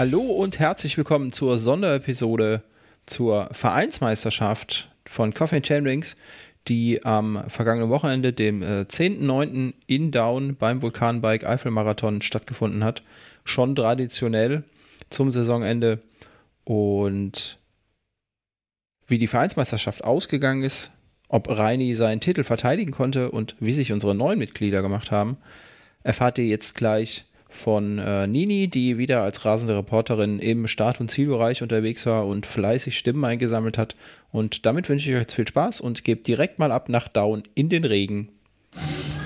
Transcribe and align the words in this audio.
Hallo 0.00 0.22
und 0.22 0.58
herzlich 0.58 0.96
willkommen 0.96 1.30
zur 1.30 1.58
Sonderepisode 1.58 2.62
zur 3.04 3.50
Vereinsmeisterschaft 3.52 4.90
von 5.04 5.34
Coffee 5.34 5.60
Chain 5.60 5.86
Rings, 5.86 6.16
die 6.68 7.04
am 7.04 7.44
vergangenen 7.48 7.90
Wochenende, 7.90 8.32
dem 8.32 8.62
äh, 8.62 8.86
10.9. 8.88 9.74
in 9.86 10.10
Down 10.10 10.56
beim 10.56 10.80
Vulkanbike 10.80 11.44
Eifelmarathon 11.44 12.22
stattgefunden 12.22 12.82
hat. 12.82 13.02
Schon 13.44 13.76
traditionell 13.76 14.64
zum 15.10 15.30
Saisonende. 15.30 15.98
Und 16.64 17.58
wie 19.06 19.18
die 19.18 19.26
Vereinsmeisterschaft 19.26 20.02
ausgegangen 20.02 20.62
ist, 20.62 20.92
ob 21.28 21.46
Reini 21.50 21.92
seinen 21.92 22.22
Titel 22.22 22.44
verteidigen 22.44 22.92
konnte 22.92 23.30
und 23.30 23.54
wie 23.60 23.74
sich 23.74 23.92
unsere 23.92 24.14
neuen 24.14 24.38
Mitglieder 24.38 24.80
gemacht 24.80 25.10
haben, 25.10 25.36
erfahrt 26.02 26.38
ihr 26.38 26.46
jetzt 26.46 26.74
gleich 26.74 27.26
von 27.50 27.98
äh, 27.98 28.26
Nini, 28.26 28.68
die 28.68 28.96
wieder 28.96 29.22
als 29.22 29.44
rasende 29.44 29.76
Reporterin 29.76 30.38
im 30.38 30.66
Start- 30.66 31.00
und 31.00 31.10
Zielbereich 31.10 31.62
unterwegs 31.62 32.06
war 32.06 32.26
und 32.26 32.46
fleißig 32.46 32.96
Stimmen 32.96 33.24
eingesammelt 33.24 33.76
hat. 33.76 33.96
Und 34.32 34.64
damit 34.66 34.88
wünsche 34.88 35.10
ich 35.10 35.16
euch 35.16 35.22
jetzt 35.22 35.34
viel 35.34 35.48
Spaß 35.48 35.80
und 35.80 36.04
gebt 36.04 36.26
direkt 36.26 36.58
mal 36.58 36.72
ab 36.72 36.88
nach 36.88 37.08
Down 37.08 37.42
in 37.54 37.68
den 37.68 37.84
Regen. 37.84 38.28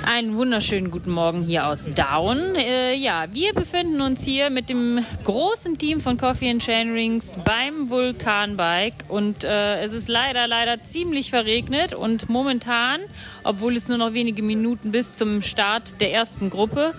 Einen 0.07 0.37
wunderschönen 0.37 0.91
guten 0.91 1.13
Morgen 1.13 1.43
hier 1.43 1.67
aus 1.67 1.89
Down. 1.95 2.55
Äh, 2.57 2.95
ja, 2.95 3.25
wir 3.33 3.55
befinden 3.55 4.03
uns 4.03 4.23
hier 4.23 4.51
mit 4.51 4.69
dem 4.69 5.03
großen 5.25 5.79
Team 5.79 5.99
von 5.99 6.19
Coffee 6.19 6.51
and 6.51 6.63
Chainrings 6.63 7.39
beim 7.43 7.89
Vulkanbike 7.89 9.05
und 9.09 9.45
äh, 9.45 9.81
es 9.81 9.95
ist 9.95 10.09
leider, 10.09 10.47
leider 10.47 10.83
ziemlich 10.83 11.31
verregnet 11.31 11.95
und 11.95 12.29
momentan, 12.29 13.01
obwohl 13.45 13.77
es 13.77 13.89
nur 13.89 13.97
noch 13.97 14.13
wenige 14.13 14.43
Minuten 14.43 14.91
bis 14.91 15.17
zum 15.17 15.41
Start 15.41 15.99
der 16.03 16.13
ersten 16.13 16.51
Gruppe 16.51 16.93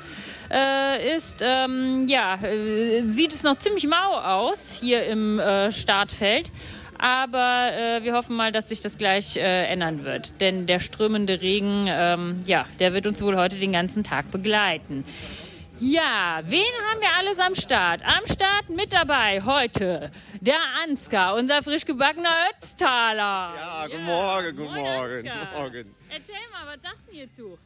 äh, 0.52 1.16
ist, 1.16 1.44
ähm, 1.44 2.08
ja, 2.08 2.36
äh, 2.44 3.03
sieht 3.03 3.33
es 3.33 3.44
noch 3.44 3.59
ziemlich 3.59 3.88
mau 3.88 4.16
aus 4.16 4.72
hier 4.72 5.05
im 5.05 5.39
äh, 5.39 5.72
Startfeld. 5.72 6.52
Aber 6.98 7.72
äh, 7.74 8.04
wir 8.04 8.14
hoffen 8.14 8.36
mal, 8.36 8.52
dass 8.52 8.70
sich 8.70 8.82
das 8.82 8.98
gleich 8.98 9.38
äh, 9.38 9.42
ändern 9.42 10.04
wird. 10.04 10.40
Denn 10.42 10.66
der 10.66 10.80
strömende 10.80 11.42
Regen, 11.42 11.86
ähm, 11.90 12.44
ja, 12.46 12.66
der 12.80 12.94
wird 12.94 13.08
uns 13.08 13.22
wohl 13.22 13.36
heute 13.38 13.58
den 13.58 13.72
ganzen 13.74 14.04
Tag 14.04 14.32
begleiten. 14.32 15.04
Ja, 15.80 16.42
wen 16.46 16.64
haben 16.90 17.02
wir 17.02 17.10
alles 17.20 17.38
am 17.38 17.54
Start? 17.54 18.02
Am 18.06 18.26
Start 18.32 18.70
mit 18.70 18.94
dabei 18.94 19.42
heute 19.44 20.10
der 20.40 20.56
Ansgar, 20.86 21.36
unser 21.36 21.62
frisch 21.64 21.86
gebackener 21.86 22.30
Ötztaler. 22.50 23.54
Ja, 23.56 23.86
guten 23.86 24.06
Morgen, 24.06 24.56
guten 24.56 24.73
Morgen, 24.73 25.28
Ansgar. 25.28 25.48
guten 25.48 25.62
Morgen. 25.62 25.96
Erzähl 26.10 26.36
mal, 26.54 26.73
was 26.73 26.82
sagst 26.82 27.04
du 27.10 27.12
hierzu? 27.12 27.58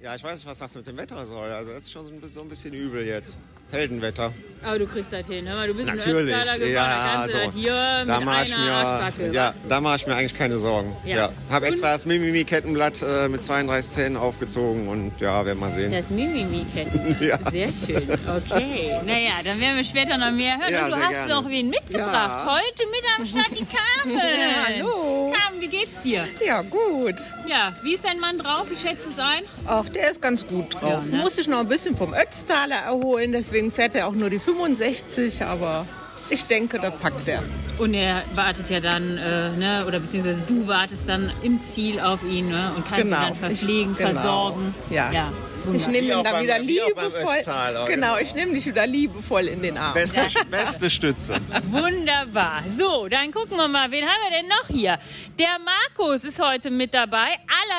Ja, 0.00 0.14
ich 0.14 0.24
weiß 0.24 0.36
nicht, 0.36 0.46
was 0.46 0.58
das 0.58 0.74
mit 0.74 0.86
dem 0.86 0.96
Wetter 0.96 1.24
soll. 1.26 1.50
Also, 1.52 1.72
es 1.72 1.82
ist 1.82 1.92
schon 1.92 2.06
so 2.26 2.40
ein 2.40 2.48
bisschen 2.48 2.72
übel 2.72 3.06
jetzt. 3.06 3.38
Heldenwetter. 3.72 4.32
Aber 4.64 4.78
du 4.78 4.86
kriegst 4.86 5.12
das 5.12 5.26
hin, 5.26 5.44
hör 5.48 5.56
mal, 5.56 5.66
du 5.68 5.74
bist 5.74 5.88
Natürlich. 5.88 6.32
ein 6.32 6.44
geworden, 6.60 6.72
Ja, 6.72 6.84
da 6.84 7.10
kannst 7.18 7.34
du 7.34 7.38
so. 7.38 7.44
das 7.46 7.54
hier 7.56 8.04
Da 8.06 8.16
mit 8.18 8.24
mache 8.26 8.42
ich 8.44 8.54
Arschbacke. 8.56 9.22
mir, 9.22 9.32
ja, 9.34 9.54
da 9.68 9.80
mache 9.80 9.96
ich 9.96 10.06
mir 10.06 10.14
eigentlich 10.14 10.38
keine 10.38 10.56
Sorgen. 10.58 10.94
Ja. 11.04 11.16
Ja. 11.16 11.32
Habe 11.50 11.66
extra 11.66 11.90
das 11.90 12.06
Mimimi-Kettenblatt 12.06 13.02
äh, 13.02 13.28
mit 13.28 13.42
32 13.42 13.90
Zähnen 13.92 14.16
aufgezogen 14.16 14.86
und 14.86 15.10
ja, 15.18 15.44
werden 15.44 15.58
wir 15.58 15.70
sehen. 15.70 15.90
Das 15.90 16.10
Mimimi-Ketten. 16.10 17.16
Ja. 17.26 17.38
Sehr 17.50 17.70
schön. 17.72 18.02
Okay. 18.36 18.92
Naja, 19.04 19.32
dann 19.44 19.60
werden 19.60 19.76
wir 19.78 19.84
später 19.84 20.16
noch 20.16 20.30
mehr 20.30 20.56
hören. 20.58 20.72
Ja, 20.72 20.84
Und 20.84 20.90
du 20.92 20.96
sehr 20.96 21.04
hast 21.06 21.10
gerne. 21.12 21.34
noch 21.34 21.48
wen 21.48 21.68
mitgebracht. 21.68 22.12
Ja. 22.12 22.54
Heute 22.56 22.90
mit 22.90 23.02
am 23.18 23.26
Start 23.26 23.50
die 23.58 23.64
Carmen. 23.64 24.16
Ja, 24.16 24.64
hallo. 24.68 25.32
Carmen, 25.36 25.60
wie 25.60 25.66
geht's 25.68 26.00
dir? 26.04 26.24
Ja, 26.46 26.62
gut. 26.62 27.14
Ja, 27.48 27.72
wie 27.82 27.94
ist 27.94 28.04
dein 28.04 28.20
Mann 28.20 28.38
drauf? 28.38 28.70
Wie 28.70 28.76
schätzt 28.76 29.06
du 29.06 29.10
es 29.10 29.18
ein? 29.18 29.42
Ach, 29.66 29.88
der 29.88 30.08
ist 30.10 30.22
ganz 30.22 30.46
gut 30.46 30.72
drauf. 30.74 31.04
Ja, 31.06 31.16
ne? 31.16 31.22
Muss 31.22 31.34
sich 31.36 31.48
noch 31.48 31.58
ein 31.58 31.68
bisschen 31.68 31.96
vom 31.96 32.14
Ötztaler 32.14 32.76
erholen, 32.76 33.32
deswegen 33.32 33.61
fährt 33.70 33.94
er 33.94 34.06
auch 34.08 34.12
nur 34.12 34.30
die 34.30 34.38
65, 34.38 35.44
aber 35.44 35.86
ich 36.30 36.44
denke, 36.44 36.78
da 36.78 36.90
packt 36.90 37.28
er. 37.28 37.42
Und 37.78 37.94
er 37.94 38.22
wartet 38.34 38.70
ja 38.70 38.80
dann, 38.80 39.18
äh, 39.18 39.50
ne, 39.50 39.84
oder 39.86 39.98
beziehungsweise 40.00 40.42
du 40.46 40.66
wartest 40.66 41.08
dann 41.08 41.30
im 41.42 41.64
Ziel 41.64 42.00
auf 42.00 42.22
ihn 42.22 42.48
ne, 42.50 42.72
und 42.76 42.86
kannst 42.86 43.04
ihn 43.06 43.10
dann 43.10 43.32
Ich- 43.32 43.38
verpflegen, 43.38 43.96
genau. 43.96 44.10
versorgen. 44.12 44.74
Ja. 44.90 45.10
ja. 45.12 45.32
Ich 45.74 45.86
nehme 45.86 46.08
ihn 46.08 46.12
auch 46.14 46.24
da 46.24 46.32
beim- 46.32 46.42
wieder 46.42 46.58
liebevoll. 46.58 47.36
Genau, 47.44 47.84
genau. 47.86 48.16
ich 48.18 48.34
nehme 48.34 48.52
dich 48.52 48.66
wieder 48.66 48.84
liebevoll 48.86 49.46
in 49.46 49.62
den 49.62 49.78
Arm. 49.78 49.94
Beste, 49.94 50.20
beste 50.50 50.90
Stütze. 50.90 51.36
Wunderbar. 51.70 52.62
So, 52.76 53.06
dann 53.08 53.30
gucken 53.30 53.56
wir 53.56 53.68
mal, 53.68 53.90
wen 53.92 54.04
haben 54.04 54.20
wir 54.28 54.38
denn 54.40 54.48
noch 54.48 54.66
hier? 54.68 54.98
Der 55.38 55.58
Markus 55.64 56.24
ist 56.24 56.40
heute 56.40 56.70
mit 56.70 56.92
dabei, 56.94 57.28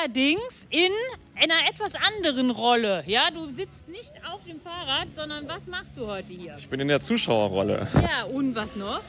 allerdings 0.02 0.66
in 0.70 0.90
einer 1.36 1.68
etwas 1.68 1.92
anderen 1.94 2.50
Rolle. 2.50 3.02
Ja, 3.06 3.28
du 3.32 3.46
sitzt 3.50 3.88
nicht 3.88 4.12
auf 4.32 4.40
dem 4.46 4.60
Fahrrad, 4.60 5.08
sondern 5.16 5.48
was 5.48 5.66
machst 5.66 5.92
du 5.96 6.06
heute 6.06 6.32
hier? 6.32 6.54
Ich 6.58 6.68
bin 6.68 6.80
in 6.80 6.88
der 6.88 7.00
Zuschauerrolle 7.00 7.86
Ja, 7.94 8.24
und 8.24 8.54
was 8.54 8.76
noch? 8.76 9.00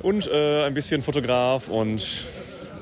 und 0.00 0.26
äh, 0.28 0.64
ein 0.64 0.74
bisschen 0.74 1.02
Fotograf 1.02 1.68
und 1.68 2.24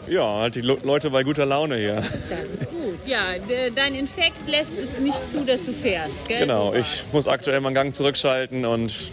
ja, 0.08 0.24
halt 0.40 0.54
die 0.54 0.60
Le 0.62 0.78
Leute 0.82 1.10
bei 1.10 1.22
guter 1.22 1.44
Laune 1.46 1.76
hier. 1.76 1.96
Das 2.30 2.44
ist 2.62 2.70
gut. 2.70 2.98
Ja, 3.06 3.36
de- 3.48 3.70
dein 3.74 3.94
Infekt 3.94 4.48
lässt 4.48 4.72
es 4.78 4.98
nicht 4.98 5.20
zu, 5.30 5.44
dass 5.44 5.64
du 5.64 5.72
fährst, 5.72 6.26
gell? 6.28 6.38
Genau, 6.40 6.72
ich 6.72 7.02
muss 7.12 7.28
aktuell 7.28 7.60
meinen 7.60 7.74
Gang 7.74 7.94
zurückschalten 7.94 8.64
und 8.64 9.10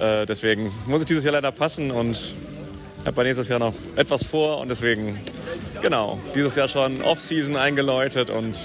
äh, 0.00 0.26
deswegen 0.26 0.72
muss 0.86 1.02
ich 1.02 1.06
dieses 1.06 1.24
Jahr 1.24 1.32
leider 1.34 1.52
passen 1.52 1.90
und 1.90 2.34
habe 3.04 3.12
bei 3.12 3.22
nächstes 3.24 3.48
Jahr 3.48 3.58
noch 3.58 3.74
etwas 3.96 4.24
vor 4.24 4.58
und 4.58 4.68
deswegen, 4.68 5.20
genau, 5.82 6.18
dieses 6.34 6.54
Jahr 6.56 6.68
schon 6.68 7.02
Off-Season 7.02 7.56
eingeläutet 7.56 8.30
und 8.30 8.56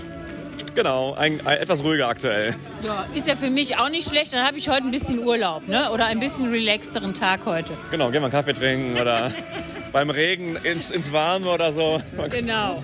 genau, 0.75 1.13
ein, 1.13 1.45
ein, 1.45 1.57
etwas 1.57 1.83
ruhiger 1.83 2.07
aktuell. 2.07 2.55
Ja, 2.83 3.05
ist 3.13 3.27
ja 3.27 3.35
für 3.35 3.49
mich 3.49 3.77
auch 3.77 3.89
nicht 3.89 4.09
schlecht. 4.09 4.33
Dann 4.33 4.45
habe 4.45 4.57
ich 4.57 4.69
heute 4.69 4.85
ein 4.85 4.91
bisschen 4.91 5.19
Urlaub, 5.19 5.67
ne? 5.67 5.91
Oder 5.91 6.05
ein 6.07 6.19
bisschen 6.19 6.49
relaxteren 6.51 7.13
Tag 7.13 7.45
heute. 7.45 7.73
Genau, 7.91 8.05
gehen 8.11 8.21
wir 8.21 8.25
einen 8.25 8.31
Kaffee 8.31 8.53
trinken 8.53 8.99
oder 8.99 9.31
beim 9.91 10.09
Regen 10.09 10.55
ins, 10.63 10.91
ins 10.91 11.13
Warme 11.13 11.49
oder 11.49 11.73
so. 11.73 11.99
Genau. 12.31 12.81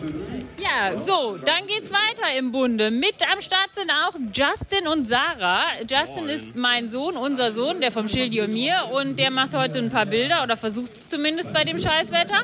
Ja, 0.61 1.01
so, 1.05 1.37
dann 1.45 1.67
geht's 1.67 1.91
weiter 1.91 2.37
im 2.37 2.51
Bunde. 2.51 2.91
Mit 2.91 3.15
am 3.33 3.41
Start 3.41 3.73
sind 3.73 3.89
auch 3.91 4.13
Justin 4.33 4.87
und 4.87 5.07
Sarah. 5.07 5.63
Justin 5.89 6.27
ist 6.27 6.55
mein 6.55 6.89
Sohn, 6.89 7.15
unser 7.15 7.51
Sohn, 7.53 7.79
der 7.81 7.91
vom 7.91 8.07
Schildi 8.09 8.41
und 8.41 8.51
mir. 8.51 8.89
Und 8.91 9.17
der 9.17 9.31
macht 9.31 9.53
heute 9.55 9.79
ein 9.79 9.89
paar 9.89 10.05
Bilder 10.05 10.43
oder 10.43 10.57
versucht 10.57 10.93
es 10.93 11.07
zumindest 11.09 11.53
bei 11.53 11.63
dem 11.63 11.79
Scheißwetter. 11.79 12.43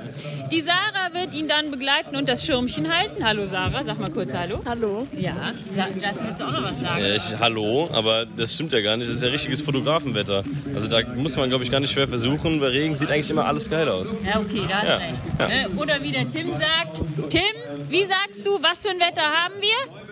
Die 0.52 0.62
Sarah 0.62 1.14
wird 1.14 1.34
ihn 1.34 1.48
dann 1.48 1.72
begleiten 1.72 2.16
und 2.16 2.30
das 2.30 2.46
Schirmchen 2.46 2.94
halten. 2.96 3.24
Hallo 3.26 3.46
Sarah, 3.46 3.84
sag 3.84 4.00
mal 4.00 4.10
kurz 4.12 4.34
Hallo. 4.34 4.62
Hallo. 4.66 5.08
Ja, 5.18 5.34
Sa- 5.76 5.88
Justin, 5.88 6.28
willst 6.28 6.40
du 6.42 6.46
auch 6.46 6.52
noch 6.52 6.64
was 6.64 6.80
sagen? 6.80 7.02
Ja, 7.04 7.16
ich, 7.16 7.38
hallo, 7.40 7.90
aber 7.92 8.26
das 8.26 8.54
stimmt 8.54 8.72
ja 8.74 8.82
gar 8.82 8.96
nicht. 8.98 9.10
Das 9.10 9.18
ist 9.18 9.24
ja 9.24 9.30
richtiges 9.30 9.62
Fotografenwetter. 9.62 10.44
Also 10.74 10.88
da 10.88 11.02
muss 11.16 11.36
man, 11.36 11.50
glaube 11.50 11.64
ich, 11.64 11.72
gar 11.72 11.80
nicht 11.80 11.92
schwer 11.92 12.08
versuchen. 12.08 12.60
Bei 12.60 12.68
Regen 12.68 12.96
sieht 12.96 13.10
eigentlich 13.10 13.30
immer 13.30 13.46
alles 13.46 13.70
geil 13.70 13.90
aus. 13.90 14.16
Ja, 14.26 14.40
okay, 14.40 14.62
da 14.70 14.76
hast 14.78 14.88
Ja, 14.88 14.96
recht. 14.98 15.22
ja. 15.40 15.48
Ne? 15.48 15.68
Oder 15.78 15.94
wie 16.04 16.12
der 16.12 16.28
Tim 16.30 16.48
sagt. 16.52 17.02
Tim, 17.30 17.42
wie 17.90 18.05
sagst 18.08 18.46
du, 18.46 18.62
was 18.62 18.82
für 18.82 18.90
ein 18.90 19.00
Wetter 19.00 19.24
haben 19.24 19.56
wir? 19.60 20.06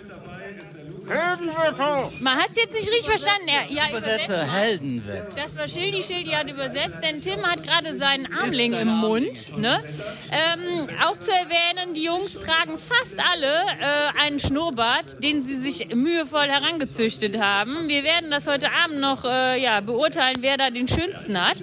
Heldenwetter! 1.08 2.12
Man 2.22 2.38
hat 2.38 2.52
es 2.52 2.58
jetzt 2.58 2.74
nicht 2.74 2.90
richtig 2.90 3.06
verstanden. 3.06 3.48
Er, 3.48 3.70
ja, 3.70 3.90
übersetzt 3.90 4.30
mal. 4.30 4.52
Heldenwetter. 4.52 5.36
Das 5.36 5.58
war 5.58 5.68
Schildi. 5.68 6.02
Schildi 6.02 6.30
hat 6.32 6.50
übersetzt, 6.50 7.04
denn 7.04 7.22
Tim 7.22 7.46
hat 7.46 7.64
gerade 7.64 7.94
seinen 7.94 8.34
Armling 8.34 8.74
im 8.74 8.88
Mund. 8.88 9.58
Ne? 9.58 9.84
Ähm, 10.32 10.88
auch 11.04 11.18
zu 11.18 11.32
erwähnen, 11.32 11.94
die 11.94 12.04
Jungs 12.04 12.40
tragen 12.40 12.78
fast 12.78 13.20
alle 13.20 13.64
äh, 13.82 14.22
einen 14.22 14.40
Schnurrbart, 14.40 15.22
den 15.22 15.40
sie 15.40 15.58
sich 15.58 15.94
mühevoll 15.94 16.48
herangezüchtet 16.48 17.40
haben. 17.40 17.90
Wir 17.90 18.04
werden 18.04 18.32
das 18.32 18.48
heute 18.48 18.72
Abend 18.72 19.00
noch 19.00 19.26
äh, 19.26 19.62
ja, 19.62 19.82
beurteilen, 19.82 20.38
wer 20.40 20.58
da 20.58 20.70
den 20.70 20.88
schönsten 20.88 21.40
hat. 21.40 21.58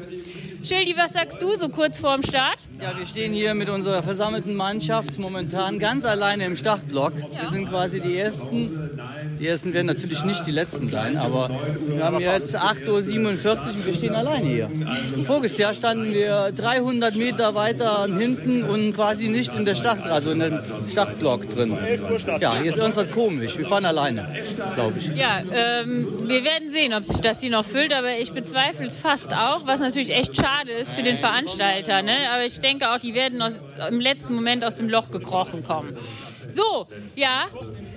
Schildi, 0.62 0.94
was 0.96 1.14
sagst 1.14 1.40
du 1.40 1.56
so 1.56 1.70
kurz 1.70 1.98
vorm 1.98 2.22
Start? 2.22 2.58
Ja, 2.82 2.96
wir 2.96 3.04
stehen 3.04 3.34
hier 3.34 3.52
mit 3.52 3.68
unserer 3.68 4.02
versammelten 4.02 4.56
Mannschaft 4.56 5.18
momentan 5.18 5.78
ganz 5.78 6.06
alleine 6.06 6.46
im 6.46 6.56
Startblock. 6.56 7.12
Wir 7.14 7.50
sind 7.50 7.68
quasi 7.68 8.00
die 8.00 8.16
Ersten. 8.16 8.98
Die 9.38 9.46
Ersten 9.46 9.74
werden 9.74 9.86
natürlich 9.86 10.24
nicht 10.24 10.46
die 10.46 10.50
Letzten 10.50 10.88
sein, 10.88 11.18
aber 11.18 11.50
wir 11.86 12.02
haben 12.02 12.18
jetzt 12.20 12.56
8.47 12.56 12.86
Uhr 12.88 13.52
und 13.74 13.86
wir 13.86 13.94
stehen 13.94 14.14
alleine 14.14 14.46
hier. 14.46 14.70
Voriges 15.24 15.58
Jahr 15.58 15.74
standen 15.74 16.14
wir 16.14 16.52
300 16.52 17.16
Meter 17.16 17.54
weiter 17.54 18.06
hinten 18.06 18.64
und 18.64 18.94
quasi 18.94 19.28
nicht 19.28 19.54
in 19.54 19.66
der 19.66 19.74
Start, 19.74 20.06
also 20.06 20.30
in 20.30 20.40
dem 20.40 20.58
Startblock 20.90 21.50
drin. 21.50 21.76
Ja, 22.40 22.56
hier 22.56 22.66
ist 22.70 22.78
irgendwas 22.78 23.10
komisch. 23.10 23.58
Wir 23.58 23.66
fahren 23.66 23.84
alleine, 23.84 24.26
glaube 24.74 24.94
ich. 24.98 25.16
Ja, 25.16 25.42
ähm, 25.52 26.06
wir 26.26 26.44
werden 26.44 26.70
sehen, 26.70 26.94
ob 26.94 27.04
sich 27.04 27.20
das 27.20 27.40
hier 27.40 27.50
noch 27.50 27.66
füllt, 27.66 27.92
aber 27.92 28.18
ich 28.18 28.32
bezweifle 28.32 28.86
es 28.86 28.98
fast 28.98 29.34
auch, 29.34 29.66
was 29.66 29.80
natürlich 29.80 30.10
echt 30.10 30.34
schade 30.36 30.72
ist 30.72 30.92
für 30.92 31.02
den 31.02 31.18
Veranstalter. 31.18 32.02
Ne? 32.02 32.16
Aber 32.32 32.44
ich 32.44 32.58
denke 32.60 32.69
auch, 32.78 32.98
die 32.98 33.14
werden 33.14 33.42
aus, 33.42 33.54
im 33.88 34.00
letzten 34.00 34.34
Moment 34.34 34.64
aus 34.64 34.76
dem 34.76 34.88
Loch 34.88 35.10
gekrochen 35.10 35.64
kommen. 35.64 35.96
So, 36.48 36.86
ja, 37.16 37.48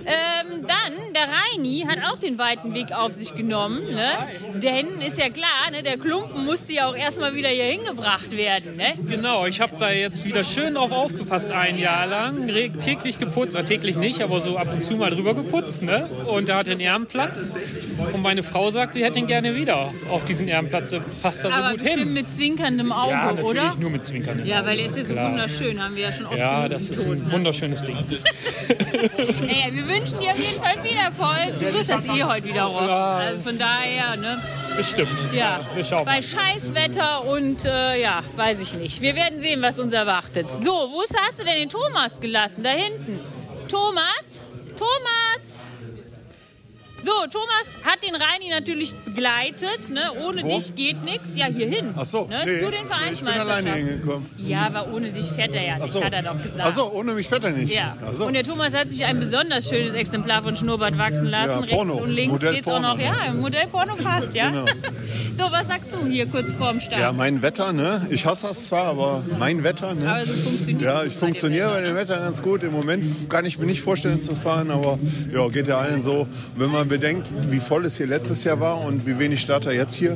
Ähm, 0.06 0.66
dann, 0.68 1.14
der 1.14 1.28
Reini 1.30 1.86
hat 1.88 2.00
auch 2.12 2.18
den 2.20 2.38
weiten 2.38 2.74
Weg 2.74 2.92
auf 2.92 3.14
sich 3.14 3.36
genommen. 3.36 3.80
Ne? 3.92 4.10
Denn 4.56 5.02
ist 5.02 5.18
ja 5.18 5.30
klar, 5.30 5.72
ne, 5.72 5.84
der 5.84 5.98
Klumpen 5.98 6.46
musste 6.46 6.74
ja 6.74 6.88
auch 6.88 6.96
erstmal 6.96 7.36
wieder 7.36 7.50
hier 7.50 7.66
hingebracht 7.66 8.32
werden. 8.36 8.76
Ne? 8.78 8.94
Genau, 9.08 9.46
ich 9.46 9.62
habe 9.62 9.74
da 9.78 9.92
jetzt 9.92 10.26
wieder 10.26 10.44
schön 10.44 10.76
drauf 10.76 10.92
aufgepasst, 10.92 11.52
ein 11.52 11.78
Jahr 11.78 12.08
lang. 12.08 12.48
Täglich 12.82 13.20
geputzt, 13.20 13.56
äh, 13.56 13.64
täglich 13.64 13.96
nicht, 13.96 14.22
aber 14.22 14.40
so 14.42 14.58
ab 14.58 14.68
und 14.72 14.82
zu 14.82 14.96
mal 14.96 15.10
drüber 15.12 15.34
geputzt. 15.34 15.84
Ne? 15.84 16.08
Und 16.28 16.50
da 16.50 16.58
hat 16.58 16.68
den 16.68 16.80
Ehrenplatz. 16.80 17.56
Und 18.14 18.22
meine 18.22 18.44
Frau 18.44 18.72
sagt, 18.72 18.96
sie 18.96 19.04
hätte 19.04 19.20
ihn 19.20 19.28
gerne 19.28 19.56
wieder 19.56 19.94
auf 20.10 20.26
diesen 20.26 20.48
Ehrenplatz. 20.48 20.94
Passt 21.22 21.44
da 21.46 21.50
so 21.52 21.56
Aber 21.56 21.72
gut 21.72 21.82
hin. 21.82 22.14
mit 22.14 22.30
zwinkerndem 22.30 22.92
Auge, 22.92 23.12
Ja, 23.12 23.26
natürlich 23.28 23.50
oder? 23.50 23.76
nur 23.80 23.90
mit 23.90 24.06
Zwinkern. 24.06 24.46
Ja, 24.46 24.66
weil 24.66 24.80
er 24.80 24.86
ist 24.86 24.98
ja 24.98 25.04
so 25.04 25.16
wunderschön, 25.16 25.82
haben 25.84 25.96
wir 25.96 26.04
ja 26.04 26.12
schon 26.12 26.26
oft 26.26 26.38
Ja, 26.38 26.68
das 26.68 26.90
ist 26.90 27.06
ein 27.06 27.12
ne? 27.26 27.32
wunderschönes 27.32 27.84
Ding. 27.86 27.98
Naja, 29.44 29.66
wir 29.72 29.88
wünschen 29.94 30.20
dir 30.20 30.32
auf 30.32 30.40
jeden 30.40 30.62
Fall 30.62 30.78
viel 30.82 30.98
Erfolg. 30.98 31.60
Du 31.60 31.74
wirst 31.74 31.90
das 31.90 32.06
eh 32.06 32.24
heute 32.24 32.48
wieder 32.48 32.64
rocken. 32.64 32.90
Also 32.90 33.50
von 33.50 33.60
daher, 33.60 34.16
ne? 34.18 34.42
Bestimmt. 34.76 35.12
Ja, 35.34 35.60
Wir 35.76 35.84
schauen 35.84 36.06
bei 36.06 36.22
Scheißwetter 36.22 37.26
und 37.26 37.66
äh, 37.66 38.02
ja, 38.02 38.22
weiß 38.36 38.60
ich 38.62 38.74
nicht. 38.74 39.02
Wir 39.02 39.16
werden 39.16 39.40
sehen, 39.40 39.62
was 39.62 39.80
uns 39.80 39.94
erwartet. 39.94 40.52
So, 40.52 40.72
wo 40.72 41.02
hast 41.02 41.40
du 41.40 41.44
denn 41.44 41.58
den 41.58 41.70
Thomas 41.70 42.20
gelassen? 42.20 42.64
Da 42.64 42.72
hinten. 42.72 43.20
Thomas? 43.70 44.42
Thomas? 44.78 45.60
So, 47.04 47.12
Thomas 47.30 47.68
hat 47.84 48.02
den 48.02 48.16
Reini 48.16 48.50
natürlich 48.50 48.94
begleitet. 48.96 49.90
Ne? 49.90 50.12
Ohne 50.26 50.44
dich 50.44 50.74
geht 50.76 51.04
nichts. 51.04 51.36
Ja, 51.36 51.48
hier 51.48 51.68
hin. 51.68 51.94
Ach 51.98 52.06
so, 52.06 52.28
ne? 52.28 52.44
nee, 52.46 52.60
Zu 52.60 52.72
den 52.72 52.84
ich 53.12 53.20
bin 53.20 53.28
alleine 53.28 53.74
hingekommen. 53.74 54.30
Ja, 54.38 54.68
aber 54.68 54.94
ohne 54.94 55.10
dich 55.12 55.26
fährt 55.26 55.54
er 55.54 55.64
ja 55.66 55.74
nicht, 55.76 55.84
Ach 55.84 55.88
so. 55.88 56.04
hat 56.04 56.14
er 56.14 56.24
doch 56.24 56.42
gesagt. 56.42 56.62
Ach 56.62 56.72
so, 56.74 56.92
ohne 56.94 57.14
mich 57.14 57.28
fährt 57.28 57.44
er 57.44 57.52
nicht. 57.52 57.74
Ja. 57.74 57.98
So. 58.14 58.28
Und 58.28 58.34
der 58.34 58.44
Thomas 58.44 58.74
hat 58.74 58.90
sich 58.92 59.04
ein 59.04 59.20
besonders 59.20 59.68
schönes 59.68 59.94
Exemplar 59.96 60.44
von 60.44 60.56
Schnurrbart 60.56 60.98
wachsen 60.98 61.26
lassen. 61.26 61.66
Ja, 61.68 61.80
Rechts 61.80 62.02
und 62.02 62.10
links 62.10 62.32
Modell 62.32 62.54
geht's 62.56 62.68
auch 62.68 62.72
Porno, 62.74 62.88
noch. 62.90 62.98
ne? 62.98 63.04
Ja, 63.04 63.34
Modell 63.34 63.68
Porno 63.68 63.96
passt, 63.96 64.34
ja. 64.34 64.50
Genau. 64.50 64.66
so, 65.38 65.52
was 65.52 65.68
sagst 65.68 65.90
du 65.94 66.06
hier 66.08 66.26
kurz 66.28 66.54
vorm 66.54 66.80
Start? 66.80 67.02
Ja, 67.02 67.12
mein 67.12 67.42
Wetter, 67.42 67.74
ne? 67.74 68.08
Ich 68.12 68.26
hasse 68.26 68.48
das 68.48 68.68
zwar, 68.68 68.86
aber 68.86 69.24
mein 69.40 69.64
Wetter, 69.64 69.94
ne? 69.94 70.10
Aber 70.10 70.26
so 70.26 70.34
funktioniert 70.34 70.82
Ja, 70.84 71.04
ich 71.04 71.14
funktioniere 71.14 71.70
bei 71.72 71.82
dem 71.82 71.96
Wetter 71.96 72.18
ganz 72.18 72.42
gut. 72.42 72.64
Im 72.64 72.72
Moment 72.72 73.06
kann 73.30 73.46
ich 73.46 73.60
mir 73.60 73.66
nicht 73.66 73.82
vorstellen 73.82 74.22
zu 74.22 74.36
fahren, 74.36 74.72
aber 74.72 74.98
ja, 75.34 75.48
geht 75.50 75.68
ja 75.68 75.80
allen 75.80 76.02
so. 76.02 76.28
Wenn 76.56 76.72
man 76.72 76.88
bedenkt, 76.94 77.28
wie 77.50 77.60
voll 77.60 77.86
es 77.86 77.98
hier 77.98 78.06
letztes 78.06 78.44
Jahr 78.44 78.60
war 78.60 78.80
und 78.82 79.08
wie 79.08 79.18
wenig 79.18 79.42
Starter 79.42 79.72
jetzt 79.72 79.96
hier 79.96 80.16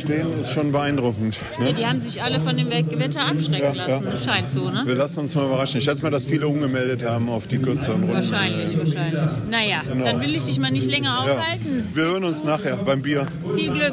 stehen, 0.00 0.26
ist 0.40 0.50
schon 0.50 0.72
beeindruckend. 0.72 1.36
Ja, 1.58 1.64
Ne? 1.64 1.74
die 1.74 1.86
haben 1.86 2.00
sich 2.00 2.22
alle 2.22 2.40
von 2.40 2.56
dem 2.56 2.70
Wetter 2.70 3.20
abschrecken 3.26 3.74
Ja, 3.76 3.84
lassen. 3.84 4.04
ja. 4.06 4.10
Das 4.10 4.24
scheint 4.24 4.50
so, 4.50 4.70
ne? 4.70 4.82
Wir 4.86 4.94
lassen 4.94 5.20
uns 5.20 5.34
mal 5.34 5.44
überraschen. 5.44 5.76
Ich 5.78 5.84
schätze 5.84 6.02
mal, 6.02 6.10
dass 6.10 6.24
viele 6.24 6.48
umgemeldet 6.48 7.04
haben 7.04 7.28
auf 7.28 7.46
die 7.48 7.58
kürzeren 7.58 8.00
Runden. 8.04 8.14
Wahrscheinlich, 8.14 8.78
wahrscheinlich. 8.78 9.20
Naja, 9.50 9.82
dann 10.04 10.20
will 10.22 10.34
ich 10.34 10.44
dich 10.44 10.58
mal 10.58 10.70
nicht 10.70 10.88
länger 10.90 11.22
Ja. 11.26 11.32
aufhalten. 11.34 11.86
Wir 11.92 12.04
hören 12.04 12.24
uns 12.24 12.44
nachher 12.44 12.76
beim 12.76 13.02
Bier. 13.02 13.26
Viel 13.54 13.70
Glück. 13.72 13.92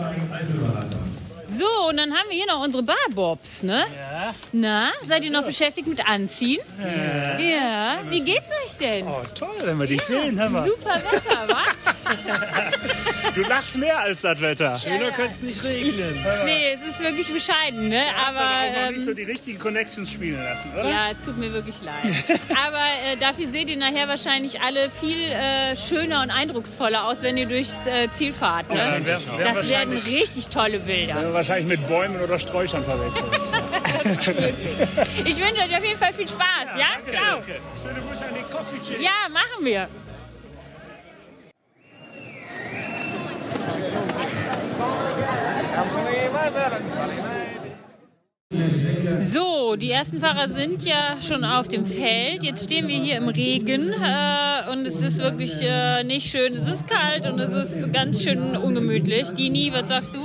So, 1.56 1.66
und 1.90 1.98
dann 1.98 2.10
haben 2.12 2.28
wir 2.30 2.36
hier 2.36 2.48
noch 2.48 2.64
unsere 2.64 2.81
Barbobs, 2.81 3.62
ne? 3.62 3.81
Ja. 3.96 4.34
Na, 4.54 4.90
seid 5.06 5.24
ihr 5.24 5.30
noch 5.30 5.44
beschäftigt 5.46 5.88
mit 5.88 6.04
Anziehen? 6.10 6.60
Ja. 6.81 7.38
Ja. 7.40 7.96
Wie 8.10 8.22
geht's 8.22 8.50
euch 8.66 8.76
denn? 8.80 9.06
Oh, 9.06 9.22
toll, 9.36 9.50
wenn 9.64 9.78
wir 9.80 9.86
dich 9.86 10.02
sehen. 10.02 10.40
Hör 10.40 10.50
mal. 10.50 10.66
Super 10.68 10.96
Wetter, 10.96 11.48
wa? 11.48 11.58
Du 13.36 13.42
lachst 13.42 13.78
mehr 13.78 13.98
als 14.00 14.22
das 14.22 14.40
Wetter. 14.42 14.78
Schöner 14.78 15.12
könnte 15.12 15.34
es 15.36 15.42
nicht 15.42 15.64
regnen. 15.64 16.26
Nee, 16.46 16.74
es 16.74 16.92
ist 16.92 17.00
wirklich 17.04 17.34
bescheiden, 17.34 17.90
ne? 17.90 18.04
Hast 18.16 18.38
Aber 18.38 18.46
auch 18.48 18.82
noch 18.84 18.90
nicht 18.90 19.00
ähm, 19.00 19.06
so 19.06 19.14
die 19.14 19.24
richtigen 19.24 19.58
Connections 19.60 20.12
spielen 20.12 20.42
lassen, 20.44 20.72
oder? 20.74 20.90
ja, 20.90 21.10
es 21.12 21.22
tut 21.22 21.38
mir 21.38 21.52
wirklich 21.54 21.76
leid. 21.82 22.40
Aber 22.66 22.78
äh, 23.12 23.18
dafür 23.18 23.48
seht 23.48 23.70
ihr 23.70 23.78
nachher 23.78 24.08
wahrscheinlich 24.08 24.62
alle 24.62 24.90
viel 24.90 25.18
äh, 25.32 25.76
schöner 25.76 26.22
und 26.22 26.30
eindrucksvoller 26.32 27.06
aus, 27.06 27.22
wenn 27.22 27.38
ihr 27.38 27.48
durchs 27.48 27.88
äh, 27.88 28.08
Ziel 28.16 28.34
fahrt. 28.34 28.70
Ne? 28.70 28.78
Ja, 28.78 28.90
werden- 28.92 29.08
werden 29.38 29.56
das 29.56 29.70
werden 29.70 29.94
richtig 29.98 30.48
tolle 30.50 30.80
Bilder. 30.80 31.22
Wir 31.22 31.34
wahrscheinlich 31.34 31.68
mit 31.80 31.88
Bäumen 31.88 32.20
oder 32.22 32.38
Sträuchern 32.40 32.84
verwechseln. 32.84 33.32
Ich 35.26 35.38
wünsche 35.38 35.62
euch 35.62 35.78
auf 35.78 35.84
jeden 35.86 35.98
Fall 36.00 36.14
viel 36.14 36.28
Spaß, 36.28 36.78
ja? 36.78 37.12
Ciao. 37.12 37.38
Danke. 37.38 37.60
Schöne 37.82 38.02
Grüße 38.08 38.26
an 38.26 38.32
die 38.36 38.54
Coffee 38.54 38.82
Chick. 38.82 39.02
Ja, 39.02 39.30
machen 39.30 39.66
wir. 39.66 39.88
vai, 46.50 46.69
velho. 46.69 46.84
Não 46.84 46.92
falei 46.92 47.18
nada. 47.18 47.32
So, 49.20 49.76
die 49.76 49.90
ersten 49.90 50.20
Fahrer 50.20 50.48
sind 50.48 50.86
ja 50.86 51.18
schon 51.22 51.44
auf 51.44 51.68
dem 51.68 51.86
Feld. 51.86 52.44
Jetzt 52.44 52.66
stehen 52.66 52.88
wir 52.88 52.98
hier 52.98 53.18
im 53.18 53.28
Regen 53.28 53.90
äh, 53.90 54.72
und 54.72 54.86
es 54.86 55.02
ist 55.02 55.20
wirklich 55.20 55.62
äh, 55.62 56.04
nicht 56.04 56.30
schön. 56.30 56.54
Es 56.54 56.68
ist 56.68 56.88
kalt 56.88 57.26
und 57.26 57.40
es 57.40 57.54
ist 57.54 57.92
ganz 57.94 58.24
schön 58.24 58.56
ungemütlich. 58.56 59.30
Dini, 59.30 59.72
was 59.74 59.90
sagst 59.90 60.16
du? 60.16 60.20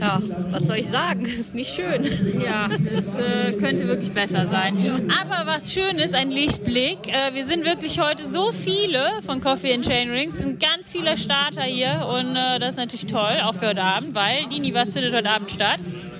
Ja, 0.00 0.20
was 0.50 0.66
soll 0.66 0.78
ich 0.78 0.88
sagen? 0.88 1.24
Ist 1.24 1.54
nicht 1.54 1.74
schön. 1.74 2.04
Ja, 2.44 2.68
es 2.96 3.18
äh, 3.18 3.52
könnte 3.52 3.86
wirklich 3.86 4.12
besser 4.12 4.46
sein. 4.46 4.76
Aber 5.20 5.46
was 5.50 5.72
schön 5.72 5.98
ist, 5.98 6.14
ein 6.14 6.30
Lichtblick. 6.30 7.08
Äh, 7.08 7.34
wir 7.34 7.44
sind 7.44 7.64
wirklich 7.64 8.00
heute 8.00 8.30
so 8.30 8.50
viele 8.52 9.22
von 9.24 9.40
Coffee 9.40 9.72
and 9.72 9.86
Chain 9.86 10.10
Rings. 10.10 10.34
Es 10.34 10.42
sind 10.42 10.60
ganz 10.60 10.90
viele 10.90 11.16
Starter 11.16 11.62
hier 11.62 12.06
und 12.08 12.36
äh, 12.36 12.58
das 12.58 12.70
ist 12.70 12.76
natürlich 12.76 13.06
toll, 13.06 13.40
auch 13.44 13.54
für 13.54 13.68
heute 13.68 13.82
Abend, 13.82 14.14
weil 14.14 14.46
Dini, 14.46 14.74
was 14.74 14.92
findet 14.92 15.14
heute 15.14 15.30
Abend 15.30 15.50
statt? 15.50 15.78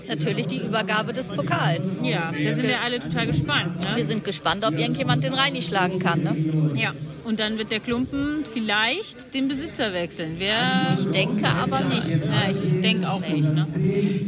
Natürlich 0.09 0.47
die 0.47 0.59
Übergabe 0.59 1.13
des 1.13 1.29
Pokals. 1.29 2.01
Ja, 2.03 2.31
da 2.33 2.53
sind 2.55 2.67
wir 2.67 2.81
alle 2.81 2.99
total 3.01 3.27
gespannt. 3.27 3.85
Wir 3.85 3.95
Ne? 3.97 4.05
sind 4.05 4.25
gespannt, 4.25 4.65
ob 4.65 4.79
irgendjemand 4.79 5.25
den 5.25 5.33
Reini 5.35 5.63
schlagen 5.63 5.99
kann. 5.99 6.23
Ne? 6.23 6.71
Ja, 6.81 6.93
und 7.25 7.41
dann 7.41 7.57
wird 7.59 7.71
der 7.73 7.81
Klumpen 7.81 8.45
vielleicht 8.53 9.33
den 9.35 9.49
Besitzer 9.49 9.93
wechseln. 9.95 10.35
Wer 10.39 10.97
Ich 10.99 11.07
denke 11.11 11.47
aber 11.49 11.81
nicht. 11.81 12.07
Ja, 12.09 12.51
ich 12.51 12.81
denke 12.83 13.09
auch 13.11 13.21
nicht. 13.21 13.53
Ne? 13.53 13.67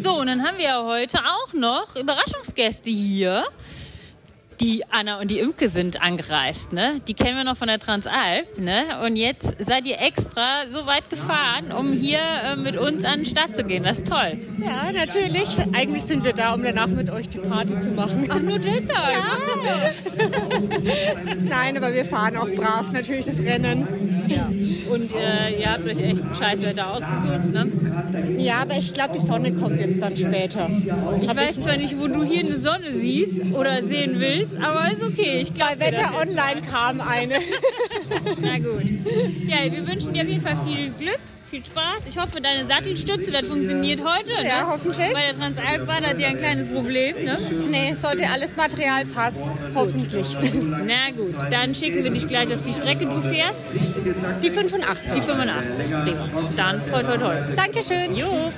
So, 0.03 0.19
und 0.19 0.27
dann 0.29 0.43
haben 0.43 0.57
wir 0.59 0.65
ja 0.65 0.85
heute 0.85 1.19
auch 1.19 1.53
noch 1.53 1.95
Überraschungsgäste 1.97 2.91
hier. 2.91 3.45
Die 4.61 4.85
Anna 4.91 5.21
und 5.21 5.31
die 5.31 5.39
Imke 5.39 5.69
sind 5.69 6.01
angereist, 6.01 6.73
ne? 6.73 7.01
Die 7.07 7.15
kennen 7.15 7.37
wir 7.37 7.45
noch 7.45 7.57
von 7.57 7.69
der 7.69 7.79
Transalp, 7.79 8.59
ne? 8.59 9.01
Und 9.05 9.17
jetzt 9.17 9.55
seid 9.59 9.87
ihr 9.87 10.01
extra 10.01 10.69
so 10.71 10.87
weit 10.87 11.11
gefahren, 11.11 11.73
um 11.73 11.93
hier 11.93 12.21
äh, 12.21 12.57
mit 12.57 12.77
uns 12.77 13.05
an 13.05 13.21
den 13.21 13.27
Start 13.27 13.55
zu 13.55 13.65
gehen. 13.65 13.85
Das 13.85 13.99
ist 13.99 14.09
toll. 14.09 14.39
Ja, 14.59 14.93
natürlich. 14.93 15.59
Eigentlich 15.75 16.05
sind 16.05 16.25
wir 16.25 16.33
da, 16.33 16.55
um 16.55 16.63
danach 16.63 16.87
mit 16.87 17.11
euch 17.11 17.29
die 17.29 17.39
Party 17.39 17.79
zu 17.81 17.91
machen. 17.91 18.27
Ach, 18.31 18.41
nur 18.41 18.59
deshalb. 18.59 19.17
Nein, 21.49 21.77
aber 21.77 21.93
wir 21.93 22.05
fahren 22.05 22.37
auch 22.37 22.49
brav 22.49 22.93
natürlich 22.93 23.27
das 23.27 23.41
Rennen. 23.41 23.87
Ja. 24.29 24.49
Und 24.91 25.15
äh, 25.15 25.61
ihr 25.61 25.73
habt 25.73 25.87
euch 25.87 25.99
echt 25.99 26.23
ein 26.23 26.35
Scheißwetter 26.35 26.91
ausgesucht, 26.91 27.53
ne? 27.53 28.37
Ja, 28.39 28.63
aber 28.63 28.77
ich 28.77 28.93
glaube, 28.93 29.15
die 29.15 29.21
Sonne 29.21 29.53
kommt 29.53 29.81
jetzt 29.81 30.03
dann 30.03 30.17
später. 30.17 30.71
Ich 31.21 31.37
weiß 31.37 31.61
zwar 31.63 31.77
nicht, 31.77 31.99
wo 31.99 32.09
du 32.09 32.25
hier 32.25 32.45
eine 32.45 32.59
Sonne 32.59 32.93
siehst 32.93 33.53
oder 33.53 33.83
sehen 33.83 34.19
willst, 34.19 34.46
aber 34.55 34.91
ist 34.91 35.03
okay. 35.03 35.41
Ich 35.41 35.55
glaube, 35.55 35.77
Bei 35.79 35.87
Wetter 35.87 36.15
Online 36.17 36.63
kam 36.63 37.01
eine. 37.01 37.35
Na 38.41 38.59
gut. 38.59 38.85
Ja, 39.47 39.71
wir 39.71 39.87
wünschen 39.87 40.13
dir 40.13 40.23
auf 40.23 40.29
jeden 40.29 40.43
Fall 40.43 40.57
viel 40.65 40.91
Glück, 40.91 41.19
viel 41.47 41.65
Spaß. 41.65 42.07
Ich 42.09 42.19
hoffe, 42.19 42.41
deine 42.41 42.67
Sattelstütze, 42.67 43.31
das 43.31 43.43
funktioniert 43.43 44.01
heute. 44.01 44.31
Ne? 44.43 44.49
Ja, 44.49 44.69
hoffentlich. 44.69 45.13
Bei 45.13 45.27
der 45.27 45.39
Transalp 45.39 45.87
war 45.87 46.01
das 46.01 46.19
ja 46.21 46.29
ein 46.29 46.39
kleines 46.39 46.69
Problem. 46.69 47.25
Ne? 47.25 47.39
Nee, 47.71 47.95
sollte 47.95 48.29
alles 48.29 48.57
Material 48.57 49.05
passt. 49.07 49.53
Hoffentlich. 49.75 50.27
Na 50.87 51.11
gut, 51.17 51.35
dann 51.51 51.75
schicken 51.75 52.03
wir 52.03 52.11
dich 52.11 52.27
gleich 52.27 52.53
auf 52.53 52.63
die 52.63 52.73
Strecke. 52.73 53.07
Du 53.07 53.21
fährst 53.21 53.71
Die 54.43 54.51
85. 54.51 55.13
die 55.15 55.21
85. 55.21 55.87
Prima. 55.87 56.51
Dann 56.57 56.87
toi 56.89 57.03
toi 57.03 57.17
toi. 57.17 57.35
Dankeschön. 57.55 58.15
Jo. 58.15 58.53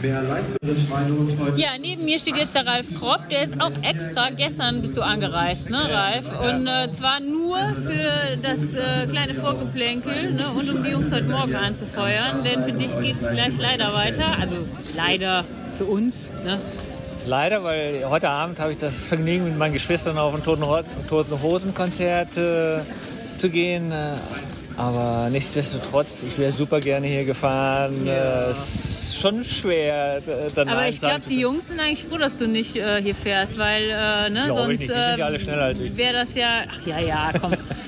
Ja, 1.56 1.70
neben 1.80 2.04
mir 2.04 2.18
steht 2.18 2.36
jetzt 2.36 2.54
der 2.54 2.66
Ralf 2.66 2.86
Kropp. 2.98 3.28
Der 3.28 3.42
ist 3.44 3.60
auch 3.60 3.72
extra. 3.82 4.30
Gestern 4.30 4.80
bist 4.80 4.96
du 4.96 5.02
angereist, 5.02 5.68
ne, 5.70 5.90
Ralf? 5.92 6.26
Und 6.40 6.66
äh, 6.66 6.90
zwar 6.92 7.20
nur 7.20 7.58
für 7.58 8.38
das 8.42 8.74
äh, 8.74 9.06
kleine 9.10 9.34
Vorgeplänkel 9.34 10.32
ne, 10.32 10.48
und 10.54 10.70
um 10.70 10.82
die 10.82 10.90
Jungs 10.90 11.12
heute 11.12 11.28
Morgen 11.28 11.54
anzufeuern. 11.54 12.44
Denn 12.44 12.64
für 12.64 12.77
dich 12.78 12.98
geht 13.00 13.20
es 13.20 13.28
gleich 13.28 13.58
leider 13.58 13.92
weiter. 13.94 14.36
Also 14.40 14.56
leider 14.96 15.44
für 15.76 15.84
uns. 15.84 16.30
Ne? 16.44 16.58
Leider, 17.26 17.62
weil 17.62 18.04
heute 18.08 18.30
Abend 18.30 18.58
habe 18.58 18.72
ich 18.72 18.78
das 18.78 19.04
Vergnügen, 19.04 19.44
mit 19.44 19.58
meinen 19.58 19.74
Geschwistern 19.74 20.16
auf 20.16 20.34
ein 20.34 20.42
Toten, 20.42 20.64
Toten 21.08 21.42
Hosen 21.42 21.74
Konzert 21.74 22.36
äh, 22.36 22.80
zu 23.36 23.50
gehen. 23.50 23.92
Äh, 23.92 24.14
aber 24.78 25.28
nichtsdestotrotz, 25.30 26.22
ich 26.22 26.38
wäre 26.38 26.52
super 26.52 26.78
gerne 26.78 27.08
hier 27.08 27.24
gefahren. 27.24 28.06
Äh, 28.06 28.50
es 28.50 28.74
ist 28.74 29.20
schon 29.20 29.42
schwer, 29.44 30.22
dann 30.54 30.68
Aber 30.68 30.86
ich 30.86 31.00
glaube, 31.00 31.22
die 31.28 31.40
Jungs 31.40 31.68
sind 31.68 31.80
eigentlich 31.80 32.04
froh, 32.04 32.16
dass 32.16 32.36
du 32.36 32.46
nicht 32.46 32.76
äh, 32.76 33.02
hier 33.02 33.16
fährst, 33.16 33.58
weil 33.58 33.90
äh, 33.90 34.30
ne, 34.30 34.44
ich 34.46 34.54
sonst 34.54 34.68
nicht, 34.68 34.82
die 34.82 34.86
sind 34.86 35.18
ja 35.18 35.26
alle 35.26 35.40
schneller 35.40 35.62
als 35.62 35.80
ich. 35.80 35.96
wäre 35.96 36.12
das 36.12 36.34
ja. 36.36 36.60
Ach 36.70 36.86
ja, 36.86 37.00
ja, 37.00 37.30
komm. 37.40 37.52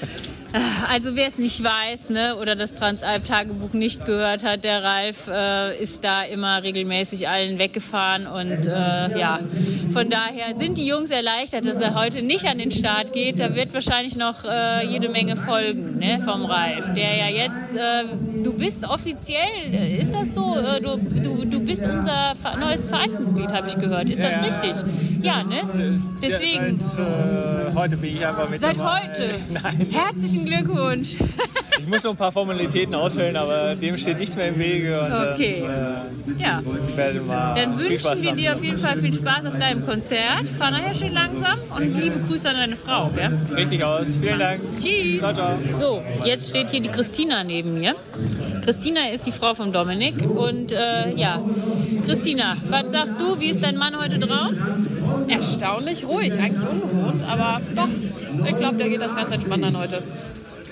Also 0.89 1.15
wer 1.15 1.29
es 1.29 1.39
nicht 1.39 1.63
weiß, 1.63 2.11
ne, 2.11 2.37
oder 2.37 2.57
das 2.57 2.75
Transalp-Tagebuch 2.75 3.73
nicht 3.73 4.05
gehört 4.05 4.43
hat, 4.43 4.65
der 4.65 4.83
Ralf 4.83 5.29
äh, 5.29 5.81
ist 5.81 6.03
da 6.03 6.23
immer 6.25 6.63
regelmäßig 6.63 7.29
allen 7.29 7.59
weggefahren 7.59 8.27
und 8.27 8.67
äh, 8.67 9.19
ja, 9.19 9.39
von 9.93 10.11
daher 10.11 10.57
sind 10.57 10.79
die 10.79 10.87
Jungs 10.87 11.11
erleichtert, 11.11 11.67
dass 11.67 11.81
er 11.81 11.95
heute 11.95 12.23
nicht 12.23 12.47
an 12.47 12.59
den 12.59 12.71
Start 12.71 13.13
geht. 13.13 13.39
Da 13.41 13.55
wird 13.55 13.75
wahrscheinlich 13.75 14.17
noch 14.17 14.45
äh, 14.45 14.87
jede 14.87 15.09
Menge 15.09 15.37
folgen, 15.37 15.99
ne, 15.99 16.21
vom 16.21 16.45
Ralf, 16.45 16.95
der 16.95 17.17
ja 17.17 17.29
jetzt, 17.29 17.77
äh, 17.77 18.05
du 18.43 18.53
bist 18.53 18.85
offiziell, 18.85 19.73
äh, 19.73 19.99
ist 19.99 20.13
das 20.13 20.35
so, 20.35 20.57
äh, 20.57 20.81
du, 20.81 20.97
du, 20.97 21.45
du 21.45 21.61
bist 21.61 21.87
unser 21.87 22.35
neues 22.59 22.89
Vereinsmitglied, 22.89 23.49
habe 23.49 23.69
ich 23.69 23.79
gehört. 23.79 24.09
Ist 24.09 24.23
das 24.23 24.45
richtig? 24.45 24.75
Ja, 25.23 25.43
ne? 25.43 26.01
Deswegen. 26.23 26.81
Seit, 26.83 26.99
äh, 27.05 27.75
heute 27.75 27.97
bin 27.97 28.17
ich 28.17 28.27
einfach 28.27 28.49
mit 28.49 28.61
Seit 28.61 28.79
dabei. 28.79 29.03
heute? 29.09 29.31
Nein. 29.53 29.87
Herzlichen 29.91 30.47
Glückwunsch. 30.47 31.17
Ich 31.81 31.87
muss 31.87 32.05
noch 32.05 32.11
ein 32.11 32.17
paar 32.19 32.31
Formalitäten 32.31 32.95
ausfüllen, 32.95 33.37
aber 33.37 33.75
dem 33.75 33.97
steht 33.97 34.19
nichts 34.19 34.37
mehr 34.37 34.49
im 34.49 34.59
Wege. 34.59 35.01
Und, 35.01 35.13
Okay. 35.33 35.63
Äh, 35.67 36.33
Ja. 36.39 36.61
Dann 37.55 37.81
wünschen 37.81 38.23
wir 38.23 38.33
dir 38.33 38.55
auf 38.55 38.63
jeden 38.63 38.77
Fall 38.77 38.99
viel 38.99 39.15
Spaß 39.15 39.47
auf 39.47 39.59
deinem 39.59 39.87
Konzert. 39.87 40.47
Fahr 40.59 40.73
nachher 40.73 40.93
schön 40.95 41.15
langsam 41.15 41.59
und 41.75 41.99
liebe 41.99 42.19
Grüße 42.19 42.51
an 42.51 42.57
deine 42.57 42.77
Frau. 42.77 43.09
Gell? 43.17 43.31
Richtig 43.57 43.83
aus. 43.83 44.17
Vielen 44.21 44.39
Dank. 44.39 44.61
Tschüss. 44.79 45.21
Ciao, 45.21 45.33
ciao. 45.33 45.59
So, 45.81 46.03
jetzt 46.27 46.51
steht 46.51 46.69
hier 46.71 46.81
die 46.83 46.91
Christina 46.91 47.45
neben 47.45 47.79
mir. 47.79 47.95
Christina 48.63 49.09
ist 49.15 49.27
die 49.27 49.33
Frau 49.33 49.55
von 49.55 49.73
Dominik. 49.73 50.17
Und 50.29 50.73
äh, 50.73 51.15
ja, 51.17 51.41
Christina, 52.05 52.57
was 52.69 52.93
sagst 52.93 53.15
du? 53.19 53.41
Wie 53.41 53.49
ist 53.51 53.63
dein 53.65 53.79
Mann 53.79 53.99
heute 53.99 54.19
drauf? 54.19 54.53
Erstaunlich 55.29 56.07
ruhig, 56.07 56.33
eigentlich 56.33 56.69
ungewohnt, 56.69 57.23
aber 57.31 57.61
doch, 57.75 57.89
ich 58.47 58.57
glaube, 58.57 58.77
der 58.77 58.89
geht 58.89 59.01
das 59.01 59.15
ganz 59.15 59.31
entspannt 59.31 59.65
an 59.65 59.77
heute. 59.79 60.03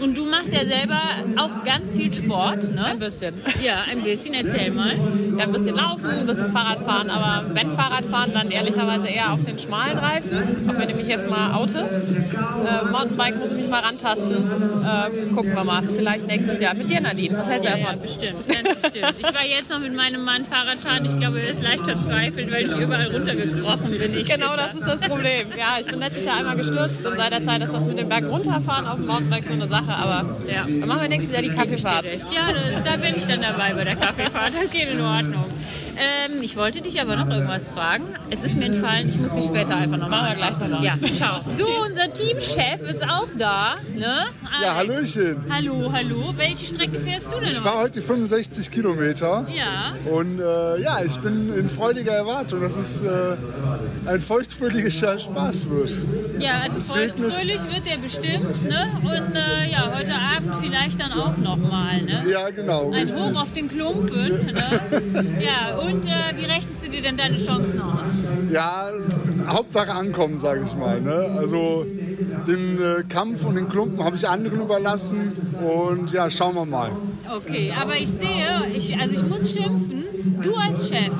Und 0.00 0.16
du 0.16 0.24
machst 0.26 0.52
ja 0.52 0.64
selber 0.64 1.00
auch 1.36 1.64
ganz 1.64 1.92
viel 1.92 2.12
Sport, 2.12 2.74
ne? 2.74 2.84
Ein 2.84 2.98
bisschen. 2.98 3.34
Ja, 3.62 3.82
ein 3.90 4.02
bisschen. 4.02 4.34
Erzähl 4.34 4.70
mal. 4.70 4.92
Ja, 5.36 5.44
ein 5.44 5.52
bisschen 5.52 5.74
laufen, 5.76 6.10
ein 6.10 6.26
bisschen 6.26 6.50
Fahrradfahren, 6.50 7.10
aber 7.10 7.54
wenn 7.54 7.70
Fahrradfahren, 7.70 8.32
dann 8.32 8.50
ehrlicherweise 8.50 9.08
eher 9.08 9.32
auf 9.32 9.42
den 9.44 9.58
schmalen 9.58 9.98
Reifen. 9.98 10.38
Ob 10.68 10.78
wir 10.78 10.86
nämlich 10.86 11.08
jetzt 11.08 11.28
mal 11.28 11.52
Auto. 11.52 11.78
Äh, 11.78 12.84
Mountainbike 12.90 13.38
muss 13.38 13.50
ich 13.50 13.56
mich 13.58 13.68
mal 13.68 13.80
rantasten. 13.80 14.30
Äh, 14.32 15.34
gucken 15.34 15.54
wir 15.54 15.64
mal, 15.64 15.82
vielleicht 15.88 16.26
nächstes 16.26 16.60
Jahr. 16.60 16.74
Mit 16.74 16.90
dir, 16.90 17.00
Nadine, 17.00 17.36
was 17.36 17.48
hältst 17.48 17.66
du 17.68 17.72
Ja, 17.72 17.76
ja, 17.78 17.84
davon? 17.86 18.02
bestimmt, 18.02 18.46
ganz 18.48 18.74
bestimmt. 18.80 19.14
Ich 19.18 19.24
war 19.34 19.44
jetzt 19.44 19.70
noch 19.70 19.80
mit 19.80 19.94
meinem 19.94 20.24
Mann 20.24 20.44
Fahrradfahren. 20.44 21.04
Ich 21.06 21.18
glaube, 21.18 21.40
er 21.40 21.50
ist 21.50 21.62
leicht 21.62 21.84
verzweifelt, 21.84 22.50
weil 22.52 22.66
ich 22.66 22.76
überall 22.76 23.06
runtergekrochen 23.08 23.90
bin. 23.98 24.18
Ich 24.18 24.26
Genau 24.28 24.56
das 24.56 24.74
ist 24.74 24.86
das 24.86 25.00
Problem. 25.00 25.48
Ja, 25.58 25.76
ich 25.80 25.86
bin 25.86 25.98
letztes 25.98 26.24
Jahr 26.24 26.36
einmal 26.38 26.56
gestürzt 26.56 27.04
und 27.06 27.16
seit 27.16 27.32
der 27.32 27.42
Zeit 27.42 27.62
ist 27.62 27.72
das 27.74 27.86
mit 27.86 27.98
dem 27.98 28.08
Berg 28.08 28.24
runterfahren 28.28 28.86
auf 28.86 28.96
dem 28.96 29.06
Mountainbike 29.06 29.44
so 29.44 29.52
eine 29.54 29.66
Sache. 29.66 29.87
Aber 29.94 30.24
Ja. 30.46 30.64
dann 30.66 30.88
machen 30.88 31.02
wir 31.02 31.08
nächstes 31.08 31.32
Jahr 31.32 31.42
die 31.42 31.50
Kaffeefahrt. 31.50 32.06
Ja, 32.32 32.52
da 32.84 32.96
bin 32.96 33.16
ich 33.16 33.26
dann 33.26 33.42
dabei 33.42 33.72
bei 33.74 33.84
der 33.84 33.96
Kaffeefahrt. 33.96 34.52
Das 34.62 34.70
geht 34.70 34.90
in 34.90 35.00
Ordnung. 35.00 35.44
Ähm, 35.98 36.42
ich 36.42 36.56
wollte 36.56 36.80
dich 36.80 37.00
aber 37.00 37.16
noch 37.16 37.28
irgendwas 37.28 37.70
fragen. 37.70 38.04
Es 38.30 38.44
ist 38.44 38.56
mir 38.58 38.66
entfallen, 38.66 39.08
ich 39.08 39.18
muss 39.18 39.34
dich 39.34 39.44
später 39.44 39.76
einfach 39.76 39.96
noch 39.96 40.08
Machen 40.08 40.28
wir 40.28 40.36
gleich 40.36 40.68
noch. 40.68 40.82
Ja, 40.82 40.94
ciao. 41.12 41.40
So, 41.56 41.64
unser 41.86 42.10
Teamchef 42.12 42.88
ist 42.88 43.02
auch 43.02 43.26
da. 43.36 43.76
Ne? 43.96 44.26
Ja. 44.62 44.76
Hallöchen. 44.76 45.36
Hallo, 45.50 45.90
hallo. 45.92 46.32
Welche 46.36 46.66
Strecke 46.66 46.98
fährst 47.00 47.26
du 47.26 47.38
denn 47.40 47.48
Ich 47.48 47.56
heute? 47.56 47.62
fahre 47.62 47.78
heute 47.78 48.00
die 48.00 48.06
65 48.06 48.70
Kilometer. 48.70 49.46
Ja. 49.54 49.94
Und 50.10 50.38
äh, 50.40 50.80
ja, 50.80 51.00
ich 51.04 51.16
bin 51.18 51.52
in 51.54 51.68
freudiger 51.68 52.12
Erwartung, 52.12 52.60
dass 52.60 52.76
es 52.76 53.02
äh, 53.02 53.08
ein 54.06 54.20
feuchtfröhlicher 54.20 55.18
Spaß 55.18 55.68
wird. 55.70 55.90
Ja, 56.38 56.60
also 56.62 56.78
Es 56.78 56.92
feucht 56.92 57.14
regnet. 57.14 57.34
fröhlich 57.34 57.60
wird 57.64 57.86
der 57.86 57.96
bestimmt. 57.96 58.62
Ne? 58.68 58.88
Und 59.02 59.34
äh, 59.34 59.70
ja, 59.70 59.92
heute 59.94 60.14
Abend 60.14 60.54
vielleicht 60.62 61.00
dann 61.00 61.12
auch 61.12 61.36
nochmal. 61.38 62.02
Ne? 62.02 62.24
Ja, 62.30 62.50
genau. 62.50 62.86
Ein 62.92 62.94
richtig. 63.04 63.20
Hoch 63.22 63.40
auf 63.42 63.52
den 63.52 63.68
Klumpen. 63.68 64.46
Ne? 64.46 65.34
ja, 65.40 65.76
und 65.78 65.87
äh, 65.88 66.36
wie 66.36 66.44
rechnest 66.44 66.84
du 66.84 66.90
dir 66.90 67.02
denn 67.02 67.16
deine 67.16 67.36
Chancen 67.38 67.80
aus? 67.80 68.14
Ja, 68.50 68.88
Hauptsache 69.48 69.92
ankommen, 69.92 70.38
sage 70.38 70.62
ich 70.64 70.74
mal. 70.74 71.00
Ne? 71.00 71.36
Also 71.36 71.86
den 72.46 72.78
äh, 72.78 73.04
Kampf 73.08 73.44
und 73.44 73.54
den 73.56 73.68
Klumpen 73.68 74.02
habe 74.04 74.16
ich 74.16 74.28
anderen 74.28 74.60
überlassen. 74.60 75.32
Und 75.62 76.12
ja, 76.12 76.30
schauen 76.30 76.54
wir 76.54 76.66
mal. 76.66 76.90
Okay, 77.36 77.72
aber 77.78 77.96
ich 77.96 78.10
sehe, 78.10 78.64
ich, 78.74 78.98
also 78.98 79.14
ich 79.14 79.22
muss 79.28 79.52
schimpfen, 79.52 80.04
du 80.42 80.54
als 80.54 80.88
Chef, 80.88 81.12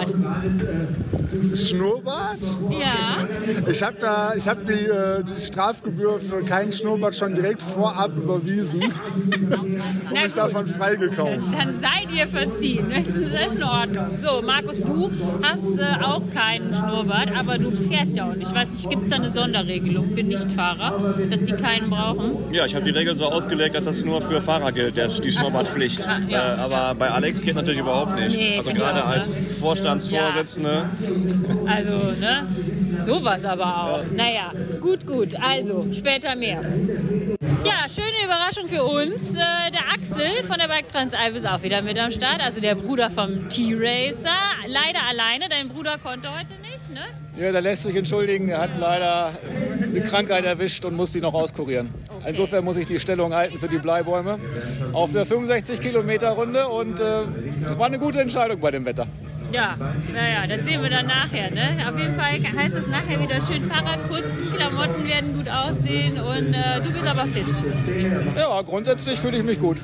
Schnurrbart? 0.00 1.58
Schnurrbart? 1.58 2.40
Ja. 2.70 3.70
Ich 3.70 3.82
habe 3.82 3.96
da, 4.00 4.34
ich 4.34 4.48
habe 4.48 4.62
die, 4.64 4.72
äh, 4.72 5.22
die 5.24 5.40
Strafgebühr 5.40 6.20
für 6.20 6.42
keinen 6.42 6.72
Schnurrbart 6.72 7.16
schon 7.16 7.34
direkt 7.34 7.62
vorab 7.62 8.16
überwiesen 8.16 8.82
und 8.82 10.12
mich 10.12 10.34
davon 10.34 10.66
freigekauft. 10.66 11.40
Dann 11.52 11.78
sei 11.80 12.06
dir 12.12 12.26
verziehen. 12.26 12.90
Das 12.90 13.08
ist, 13.08 13.32
das 13.32 13.46
ist 13.46 13.56
in 13.56 13.62
Ordnung. 13.62 14.06
So, 14.20 14.42
Markus, 14.42 14.80
du 14.80 15.10
hast 15.42 15.78
äh, 15.78 15.84
auch 16.02 16.22
keinen 16.34 16.72
Schnurrbart, 16.74 17.30
aber 17.36 17.58
du 17.58 17.70
fährst 17.70 18.16
ja 18.16 18.28
auch 18.28 18.34
nicht. 18.34 18.48
Ich 18.48 18.54
weiß 18.54 18.70
nicht, 18.70 18.90
gibt 18.90 19.04
es 19.04 19.10
da 19.10 19.16
eine 19.16 19.30
Sonderregelung 19.30 20.10
für 20.14 20.22
Nichtfahrer, 20.22 21.14
dass 21.30 21.44
die 21.44 21.52
keinen 21.52 21.90
brauchen? 21.90 22.52
Ja, 22.52 22.66
ich 22.66 22.74
habe 22.74 22.84
die 22.84 22.90
Regel 22.90 23.14
so 23.14 23.26
ausgelegt, 23.26 23.74
dass 23.74 23.84
das 23.84 24.04
nur 24.04 24.20
für 24.20 24.40
Fahrer 24.40 24.72
gilt, 24.72 24.96
der, 24.96 25.08
die 25.08 25.32
Schnurrbartpflicht. 25.32 26.00
Ja, 26.00 26.18
ja. 26.28 26.54
äh, 26.54 26.58
aber 26.58 26.94
bei 26.94 27.10
Alex 27.10 27.42
geht 27.42 27.54
natürlich 27.54 27.80
überhaupt 27.80 28.16
nicht. 28.16 28.36
Nee, 28.36 28.56
also 28.58 28.70
ich 28.70 28.76
gerade 28.76 28.98
ne? 28.98 29.04
Vorstandsvorsitzende. 29.82 30.86
Also, 31.66 31.90
ne? 32.20 32.46
Sowas 33.04 33.44
aber 33.44 33.66
auch. 33.66 34.02
Naja, 34.14 34.52
gut, 34.80 35.06
gut. 35.06 35.34
Also, 35.40 35.86
später 35.92 36.36
mehr. 36.36 36.62
Ja, 37.64 37.88
schöne 37.88 38.24
Überraschung 38.24 38.66
für 38.66 38.84
uns. 38.84 39.34
Äh, 39.34 39.70
der 39.72 39.92
Axel 39.92 40.42
von 40.42 40.58
der 40.58 40.68
Bike 40.68 40.88
Transalp 40.88 41.36
ist 41.36 41.46
auch 41.46 41.62
wieder 41.62 41.80
mit 41.82 41.98
am 41.98 42.10
Start. 42.10 42.40
Also 42.40 42.60
der 42.60 42.74
Bruder 42.74 43.08
vom 43.08 43.48
T-Racer. 43.48 44.30
Leider 44.66 45.06
alleine. 45.08 45.48
Dein 45.48 45.68
Bruder 45.68 45.98
konnte 45.98 46.28
heute 46.30 46.54
nicht, 46.60 46.90
ne? 46.92 47.00
Ja, 47.40 47.52
der 47.52 47.60
lässt 47.60 47.84
sich 47.84 47.94
entschuldigen. 47.94 48.48
Er 48.48 48.62
hat 48.62 48.78
leider 48.78 49.30
eine 49.80 50.00
Krankheit 50.00 50.44
erwischt 50.44 50.84
und 50.84 50.96
muss 50.96 51.12
die 51.12 51.20
noch 51.20 51.34
auskurieren. 51.34 51.90
Insofern 52.26 52.64
muss 52.64 52.76
ich 52.76 52.86
die 52.86 52.98
Stellung 53.00 53.32
halten 53.32 53.58
für 53.58 53.68
die 53.68 53.78
Bleibäume 53.78 54.38
auf 54.92 55.12
der 55.12 55.24
65 55.24 55.80
Kilometer 55.80 56.30
Runde 56.30 56.66
und 56.68 56.98
äh, 57.00 57.04
das 57.62 57.78
war 57.78 57.86
eine 57.86 57.98
gute 57.98 58.20
Entscheidung 58.20 58.60
bei 58.60 58.70
dem 58.70 58.84
Wetter. 58.84 59.06
Ja, 59.52 59.76
naja, 60.12 60.46
das 60.48 60.64
sehen 60.64 60.82
wir 60.82 60.90
dann 60.90 61.06
nachher. 61.06 61.50
Ne? 61.50 61.68
Auf 61.88 61.98
jeden 61.98 62.14
Fall 62.14 62.40
heißt 62.40 62.74
es 62.74 62.88
nachher 62.88 63.20
wieder 63.20 63.40
schön 63.44 63.64
Fahrrad 63.64 64.08
putzen, 64.08 64.54
Klamotten 64.56 65.06
werden 65.06 65.34
gut 65.34 65.48
aussehen 65.48 66.18
und 66.20 66.54
äh, 66.54 66.80
du 66.80 66.92
bist 66.92 67.06
aber 67.06 67.26
fit. 67.26 67.46
Ja, 68.36 68.62
grundsätzlich 68.62 69.18
fühle 69.18 69.38
ich 69.38 69.44
mich 69.44 69.58
gut. 69.58 69.78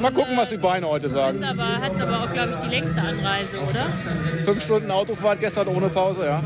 Mal 0.00 0.12
gucken, 0.12 0.36
was 0.36 0.50
die 0.50 0.56
Beine 0.56 0.88
heute 0.88 1.08
sagen. 1.08 1.42
aber, 1.44 1.80
hat's 1.80 2.00
aber 2.00 2.24
auch, 2.24 2.32
glaube 2.32 2.50
ich, 2.50 2.56
die 2.56 2.68
längste 2.68 3.00
Anreise, 3.00 3.58
oder? 3.68 3.86
Fünf 4.44 4.64
Stunden 4.64 4.90
Autofahrt 4.90 5.38
gestern 5.38 5.68
ohne 5.68 5.88
Pause, 5.88 6.24
ja. 6.26 6.42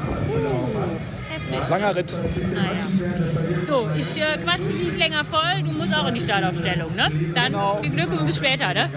Heftig. 1.51 1.71
Langer 1.71 1.97
Ritt. 1.97 2.15
Naja. 2.55 3.65
So, 3.65 3.89
ich 3.97 4.21
äh, 4.21 4.39
quatsche 4.39 4.69
dich 4.69 4.83
nicht 4.83 4.99
länger 4.99 5.25
voll. 5.25 5.63
Du 5.65 5.73
musst 5.73 5.97
auch 5.97 6.07
in 6.07 6.15
die 6.15 6.21
Startaufstellung, 6.21 6.95
ne? 6.95 7.11
Dann 7.35 7.55
viel 7.83 7.91
Glück 7.91 8.19
und 8.19 8.27
bis 8.27 8.37
später, 8.37 8.75
ne? 8.75 8.91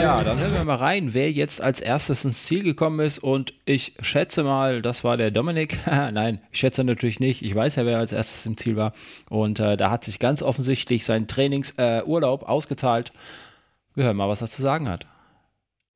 Ja, 0.00 0.22
dann 0.22 0.38
hören 0.38 0.54
wir 0.54 0.64
mal 0.64 0.76
rein, 0.76 1.14
wer 1.14 1.30
jetzt 1.30 1.60
als 1.60 1.80
erstes 1.80 2.24
ins 2.24 2.44
Ziel 2.44 2.62
gekommen 2.62 3.00
ist. 3.00 3.18
Und 3.18 3.54
ich 3.64 3.94
schätze 4.00 4.42
mal, 4.42 4.82
das 4.82 5.04
war 5.04 5.16
der 5.16 5.30
Dominik. 5.30 5.78
Nein, 5.86 6.40
ich 6.50 6.60
schätze 6.60 6.84
natürlich 6.84 7.20
nicht. 7.20 7.42
Ich 7.42 7.54
weiß 7.54 7.76
ja, 7.76 7.86
wer 7.86 7.98
als 7.98 8.12
erstes 8.12 8.46
im 8.46 8.56
Ziel 8.56 8.76
war. 8.76 8.92
Und 9.28 9.60
äh, 9.60 9.76
da 9.76 9.90
hat 9.90 10.04
sich 10.04 10.18
ganz 10.18 10.42
offensichtlich 10.42 11.04
sein 11.04 11.28
Trainingsurlaub 11.28 12.42
äh, 12.42 12.46
ausgezahlt. 12.46 13.12
Wir 13.94 14.04
hören 14.04 14.16
mal, 14.16 14.28
was 14.28 14.40
er 14.40 14.48
zu 14.48 14.62
sagen 14.62 14.88
hat. 14.88 15.06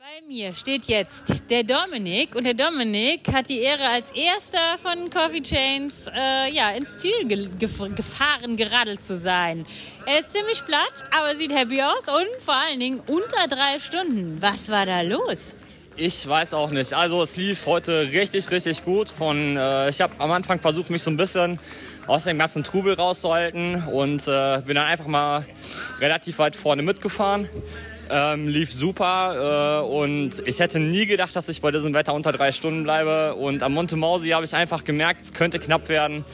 Bei 0.07 0.25
mir 0.29 0.55
steht 0.55 0.85
jetzt 0.85 1.51
der 1.51 1.65
Dominik 1.65 2.37
und 2.37 2.45
der 2.45 2.55
Dominik 2.55 3.23
hat 3.33 3.49
die 3.49 3.59
Ehre 3.59 3.89
als 3.89 4.13
erster 4.13 4.79
von 4.81 5.11
Coffee 5.11 5.43
Chains 5.43 6.07
äh, 6.07 6.55
ja, 6.55 6.71
ins 6.71 6.97
Ziel 6.99 7.27
ge 7.27 7.49
gef 7.59 7.79
gefahren, 7.93 8.57
geradelt 8.57 9.03
zu 9.03 9.17
sein. 9.17 9.67
Er 10.07 10.21
ist 10.21 10.31
ziemlich 10.31 10.65
platt, 10.65 11.03
aber 11.11 11.35
sieht 11.35 11.53
happy 11.53 11.83
aus 11.83 12.07
und 12.07 12.41
vor 12.41 12.55
allen 12.55 12.79
Dingen 12.79 13.01
unter 13.09 13.49
drei 13.49 13.81
Stunden. 13.81 14.41
Was 14.41 14.69
war 14.69 14.87
da 14.87 15.01
los? 15.01 15.57
Ich 15.97 16.29
weiß 16.29 16.55
auch 16.55 16.71
nicht. 16.71 16.93
Also 16.93 17.21
es 17.21 17.37
lief 17.37 17.67
heute 17.67 18.03
richtig, 18.13 18.49
richtig 18.53 18.85
gut. 18.85 19.11
Von, 19.11 19.57
äh, 19.57 19.89
ich 19.89 20.01
habe 20.01 20.15
am 20.19 20.31
Anfang 20.31 20.61
versucht, 20.61 20.89
mich 20.89 21.03
so 21.03 21.11
ein 21.11 21.17
bisschen 21.17 21.59
aus 22.07 22.25
dem 22.25 22.39
ganzen 22.39 22.63
Trubel 22.63 22.95
rauszuhalten 22.95 23.83
und 23.89 24.29
äh, 24.29 24.63
bin 24.65 24.77
dann 24.77 24.87
einfach 24.87 25.09
mal 25.09 25.45
relativ 25.99 26.39
weit 26.39 26.55
vorne 26.55 26.83
mitgefahren. 26.83 27.49
Ähm, 28.11 28.49
lief 28.49 28.73
super 28.73 29.83
äh, 29.83 29.87
und 29.87 30.43
ich 30.47 30.61
hätte 30.61 30.79
nie 30.79 31.07
gedacht, 31.07 31.35
dass 31.35 31.49
ich 31.49 31.61
bei 31.61 31.71
diesem 31.71 31.93
Wetter 31.93 32.15
unter 32.15 32.33
drei 32.33 32.53
Stunden 32.53 32.85
bleibe. 32.85 33.35
Und 33.35 33.63
am 33.63 33.73
Monte 33.73 33.97
Mausi 33.97 34.29
habe 34.29 34.45
ich 34.45 34.55
einfach 34.55 34.85
gemerkt, 34.85 35.23
es 35.23 35.33
könnte 35.33 35.59
knapp 35.59 35.89
werden. 35.89 36.25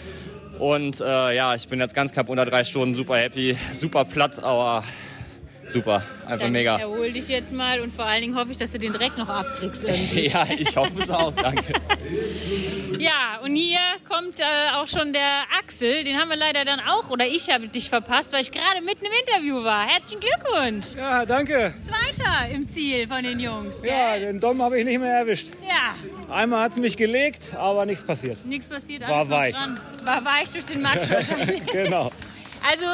Und 0.59 1.01
äh, 1.01 1.35
ja, 1.35 1.55
ich 1.55 1.69
bin 1.69 1.81
jetzt 1.81 1.95
ganz 1.95 2.13
knapp 2.13 2.29
unter 2.29 2.45
drei 2.45 2.65
Stunden, 2.65 2.95
super 2.95 3.17
happy, 3.17 3.57
super 3.73 4.05
platt, 4.05 4.43
aber 4.43 4.85
super, 5.69 6.03
einfach 6.27 6.39
Dann 6.45 6.53
mega. 6.53 6.79
erhol 6.79 7.13
dich 7.13 7.29
jetzt 7.29 7.53
mal 7.53 7.81
und 7.81 7.95
vor 7.95 8.05
allen 8.05 8.23
Dingen 8.23 8.37
hoffe 8.37 8.51
ich, 8.51 8.57
dass 8.59 8.73
du 8.73 8.79
den 8.79 8.93
Dreck 8.93 9.17
noch 9.17 9.29
abkriegst 9.29 9.85
irgendwie. 9.85 10.27
Ja, 10.33 10.47
ich 10.57 10.77
hoffe 10.77 10.93
es 11.01 11.11
auch, 11.11 11.33
danke. 11.35 11.73
Ja, 12.99 13.41
und 13.43 13.57
hier 13.57 13.81
kommt 14.09 14.39
äh, 14.39 14.45
auch 14.75 14.87
schon 14.87 15.13
der 15.13 15.43
Axel. 15.59 16.05
Den 16.05 16.19
haben 16.19 16.29
wir 16.31 16.37
leider 16.37 16.65
dann 16.65 16.79
auch, 16.79 17.11
oder 17.11 17.27
ich 17.27 17.51
habe 17.51 17.67
dich 17.67 17.89
verpasst, 17.89 18.33
weil 18.33 18.43
ich 18.43 18.53
gerade 18.53 18.81
mitten 18.85 19.05
im 19.05 19.11
Interview 19.27 19.65
war. 19.65 19.85
Herzlichen 19.89 20.21
Glückwunsch. 20.21 20.87
Ja, 20.97 21.25
danke. 21.27 21.75
Zweiter 21.83 22.49
im 22.55 22.69
Ziel 22.69 23.09
von 23.09 23.25
den 23.25 23.41
Jungs. 23.41 23.83
Gell? 23.83 23.91
Ja, 23.91 24.19
den 24.21 24.39
Dom 24.39 24.63
habe 24.63 24.79
ich 24.79 24.85
nicht 24.85 25.01
mehr 25.01 25.15
erwischt. 25.15 25.49
Ja, 25.67 26.33
Einmal 26.33 26.63
hat 26.65 26.73
es 26.73 26.79
mich 26.79 26.97
gelegt, 26.97 27.57
aber 27.57 27.87
nichts 27.87 28.05
passiert. 28.05 28.45
nichts 28.47 28.69
passiert. 28.69 29.09
War 29.09 29.29
weich. 29.29 29.57
Dran. 29.57 29.81
War 30.05 30.25
weich 30.25 30.51
durch 30.53 30.65
den 30.67 30.83
Matsch 30.83 31.11
wahrscheinlich. 31.11 31.67
genau. 31.67 32.13
Also, 32.71 32.85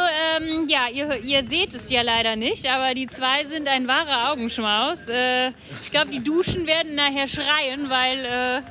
ähm, 0.40 0.66
ja, 0.68 0.86
ihr, 0.92 1.22
ihr 1.22 1.44
seht 1.46 1.74
es 1.74 1.90
ja 1.90 2.02
leider 2.02 2.36
nicht, 2.36 2.66
aber 2.68 2.94
die 2.94 3.06
zwei 3.06 3.44
sind 3.44 3.68
ein 3.68 3.86
wahrer 3.86 4.32
Augenschmaus. 4.32 5.08
Äh, 5.08 5.48
ich 5.82 5.90
glaube, 5.90 6.10
die 6.10 6.22
Duschen 6.24 6.66
werden 6.66 6.94
nachher 6.94 7.26
schreien, 7.28 7.90
weil, 7.90 8.24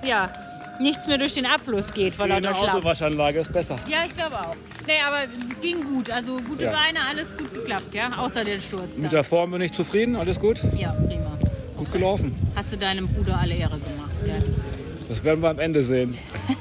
äh, 0.04 0.08
ja, 0.08 0.32
nichts 0.80 1.08
mehr 1.08 1.18
durch 1.18 1.34
den 1.34 1.46
Abfluss 1.46 1.94
geht 1.94 2.16
vor 2.16 2.28
lauter 2.28 2.54
Schlamm. 2.56 2.70
Autowaschanlage 2.76 3.40
ist 3.40 3.52
besser. 3.54 3.78
Ja, 3.88 4.00
ich 4.06 4.16
glaube 4.16 4.36
auch. 4.40 4.56
Nee, 4.88 4.94
aber 5.06 5.22
ging 5.62 5.84
gut. 5.84 6.10
Also 6.10 6.38
gute 6.38 6.66
Ja. 6.66 6.72
Beine, 6.72 7.00
alles 7.10 7.36
gut 7.38 7.54
geklappt, 7.54 7.94
ja? 7.94 8.12
Außer 8.18 8.44
den 8.44 8.62
Sturz. 8.62 8.98
Mit 8.98 9.12
der 9.12 9.24
Form 9.24 9.52
bin 9.52 9.62
ich 9.62 9.74
zufrieden, 9.74 10.16
alles 10.16 10.40
gut? 10.40 10.60
Ja, 10.78 10.92
prima. 10.94 11.38
Gut 11.76 11.92
gelaufen. 11.92 12.36
Hast 12.56 12.74
du 12.74 12.78
deinem 12.78 13.08
Bruder 13.08 13.38
alle 13.40 13.54
Ehre 13.56 13.78
gemacht, 13.78 14.12
gell? 14.26 14.44
Das 15.08 15.24
werden 15.24 15.42
wir 15.42 15.50
am 15.50 15.60
Ende 15.60 15.84
sehen. 15.84 16.18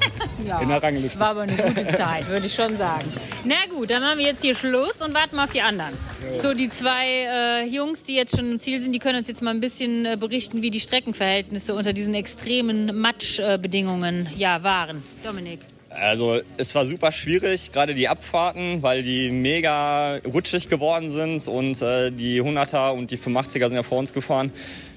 Ja. 0.47 0.61
In 0.61 0.69
der 0.69 0.83
Rangliste. 0.83 1.19
War 1.19 1.31
aber 1.31 1.41
eine 1.41 1.57
gute 1.57 1.89
Zeit, 1.97 2.29
würde 2.29 2.47
ich 2.47 2.55
schon 2.55 2.77
sagen. 2.77 3.11
Na 3.45 3.55
gut, 3.69 3.91
dann 3.91 4.03
machen 4.03 4.19
wir 4.19 4.27
jetzt 4.27 4.43
hier 4.43 4.55
Schluss 4.55 5.01
und 5.01 5.15
warten 5.15 5.35
mal 5.35 5.45
auf 5.45 5.51
die 5.51 5.63
anderen. 5.63 5.95
So, 6.41 6.53
die 6.53 6.69
zwei 6.69 7.07
äh, 7.07 7.67
Jungs, 7.67 8.05
die 8.05 8.15
jetzt 8.15 8.37
schon 8.37 8.53
im 8.53 8.59
Ziel 8.59 8.79
sind, 8.79 8.93
die 8.93 8.99
können 8.99 9.19
uns 9.19 9.29
jetzt 9.29 9.43
mal 9.43 9.51
ein 9.51 9.61
bisschen 9.61 10.05
äh, 10.05 10.17
berichten, 10.21 10.63
wie 10.63 10.71
die 10.71 10.79
Streckenverhältnisse 10.79 11.75
unter 11.75 11.95
diesen 11.95 12.15
extremen 12.15 12.97
Matschbedingungen 13.01 14.29
ja, 14.37 14.63
waren. 14.63 15.03
Dominik. 15.25 15.61
Also 15.89 16.41
es 16.59 16.75
war 16.75 16.85
super 16.85 17.11
schwierig, 17.11 17.73
gerade 17.73 17.95
die 17.95 18.09
Abfahrten, 18.09 18.83
weil 18.83 19.03
die 19.03 19.31
mega 19.31 20.17
rutschig 20.19 20.69
geworden 20.69 21.11
sind 21.11 21.49
und 21.49 21.81
äh, 21.81 22.11
die 22.11 22.43
100er 22.43 22.91
und 22.91 23.11
die 23.11 23.19
85er 23.19 23.69
sind 23.69 23.75
ja 23.75 23.83
vor 23.83 23.99
uns 23.99 24.13
gefahren. 24.13 24.53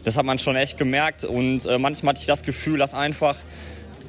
Das 0.10 0.18
hat 0.18 0.26
man 0.26 0.40
schon 0.40 0.56
echt 0.56 0.80
gemerkt 0.80 1.24
und 1.24 1.68
äh, 1.68 1.78
manchmal 1.78 2.14
hatte 2.14 2.22
ich 2.22 2.26
das 2.26 2.42
Gefühl, 2.42 2.80
dass 2.80 2.96
einfach 2.96 3.36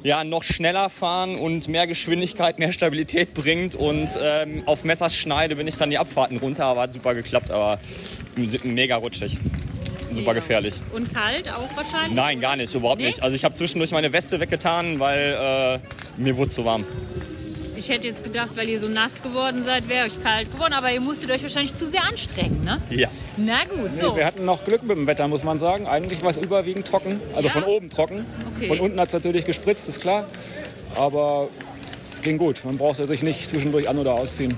ja, 0.01 0.23
noch 0.23 0.43
schneller 0.43 0.89
fahren 0.89 1.35
und 1.35 1.67
mehr 1.67 1.85
Geschwindigkeit, 1.85 2.57
mehr 2.57 2.73
Stabilität 2.73 3.35
bringt 3.35 3.75
und 3.75 4.09
ähm, 4.19 4.63
auf 4.65 4.83
Messerschneide 4.83 5.55
bin 5.57 5.67
ich 5.67 5.77
dann 5.77 5.91
die 5.91 5.99
Abfahrten 5.99 6.37
runter, 6.37 6.65
aber 6.65 6.81
hat 6.81 6.93
super 6.93 7.13
geklappt, 7.13 7.51
aber 7.51 7.79
mega 8.63 8.95
rutschig. 8.95 9.37
Super 10.11 10.33
gefährlich. 10.33 10.81
Und 10.91 11.13
kalt 11.13 11.47
auch 11.53 11.69
wahrscheinlich? 11.75 12.15
Nein, 12.15 12.39
gar 12.41 12.55
nicht, 12.55 12.73
überhaupt 12.73 12.99
Nee? 12.99 13.05
nicht. 13.05 13.21
Also 13.21 13.35
ich 13.35 13.45
habe 13.45 13.53
zwischendurch 13.53 13.91
meine 13.91 14.11
Weste 14.11 14.39
weggetan, 14.39 14.99
weil 14.99 15.37
äh, 15.39 16.19
mir 16.19 16.35
wurde 16.35 16.49
zu 16.49 16.65
warm. 16.65 16.83
Ich 17.75 17.89
hätte 17.89 18.07
jetzt 18.07 18.23
gedacht, 18.23 18.49
weil 18.55 18.67
ihr 18.69 18.79
so 18.79 18.87
nass 18.87 19.21
geworden 19.21 19.63
seid, 19.63 19.87
wäre 19.87 20.07
euch 20.07 20.19
kalt 20.23 20.51
geworden, 20.51 20.73
aber 20.73 20.91
ihr 20.91 21.01
musstet 21.01 21.29
euch 21.29 21.43
wahrscheinlich 21.43 21.75
zu 21.75 21.85
sehr 21.85 22.03
anstrengen, 22.03 22.63
ne? 22.63 22.81
Ja. 22.89 23.09
Na 23.37 23.63
gut, 23.63 23.97
so. 23.97 24.11
Nee, 24.11 24.17
wir 24.17 24.25
hatten 24.25 24.45
noch 24.45 24.63
Glück 24.63 24.83
mit 24.83 24.97
dem 24.97 25.07
Wetter, 25.07 25.27
muss 25.27 25.43
man 25.43 25.57
sagen. 25.57 25.87
Eigentlich 25.87 26.21
war 26.21 26.29
es 26.31 26.37
überwiegend 26.37 26.87
trocken, 26.87 27.19
also 27.35 27.47
Ja? 27.47 27.53
von 27.53 27.63
oben 27.63 27.89
trocken. 27.89 28.25
Okay. 28.55 28.67
Von 28.67 28.79
unten 28.79 28.99
hat 28.99 29.07
es 29.07 29.13
natürlich 29.13 29.45
gespritzt, 29.45 29.87
ist 29.89 30.01
klar. 30.01 30.27
Aber 30.95 31.47
ging 32.23 32.37
gut. 32.37 32.63
Man 32.65 32.77
brauchte 32.77 33.07
sich 33.07 33.23
nicht 33.23 33.47
zwischendurch 33.49 33.87
an- 33.87 33.97
oder 33.97 34.13
ausziehen. 34.13 34.55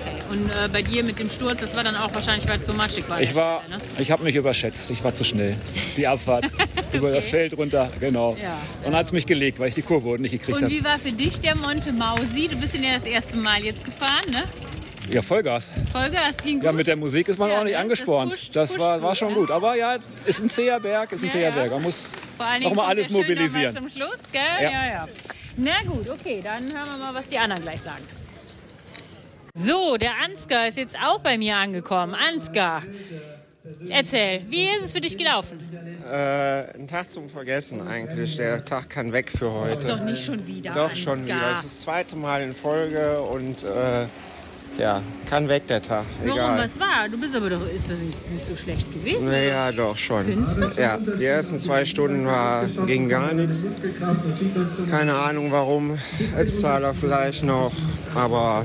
Okay. 0.00 0.16
Und 0.30 0.48
äh, 0.50 0.68
bei 0.72 0.82
dir 0.82 1.02
mit 1.04 1.18
dem 1.18 1.28
Sturz, 1.30 1.60
das 1.60 1.74
war 1.76 1.82
dann 1.84 1.96
auch 1.96 2.12
wahrscheinlich, 2.14 2.48
weil 2.48 2.60
es 2.60 2.66
so 2.66 2.72
matschig 2.72 3.08
war. 3.08 3.20
Ich 3.20 3.34
war, 3.34 3.62
Ne? 3.68 3.76
ich 3.98 4.10
habe 4.10 4.24
mich 4.24 4.34
überschätzt. 4.36 4.90
Ich 4.90 5.02
war 5.04 5.12
zu 5.14 5.24
schnell. 5.24 5.56
Die 5.96 6.06
Abfahrt 6.06 6.46
über 6.92 7.10
das 7.10 7.28
Feld 7.28 7.56
runter, 7.56 7.90
genau. 8.00 8.36
Ja. 8.40 8.56
Und 8.84 8.94
hat 8.96 9.06
es 9.06 9.12
mich 9.12 9.26
gelegt, 9.26 9.58
weil 9.58 9.68
ich 9.68 9.74
die 9.74 9.82
Kurve 9.82 10.20
nicht 10.20 10.32
gekriegt 10.32 10.58
Und 10.58 10.64
habe. 10.64 10.72
wie 10.74 10.84
war 10.84 10.98
für 10.98 11.12
dich 11.12 11.40
der 11.40 11.56
Monte 11.56 11.92
Mausi? 11.92 12.48
Du 12.48 12.56
bist 12.56 12.74
ja 12.74 12.92
das 12.94 13.04
erste 13.04 13.36
Mal 13.38 13.62
jetzt 13.64 13.84
gefahren, 13.84 14.30
ne? 14.30 14.42
Ja, 15.12 15.22
Vollgas. 15.22 15.70
Vollgas 15.92 16.36
ging 16.38 16.56
gut. 16.56 16.64
Ja, 16.64 16.72
mit 16.72 16.86
der 16.86 16.96
Musik 16.96 17.28
ist 17.28 17.38
man 17.38 17.50
Ja, 17.50 17.58
auch 17.60 17.64
nicht 17.64 17.72
ne? 17.72 17.78
angespornt. 17.78 18.32
Das 18.32 18.38
pusht- 18.40 18.56
Das, 18.56 18.70
pusht 18.70 18.80
war, 18.80 19.02
war 19.02 19.14
schon 19.14 19.34
gut. 19.34 19.50
Aber 19.50 19.74
ja, 19.76 19.98
ist 20.24 20.40
ein 20.40 20.50
zäher 20.50 20.78
Berg, 20.80 21.12
ist 21.12 21.22
ein 21.22 21.26
Ja, 21.26 21.32
zäher 21.32 21.48
ja. 21.50 21.54
Berg. 21.54 21.70
Man 21.72 21.82
muss 21.82 22.10
Vor 22.36 22.46
allen 22.46 22.62
noch 22.62 22.68
Dingen 22.70 22.76
mal 22.76 22.82
kommt 22.82 22.90
alles 22.90 23.06
schön 23.06 23.14
noch 23.16 23.20
mal 23.20 23.28
mobilisieren. 23.34 23.74
zum 23.74 23.88
Schluss, 23.88 24.18
gell? 24.32 24.42
Ja. 24.62 24.70
Ja. 24.70 24.86
ja, 24.86 25.08
Na 25.56 25.82
gut, 25.86 26.08
okay, 26.08 26.40
dann 26.42 26.62
hören 26.64 26.88
wir 26.98 26.98
mal, 27.06 27.14
was 27.14 27.26
die 27.26 27.38
anderen 27.38 27.62
gleich 27.62 27.80
sagen. 27.82 28.04
So, 29.54 29.96
der 29.96 30.12
Ansgar 30.24 30.68
ist 30.68 30.78
jetzt 30.78 30.96
auch 31.04 31.18
bei 31.20 31.36
mir 31.36 31.56
angekommen. 31.56 32.14
Ansgar, 32.14 32.84
erzähl, 33.90 34.42
wie 34.48 34.64
ist 34.68 34.84
es 34.84 34.92
für 34.92 35.00
dich 35.00 35.18
gelaufen? 35.18 35.58
Äh, 36.08 36.76
ein 36.78 36.86
Tag 36.88 37.10
zum 37.10 37.28
Vergessen 37.28 37.86
eigentlich. 37.86 38.36
Der 38.36 38.64
Tag 38.64 38.88
kann 38.90 39.12
weg 39.12 39.30
für 39.30 39.50
heute. 39.52 39.86
Doch 39.88 40.00
nicht 40.00 40.24
schon 40.24 40.46
wieder. 40.46 40.72
Doch 40.72 40.90
Ansgar. 40.90 40.96
schon 41.16 41.24
wieder. 41.24 41.50
Es 41.50 41.58
ist 41.58 41.64
das 41.64 41.80
zweite 41.80 42.16
Mal 42.16 42.42
in 42.42 42.54
Folge 42.54 43.20
und 43.20 43.64
äh, 43.64 44.06
ja, 44.80 45.02
kann 45.28 45.48
weg 45.48 45.66
der 45.68 45.82
Tag. 45.82 46.04
Warum, 46.24 46.38
Egal. 46.38 46.58
was 46.58 46.80
war? 46.80 47.08
Du 47.10 47.18
bist 47.20 47.36
aber 47.36 47.50
doch 47.50 47.60
ist 47.66 47.90
das 47.90 47.98
nicht, 48.32 48.46
so 48.46 48.56
schlecht 48.56 48.92
gewesen. 48.92 49.26
Naja, 49.26 49.70
doch 49.72 49.96
schon. 49.96 50.24
Findest? 50.24 50.78
Ja, 50.78 50.96
die 50.98 51.24
ersten 51.24 51.60
zwei 51.60 51.84
Stunden 51.84 52.26
war, 52.26 52.64
ging 52.86 53.08
gar 53.08 53.34
nichts. 53.34 53.66
Keine 54.90 55.14
Ahnung 55.14 55.52
warum. 55.52 55.98
Ötztaler 56.36 56.94
vielleicht 56.94 57.44
noch. 57.44 57.72
Aber 58.14 58.64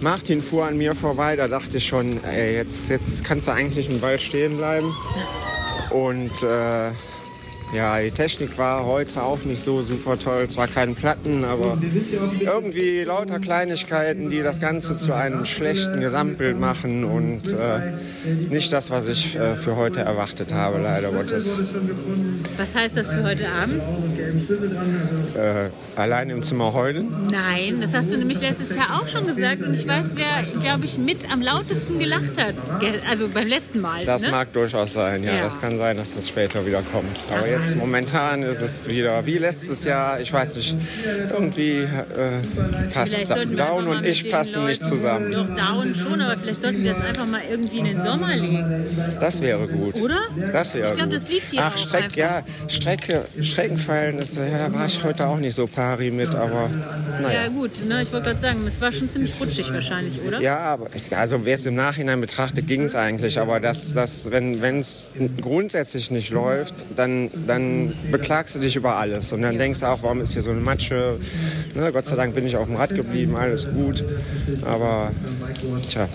Martin 0.00 0.42
fuhr 0.42 0.66
an 0.66 0.78
mir 0.78 0.94
vorbei. 0.94 1.36
Da 1.36 1.48
dachte 1.48 1.76
ich 1.76 1.86
schon, 1.86 2.24
ey, 2.24 2.56
jetzt, 2.56 2.88
jetzt 2.88 3.22
kannst 3.24 3.46
du 3.46 3.52
eigentlich 3.52 3.90
im 3.90 4.00
Wald 4.00 4.22
stehen 4.22 4.56
bleiben. 4.56 4.92
Und 5.90 6.42
äh, 6.42 6.90
ja, 7.72 8.00
die 8.00 8.10
Technik 8.10 8.56
war 8.58 8.84
heute 8.84 9.22
auch 9.22 9.42
nicht 9.44 9.62
so 9.62 9.82
super 9.82 10.18
toll. 10.18 10.48
Zwar 10.48 10.68
keine 10.68 10.94
Platten, 10.94 11.44
aber 11.44 11.78
irgendwie 12.40 13.02
lauter 13.02 13.38
Kleinigkeiten, 13.38 14.30
die 14.30 14.42
das 14.42 14.60
Ganze 14.60 14.96
zu 14.96 15.12
einem 15.12 15.44
schlechten 15.44 16.00
Gesamtbild 16.00 16.58
machen 16.58 17.04
und 17.04 17.52
äh, 17.52 17.92
nicht 18.50 18.72
das, 18.72 18.90
was 18.90 19.08
ich 19.08 19.36
äh, 19.36 19.56
für 19.56 19.76
heute 19.76 20.00
erwartet 20.00 20.52
habe, 20.52 20.78
leider 20.78 21.10
Gottes. 21.10 21.52
Was 22.56 22.74
heißt 22.74 22.96
das 22.96 23.10
für 23.10 23.22
heute 23.22 23.48
Abend? 23.48 23.82
Äh, 25.34 25.70
allein 25.96 26.30
im 26.30 26.42
Zimmer 26.42 26.72
heulen. 26.72 27.08
Nein, 27.30 27.80
das 27.80 27.94
hast 27.94 28.12
du 28.12 28.18
nämlich 28.18 28.40
letztes 28.40 28.74
Jahr 28.74 29.00
auch 29.00 29.08
schon 29.08 29.26
gesagt 29.26 29.62
und 29.62 29.74
ich 29.74 29.86
weiß, 29.86 30.12
wer, 30.14 30.42
glaube 30.60 30.84
ich, 30.84 30.98
mit 30.98 31.30
am 31.30 31.40
lautesten 31.40 31.98
gelacht 31.98 32.36
hat. 32.36 32.54
Also 33.08 33.28
beim 33.28 33.48
letzten 33.48 33.80
Mal. 33.80 34.04
Das 34.04 34.22
ne? 34.22 34.30
mag 34.30 34.52
durchaus 34.52 34.92
sein, 34.92 35.22
ja. 35.22 35.34
Ja. 35.34 35.42
Das 35.42 35.60
kann 35.60 35.78
sein, 35.78 35.96
dass 35.96 36.14
das 36.14 36.28
später 36.28 36.66
wieder 36.66 36.82
kommt. 36.92 37.16
Aber 37.30 37.48
jetzt 37.48 37.76
momentan 37.76 38.42
ist 38.42 38.60
es 38.60 38.88
wieder 38.88 39.24
wie 39.26 39.38
letztes 39.38 39.84
Jahr. 39.84 40.20
Ich 40.20 40.32
weiß 40.32 40.56
nicht, 40.56 40.76
irgendwie 41.32 41.80
äh, 41.80 42.88
passt 42.92 43.18
Down 43.56 43.86
und 43.88 44.06
ich 44.06 44.30
passen 44.30 44.66
nicht 44.66 44.82
zusammen. 44.82 45.32
Doch, 45.32 45.46
Down 45.54 45.94
schon, 45.94 46.20
aber 46.20 46.36
vielleicht 46.36 46.62
sollten 46.62 46.82
wir 46.82 46.94
das 46.94 47.02
einfach 47.02 47.26
mal 47.26 47.42
irgendwie 47.48 47.78
in 47.78 47.84
den 47.84 48.02
Sommer 48.02 48.34
legen. 48.34 48.84
Das 49.20 49.40
wäre 49.40 49.66
gut. 49.66 49.96
Oder? 49.96 50.20
Das 50.52 50.74
wäre 50.74 50.88
Ich 50.88 50.94
glaube, 50.94 51.12
das 51.12 51.28
liegt 51.28 51.52
dir 51.52 51.60
Ach, 51.62 51.74
auch 51.74 51.78
Streck, 51.78 52.04
einfach. 52.04 52.16
ja, 52.16 52.42
Strecke, 52.68 53.24
Streckenverhältnisse, 54.24 54.46
ja, 54.50 54.72
war 54.72 54.86
ich 54.86 55.02
heute 55.04 55.26
auch 55.26 55.38
nicht 55.38 55.54
so 55.54 55.66
pari 55.66 56.10
mit, 56.10 56.34
aber 56.34 56.70
naja. 57.20 57.42
Ja 57.44 57.48
gut, 57.48 57.70
ne, 57.86 58.02
ich 58.02 58.12
wollte 58.12 58.30
gerade 58.30 58.40
sagen, 58.40 58.66
es 58.66 58.80
war 58.80 58.92
schon 58.92 59.08
ziemlich 59.08 59.32
rutschig 59.40 59.72
wahrscheinlich, 59.72 60.20
oder? 60.20 60.40
Ja, 60.40 60.58
aber 60.58 60.88
es- 60.94 61.12
also 61.12 61.44
wer 61.44 61.54
es 61.54 61.64
im 61.66 61.74
Nachhinein 61.74 62.20
betrachtet, 62.20 62.66
ging 62.66 62.82
es 62.82 62.94
eigentlich. 62.94 63.38
Aber 63.38 63.58
das, 63.60 63.94
das, 63.94 64.30
wenn 64.30 64.78
es 64.78 65.12
grundsätzlich 65.40 66.10
nicht 66.10 66.30
läuft, 66.30 66.74
dann, 66.96 67.30
dann 67.46 67.92
beklagst 68.10 68.54
du 68.54 68.58
dich 68.58 68.76
über 68.76 68.96
alles. 68.96 69.32
Und 69.32 69.42
dann 69.42 69.58
denkst 69.58 69.80
du 69.80 69.86
auch, 69.86 70.02
warum 70.02 70.20
ist 70.20 70.32
hier 70.34 70.42
so 70.42 70.50
eine 70.50 70.60
Matsche? 70.60 71.18
Ne, 71.74 71.90
Gott 71.92 72.06
sei 72.06 72.16
Dank 72.16 72.34
bin 72.34 72.46
ich 72.46 72.56
auf 72.56 72.66
dem 72.66 72.76
Rad 72.76 72.94
geblieben, 72.94 73.34
alles 73.36 73.66
gut. 73.70 74.04
Aber 74.62 75.10
tja, 75.88 76.08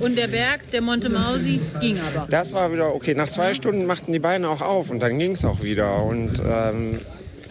Und 0.00 0.16
der 0.16 0.28
Berg, 0.28 0.70
der 0.72 0.80
Monte 0.80 1.08
Mausi, 1.08 1.60
ging 1.80 1.98
aber. 1.98 2.26
das 2.30 2.52
war 2.52 2.72
wieder 2.72 2.94
okay. 2.94 3.14
Nach 3.14 3.28
zwei 3.28 3.54
Stunden 3.54 3.86
machten 3.86 4.12
die 4.12 4.18
Beine 4.18 4.48
auch 4.48 4.60
auf 4.60 4.90
und 4.90 5.00
dann 5.00 5.18
ging 5.18 5.32
es 5.32 5.44
auch 5.44 5.62
wieder. 5.62 6.02
Und 6.02 6.42
ähm, 6.46 7.00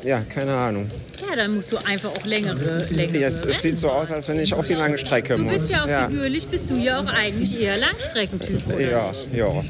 ja, 0.03 0.19
keine 0.21 0.53
Ahnung. 0.53 0.89
Ja, 1.29 1.35
dann 1.37 1.55
musst 1.55 1.71
du 1.71 1.77
einfach 1.77 2.09
auch 2.09 2.25
längere, 2.25 2.85
längere 2.89 3.19
Ja, 3.19 3.27
es, 3.27 3.45
es 3.45 3.61
sieht 3.61 3.77
so 3.77 3.89
aus, 3.89 4.11
als 4.11 4.27
wenn 4.27 4.39
ich 4.39 4.53
auf 4.53 4.67
die 4.67 4.73
lange 4.73 4.97
Strecke 4.97 5.35
Du 5.37 5.43
muss. 5.43 5.53
bist 5.53 5.71
ja 5.71 5.83
auch 5.83 5.87
ja. 5.87 6.07
figürlich, 6.07 6.47
bist 6.47 6.69
du 6.69 6.75
ja 6.75 6.99
auch 6.99 7.05
eigentlich 7.07 7.59
eher 7.59 7.77
Langstreckentyp, 7.77 8.67
oder? 8.67 8.79
Ja, 8.79 9.11
ja, 9.33 9.63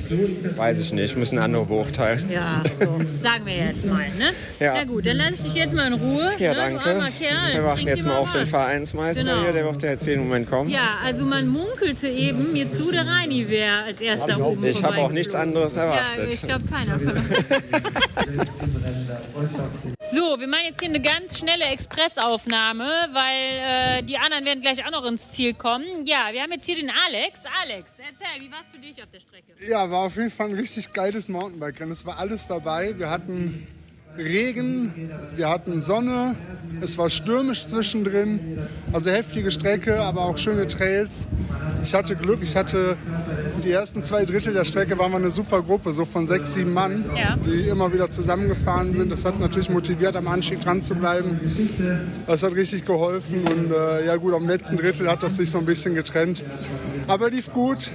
weiß 0.58 0.80
ich 0.80 0.94
nicht, 0.94 1.16
müssen 1.16 1.38
andere 1.38 1.66
beurteilen. 1.66 2.28
Ja, 2.32 2.64
so, 2.80 3.00
sagen 3.22 3.46
wir 3.46 3.56
jetzt 3.56 3.86
mal, 3.86 4.00
ne? 4.18 4.32
Ja. 4.60 4.74
Na 4.76 4.84
gut, 4.86 5.06
dann 5.06 5.18
lasse 5.18 5.34
ich 5.34 5.42
dich 5.42 5.54
jetzt 5.56 5.74
mal 5.74 5.88
in 5.88 5.94
Ruhe. 5.94 6.32
Ja, 6.40 6.52
ne? 6.54 6.58
danke. 6.58 6.84
Du 6.84 6.90
armer 6.90 7.12
Kerl. 7.12 7.54
Wir 7.54 7.64
warten 7.64 7.88
jetzt 7.88 8.06
mal 8.06 8.18
auf 8.18 8.32
den 8.32 8.42
was. 8.44 8.50
Vereinsmeister 8.50 9.24
Genau. 9.24 9.42
hier, 9.44 9.54
der 9.54 9.66
wird 9.66 9.84
ja 9.84 9.90
jetzt 9.92 10.08
jeden 10.08 10.24
Moment 10.24 10.50
kommen. 10.50 10.70
Ja, 10.70 10.98
also 11.04 11.26
man 11.26 11.48
munkelte 11.48 12.08
eben 12.08 12.54
mir 12.54 12.72
zu, 12.72 12.92
der 12.92 13.06
Reini 13.06 13.48
wäre 13.50 13.84
als 13.84 14.02
erster 14.02 14.40
oben 14.46 14.64
Ich 14.66 14.84
habe 14.84 14.98
auch 14.98 15.12
nichts 15.12 15.36
anderes 15.36 15.76
Ja, 15.76 15.84
erwartet. 15.84 16.34
ich 16.34 16.42
glaube 16.42 16.64
keiner. 16.68 17.00
So, 20.16 20.40
wir 20.40 20.48
machen 20.48 20.66
jetzt 20.66 20.80
hier 20.80 20.90
eine 20.90 21.02
ganz 21.02 21.40
schnelle 21.40 21.66
Expressaufnahme, 21.66 22.86
weil 23.14 24.00
äh, 24.00 24.04
die 24.04 24.16
anderen 24.20 24.46
werden 24.46 24.62
gleich 24.62 24.86
auch 24.86 24.92
noch 24.92 25.06
ins 25.06 25.30
Ziel 25.30 25.56
kommen. 25.56 26.06
Ja, 26.06 26.28
wir 26.32 26.44
haben 26.44 26.52
jetzt 26.52 26.68
hier 26.68 26.76
den 26.76 26.92
Alex. 26.92 27.46
Alex, 27.64 27.94
erzähl, 27.98 28.40
wie 28.40 28.52
war 28.52 28.62
es 28.62 28.68
für 28.68 28.78
dich 28.78 29.02
auf 29.02 29.10
der 29.10 29.22
Strecke? 29.22 29.54
Ja, 29.68 29.90
war 29.90 30.02
auf 30.02 30.16
jeden 30.16 30.30
Fall 30.30 30.50
ein 30.50 30.54
richtig 30.54 30.94
geiles 30.94 31.30
Mountainbike-Rennen. 31.30 31.92
Es 31.92 32.06
war 32.06 32.20
alles 32.20 32.48
dabei. 32.48 33.00
Wir 33.00 33.10
hatten 33.10 33.68
Regen, 34.18 35.10
wir 35.36 35.50
hatten 35.50 35.80
Sonne, 35.80 36.36
es 36.82 36.98
war 36.98 37.10
stürmisch 37.10 37.66
zwischendrin. 37.68 38.60
Also 38.92 39.10
heftige 39.10 39.50
Strecke, 39.52 40.00
aber 40.02 40.22
auch 40.22 40.38
schöne 40.38 40.68
Trails. 40.68 41.28
Ich 41.84 41.94
hatte 41.94 42.16
Glück, 42.16 42.40
ich 42.42 42.56
hatte 42.56 42.96
die 43.64 43.72
ersten 43.72 44.04
zwei 44.04 44.26
Drittel 44.26 44.54
der 44.54 44.66
Strecke 44.66 44.98
waren 44.98 45.12
wir 45.12 45.18
eine 45.18 45.32
super 45.32 45.62
Gruppe, 45.62 45.92
so 45.94 46.06
von 46.06 46.28
sechs, 46.28 46.54
sieben 46.54 46.74
Mann, 46.74 47.06
Ja. 47.18 47.38
die 47.38 47.68
immer 47.70 47.92
wieder 47.94 48.12
zusammengefahren 48.12 48.94
sind. 48.96 49.12
Das 49.12 49.26
hat 49.26 49.40
natürlich 49.40 49.70
motiviert, 49.70 50.16
am 50.16 50.28
Anstieg 50.28 50.62
dran 50.62 50.82
zu 50.82 50.96
bleiben. 50.96 51.40
Das 52.28 52.44
hat 52.44 52.54
richtig 52.56 52.86
geholfen 52.86 53.40
und 53.48 53.72
äh, 53.72 54.06
ja 54.06 54.16
gut, 54.18 54.34
am 54.34 54.48
letzten 54.48 54.78
Drittel 54.78 55.10
hat 55.10 55.24
das 55.24 55.38
sich 55.38 55.50
so 55.50 55.58
ein 55.58 55.66
bisschen 55.66 55.96
getrennt. 55.96 56.44
Aber 57.08 57.30
lief 57.30 57.52
gut. 57.52 57.90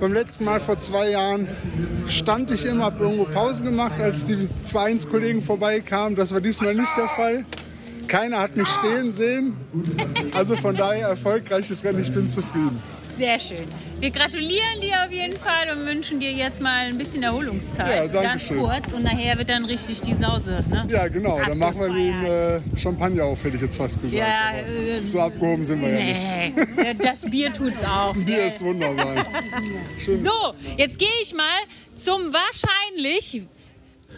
Beim 0.00 0.12
letzten 0.12 0.44
Mal 0.44 0.60
vor 0.60 0.76
zwei 0.78 1.10
Jahren 1.10 1.48
stand 2.08 2.50
ich 2.50 2.64
immer, 2.64 2.84
habe 2.84 3.04
irgendwo 3.04 3.24
Pause 3.24 3.64
gemacht, 3.64 4.00
als 4.00 4.26
die 4.26 4.48
Vereinskollegen 4.64 5.42
vorbeikamen. 5.42 6.16
Das 6.16 6.32
war 6.32 6.40
diesmal 6.40 6.74
nicht 6.74 6.96
der 6.96 7.08
Fall. 7.08 7.44
Keiner 8.08 8.40
hat 8.40 8.56
mich 8.56 8.68
stehen 8.68 9.12
sehen. 9.12 9.56
Also 10.34 10.56
von 10.56 10.76
daher 10.76 11.08
erfolgreiches 11.08 11.84
Rennen. 11.84 12.00
Ich 12.00 12.12
bin 12.12 12.28
zufrieden. 12.28 12.80
Sehr 13.18 13.38
schön. 13.38 13.66
Wir 14.04 14.10
gratulieren 14.10 14.82
dir 14.82 15.02
auf 15.02 15.10
jeden 15.10 15.38
Fall 15.38 15.70
und 15.74 15.86
wünschen 15.86 16.20
dir 16.20 16.30
jetzt 16.30 16.60
mal 16.60 16.88
ein 16.88 16.98
bisschen 16.98 17.22
Erholungszeit. 17.22 17.88
Ja, 17.88 18.02
danke 18.02 18.28
Ganz 18.28 18.42
schön. 18.42 18.58
kurz 18.58 18.92
und 18.92 19.02
nachher 19.02 19.38
wird 19.38 19.48
dann 19.48 19.64
richtig 19.64 20.02
die 20.02 20.12
Sause. 20.12 20.62
Ne? 20.68 20.86
Ja, 20.90 21.08
genau. 21.08 21.40
Dann 21.42 21.56
machen 21.56 21.80
wir 21.80 21.88
den 21.88 22.24
äh, 22.76 22.78
Champagner 22.78 23.24
auf, 23.24 23.42
hätte 23.42 23.56
ich 23.56 23.62
jetzt 23.62 23.78
fast 23.78 24.02
gesagt. 24.02 24.14
Ja, 24.14 24.58
äh, 24.58 25.06
so 25.06 25.22
abgehoben 25.22 25.64
sind 25.64 25.80
wir 25.80 25.88
ja 25.88 26.04
nicht. 26.04 26.22
Nee, 26.76 26.94
das 27.02 27.22
Bier 27.30 27.50
tut's 27.50 27.82
auch. 27.82 28.14
Bier 28.14 28.44
ist 28.44 28.62
wunderbar. 28.62 29.24
Schön. 29.98 30.22
So, 30.22 30.54
jetzt 30.76 30.98
gehe 30.98 31.08
ich 31.22 31.32
mal 31.32 31.60
zum 31.94 32.30
wahrscheinlich 32.30 33.42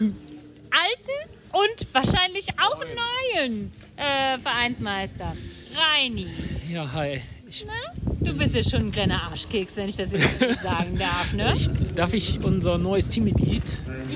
alten 0.01 1.31
und 1.53 1.87
wahrscheinlich 1.93 2.49
auch 2.61 2.83
neuen 3.37 3.71
äh, 3.95 4.37
Vereinsmeister. 4.37 5.31
Reini. 5.73 6.27
Ja, 6.69 6.91
hi. 6.91 7.21
Du 8.19 8.33
bist 8.33 8.55
ja 8.55 8.63
schon 8.63 8.87
ein 8.87 8.91
kleiner 8.91 9.23
Arschkeks, 9.23 9.77
wenn 9.77 9.87
ich 9.87 9.95
das 9.95 10.11
jetzt 10.11 10.39
so 10.39 10.45
sagen 10.63 10.97
darf, 10.99 11.31
ne? 11.33 11.55
Darf 11.95 12.13
ich 12.13 12.39
unser 12.43 12.77
neues 12.77 13.07
Teammitglied 13.07 13.63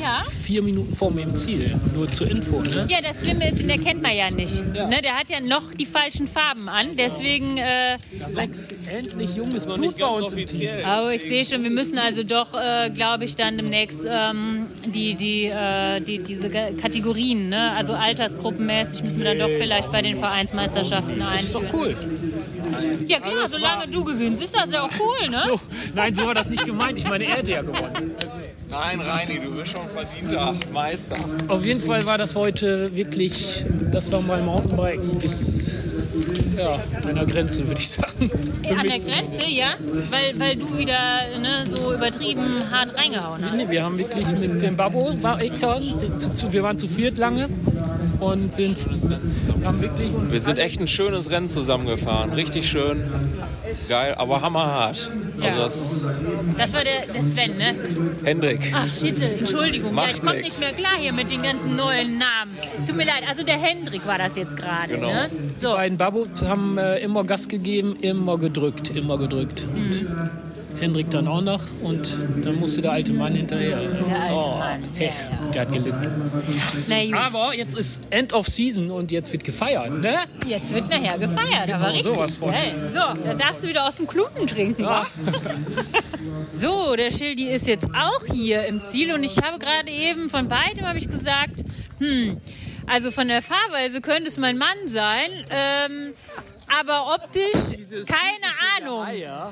Ja? 0.02 0.26
vier 0.44 0.62
Minuten 0.62 0.94
vor 0.94 1.12
mir 1.12 1.22
im 1.22 1.38
Ziel, 1.38 1.74
nur 1.96 2.12
zur 2.12 2.30
Info, 2.30 2.62
ne? 2.62 2.88
Ja, 2.90 3.00
das 3.02 3.22
Schlimme 3.22 3.48
ist, 3.50 3.60
den 3.60 3.70
erkennt 3.70 4.02
man 4.02 4.16
ja 4.16 4.30
nicht. 4.30 4.66
Ne, 4.74 5.02
der 5.02 5.18
hat 5.18 5.30
ja 5.30 5.40
noch 5.40 5.74
die 5.74 5.86
falschen 5.86 6.28
Farben 6.28 6.68
an, 6.68 6.98
deswegen. 6.98 7.58
Äh, 7.58 8.00
Sechs, 8.26 8.68
endlich 8.94 9.36
jung 9.36 9.52
ist 9.54 9.66
noch 9.68 9.78
nicht 9.78 9.98
ganz 9.98 10.24
offiziell. 10.24 10.84
Oh, 10.86 11.10
ich 11.10 11.22
sehe 11.22 11.46
schon, 11.46 11.64
wir 11.64 11.72
müssen 11.72 11.98
also 12.00 12.24
doch, 12.24 12.54
äh, 12.54 12.90
glaube 12.90 13.24
ich, 13.24 13.36
dann 13.36 13.58
demnächst 13.58 14.06
ähm, 14.10 14.68
die, 14.86 15.16
die, 15.16 15.46
äh, 15.46 16.02
die, 16.02 16.20
diese 16.20 16.50
Kategorien, 16.50 17.48
ne? 17.50 17.72
also 17.78 17.94
altersgruppenmäßig, 17.94 19.04
müssen 19.04 19.20
wir 19.20 19.34
dann 19.34 19.40
doch 19.40 19.56
vielleicht 19.58 19.90
bei 19.92 20.02
den 20.02 20.18
Vereinsmeisterschaften 20.18 21.22
einführen. 21.22 21.32
Das 21.32 21.44
ist 21.44 21.56
doch 21.56 21.74
cool. 21.74 21.96
Ja 23.08 23.20
klar, 23.20 23.40
Alles 23.40 23.52
solange 23.52 23.88
du 23.88 24.04
gewinnst, 24.04 24.42
ist 24.44 24.56
das 24.56 24.72
ja 24.72 24.84
auch 24.84 24.90
cool, 25.00 25.30
ne? 25.30 25.44
So, 25.48 25.60
nein, 25.96 26.14
so 26.16 26.26
war 26.26 26.34
das 26.34 26.50
nicht 26.50 26.66
gemeint. 26.66 26.98
Ich 26.98 27.08
meine, 27.08 27.26
er 27.26 27.38
hätte 27.38 27.52
ja 27.52 27.62
gewonnen. 27.62 28.12
Nein, 28.70 29.00
Reini, 29.02 29.40
du 29.40 29.52
bist 29.56 29.72
schon 29.72 29.82
verdienter 29.90 30.54
Meister. 30.72 31.18
Auf 31.48 31.66
jeden 31.66 31.82
Fall 31.82 32.06
war 32.06 32.18
das 32.18 32.36
heute 32.36 32.96
wirklich, 32.96 33.66
das 33.92 34.12
war 34.12 34.22
mal 34.22 34.42
Mountainbiken 34.42 35.20
bis 35.20 35.74
ja, 36.58 36.78
einer 37.10 37.26
Grenze, 37.26 37.68
würde 37.68 37.80
ich 37.80 37.90
sagen. 37.90 38.30
Für 38.66 38.76
An 38.78 38.82
mich 38.84 39.00
der. 39.04 39.14
Grenze, 39.14 39.46
ja? 39.50 39.74
Weil, 40.10 40.38
weil 40.40 40.56
du 40.56 40.78
wieder 40.78 40.94
ne, 41.42 41.66
so 41.74 41.94
übertrieben 41.94 42.44
hart 42.72 42.96
reingehauen 42.96 43.44
hast. 43.44 43.56
Nee, 43.56 43.70
wir 43.70 43.84
haben 43.84 43.98
wirklich 43.98 44.32
mit 44.38 44.62
dem 44.62 44.76
Babbo, 44.78 45.14
war 45.22 45.42
ich 45.42 45.56
zu- 45.56 46.52
wir 46.52 46.64
waren 46.64 46.78
zu 46.78 46.88
viert 46.88 47.18
lange 47.18 47.50
und 48.22 48.54
sind, 48.54 48.78
haben 49.66 49.82
wirklich 49.82 50.14
uns 50.14 50.32
Wir 50.32 50.40
sind 50.40 50.58
echt 50.60 50.80
ein 50.80 50.88
schönes 50.88 51.30
Rennen 51.32 51.50
zusammengefahren. 51.50 52.32
Richtig 52.34 52.70
schön. 52.70 53.04
Geil, 53.90 54.16
aber 54.16 54.42
hammerhart. 54.42 55.10
Also 55.42 55.48
Ja. 55.48 55.64
das 55.64 56.06
Das 56.58 56.74
war 56.74 56.84
der, 56.84 57.02
der 57.14 57.24
Sven, 57.24 57.58
ne? 57.58 57.76
Hendrik. 58.24 58.72
Ach 58.74 58.88
shit, 58.88 59.20
Entschuldigung. 59.22 59.94
Macht 59.94 60.08
ja, 60.08 60.14
ich 60.14 60.22
komme 60.22 60.42
nicht 60.42 60.60
mehr 60.60 60.72
klar 60.74 60.94
hier 61.00 61.14
mit 61.14 61.32
den 61.32 61.42
ganzen 61.42 61.76
neuen 61.76 62.18
Namen. 62.20 62.56
Tut 62.86 62.96
mir 62.96 63.06
leid, 63.06 63.24
also 63.28 63.44
der 63.44 63.58
Hendrik 63.58 64.06
war 64.06 64.18
das 64.18 64.36
jetzt 64.38 64.56
gerade, 64.56 64.94
Genau. 64.94 65.08
ne? 65.12 65.30
Die 65.62 65.66
beiden 65.66 65.98
Babos 65.98 66.46
haben 66.48 66.78
äh, 66.78 67.00
immer 67.00 67.24
Gas 67.24 67.48
gegeben, 67.48 67.96
immer 68.02 68.38
gedrückt, 68.38 68.92
immer 68.96 69.18
gedrückt. 69.18 69.66
Und 69.76 70.06
Hendrik 70.82 71.10
dann 71.10 71.28
auch 71.28 71.42
noch 71.42 71.62
und 71.84 72.18
dann 72.44 72.56
musste 72.60 72.82
der 72.82 72.92
alte 72.94 73.14
Mann 73.14 73.36
hinterher. 73.36 73.78
Der 74.08 74.22
alte 74.22 74.34
oh, 74.36 74.58
Mann, 74.58 74.84
Hey, 74.96 75.12
Der 75.54 75.62
hat 75.62 75.72
gelitten. 75.72 76.32
Na. 76.88 77.28
Aber 77.28 77.56
jetzt 77.56 77.78
ist 77.78 78.02
End 78.10 78.34
of 78.34 78.48
Season 78.48 78.90
und 78.90 79.12
jetzt 79.12 79.32
wird 79.32 79.44
gefeiert, 79.44 79.92
ne? 80.02 80.16
Jetzt 80.48 80.74
wird 80.74 80.90
nachher 80.90 81.18
gefeiert, 81.18 81.70
aber 81.70 81.78
Genau, 81.78 81.86
richtig. 81.88 82.04
sowas 82.14 82.36
von. 82.36 82.52
Geil. 82.52 82.74
So, 82.94 83.24
dann 83.26 83.38
darfst 83.38 83.64
du 83.64 83.68
wieder 83.68 83.88
aus 83.88 83.98
dem 83.98 84.08
Kluten 84.08 84.48
trinken, 84.48 84.84
wa? 84.86 85.06
So, 86.54 86.96
der 86.96 87.12
Schildi 87.12 87.48
ist 87.48 87.68
jetzt 87.68 87.88
auch 87.96 88.26
hier 88.32 88.66
im 88.66 88.82
Ziel 88.84 89.14
und 89.14 89.24
ich 89.24 89.38
habe 89.42 89.58
gerade 89.60 89.90
eben 89.90 90.30
von 90.30 90.48
beidem 90.48 90.86
habe 90.86 90.98
ich 90.98 91.08
gesagt, 91.08 91.64
hm, 92.00 92.38
also 92.88 93.12
von 93.12 93.28
der 93.28 93.42
Fahrweise 93.42 94.02
könnte 94.02 94.28
es 94.28 94.38
mein 94.38 94.58
Mann 94.58 94.78
sein, 94.86 95.30
ähm, 95.50 96.14
aber 96.80 97.14
optisch 97.16 97.78
keine 98.08 98.48
Ahnung. 98.78 99.06
Ja, 99.24 99.52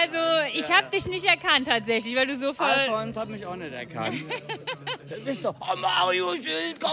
also 0.00 0.18
ich 0.54 0.70
habe 0.70 0.88
dich 0.92 1.06
nicht 1.06 1.24
erkannt 1.24 1.66
tatsächlich, 1.66 2.14
weil 2.16 2.26
du 2.26 2.36
so 2.36 2.52
voll... 2.52 2.66
Alfons 2.66 3.16
hat 3.16 3.28
mich 3.28 3.44
auch 3.46 3.56
nicht 3.56 3.72
erkannt. 3.72 4.16
Du 5.10 5.24
bist 5.24 5.44
doch, 5.44 5.56
oh 5.60 5.76
Mario 5.76 6.32
Schild, 6.36 6.78
ja. 6.80 6.88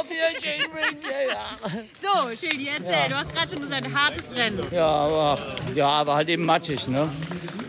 So, 2.01 2.35
Schildi, 2.35 2.67
erzähl, 2.67 2.91
Ja. 2.91 3.07
du 3.09 3.15
hast 3.15 3.31
gerade 3.31 3.49
schon 3.51 3.61
gesagt, 3.61 3.87
hartes 3.93 4.35
Rennen. 4.35 4.59
Ja, 4.71 4.87
aber, 4.87 5.37
ja, 5.75 5.87
aber 5.87 6.15
halt 6.15 6.27
eben 6.27 6.43
matschig, 6.43 6.87
ne? 6.87 7.07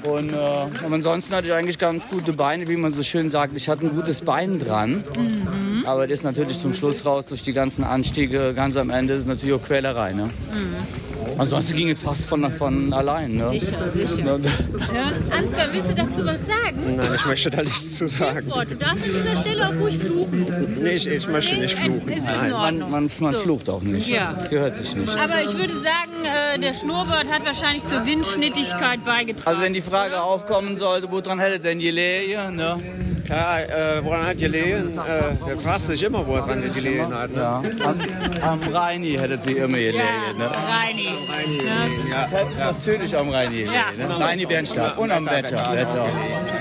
Und 0.05 0.33
äh, 0.33 0.37
aber 0.37 0.95
ansonsten 0.95 1.35
hatte 1.35 1.49
ich 1.49 1.53
eigentlich 1.53 1.79
ganz 1.79 2.09
gute 2.09 2.33
Beine, 2.33 2.67
wie 2.67 2.77
man 2.77 2.93
so 2.95 3.03
schön 3.03 3.29
sagt. 3.29 3.55
Ich 3.59 3.69
hatte 3.69 3.85
ein 3.87 3.95
gutes 3.95 4.23
Bein 4.23 4.59
dran. 4.59 5.05
Mhm. 5.15 5.85
Aber 5.85 6.07
das 6.07 6.21
ist 6.21 6.25
natürlich 6.25 6.59
zum 6.59 6.73
Schluss 6.73 7.05
raus 7.05 7.27
durch 7.27 7.43
die 7.43 7.53
ganzen 7.53 7.85
Anstiege. 7.85 8.55
Ganz 8.55 8.79
am 8.79 8.89
Ende 8.89 9.15
ist 9.15 9.27
natürlich 9.27 9.55
auch 9.55 9.63
Quälerei, 9.63 10.15
ne? 10.15 10.31
Ansonsten 11.37 11.77
ging 11.77 11.91
es 11.91 12.01
fast 12.01 12.27
von, 12.27 12.51
von 12.53 12.93
allein, 12.93 13.37
ne? 13.37 13.51
Sicher, 13.51 13.91
sicher. 13.93 14.25
Ja? 14.95 15.37
Ansgar, 15.37 15.69
willst 15.73 15.91
du 15.91 15.95
dazu 15.95 16.25
was 16.27 16.47
sagen? 16.47 16.97
Nein, 16.97 17.09
ich 17.15 17.27
möchte 17.27 17.51
da 17.51 17.63
nichts 17.63 17.97
zu 17.97 18.09
sagen. 18.09 18.47
Du 18.49 18.75
darfst 18.77 19.05
an 19.05 19.11
dieser 19.13 19.37
Stelle 19.37 19.69
auch 19.69 19.75
ruhig 19.81 19.99
fluchen. 19.99 20.77
Nee, 20.83 20.91
ich, 20.91 21.07
ich 21.07 21.29
möchte 21.29 21.55
Nee, 21.55 21.61
nicht 21.63 21.75
fluchen. 21.77 22.09
es 22.13 22.19
ist 22.25 22.43
in 22.43 22.51
Nein. 22.51 22.53
Ordnung. 22.53 22.91
Man, 22.91 23.11
man 23.21 23.33
So. 23.35 23.39
flucht 23.41 23.69
auch 23.71 23.83
nicht. 23.83 24.09
Ja. 24.09 24.33
Das 24.39 24.49
gehört 24.51 24.77
sich 24.77 24.95
nicht. 24.97 25.09
Aber 25.17 25.43
ich 25.43 25.57
würde 25.57 25.75
sagen, 25.75 26.25
äh, 26.25 26.59
der 26.59 26.75
Schnurrbart 26.75 27.27
hat 27.31 27.45
wahrscheinlich 27.45 27.85
zur 27.87 28.05
Windschnittigkeit 28.07 29.05
beigetragen. 29.05 29.47
Also 29.49 29.63
wenn 29.63 29.73
die 29.75 29.83
Frage 29.83 30.21
aufkommen 30.23 30.77
sollte, 30.77 31.11
woran 31.11 31.39
hätte 31.39 31.61
denn 31.61 31.79
gelegen, 31.79 32.57
ne? 32.57 32.79
Ja, 33.29 33.59
äh, 33.61 34.05
woran 34.05 34.27
hat 34.27 34.39
gelegen? 34.39 34.93
Äh, 34.99 35.45
der 35.47 35.59
fragt 35.59 35.83
sich 35.83 36.03
immer, 36.03 36.27
woran 36.27 36.63
die 36.63 36.71
gelegen 36.71 37.13
hat. 37.15 37.31
Ne? 37.31 37.37
Ja, 37.41 37.63
am, 37.85 38.61
am 38.63 38.73
Reini 38.75 39.15
hätte 39.17 39.39
sie 39.45 39.53
immer 39.53 39.77
gelegen, 39.77 39.99
ne? 40.39 40.51
Reini. 40.51 41.09
Ja, 42.11 42.27
Natürlich 42.59 43.17
am 43.17 43.29
Reini 43.29 43.65
gelegen, 43.65 43.73
Ja. 43.99 44.07
ne? 44.09 44.19
Reini 44.19 44.47
Bernstadt 44.47 44.97
und 44.99 45.11
am 45.11 45.27
Wetter. 45.27 45.73
Wetter, 45.73 46.09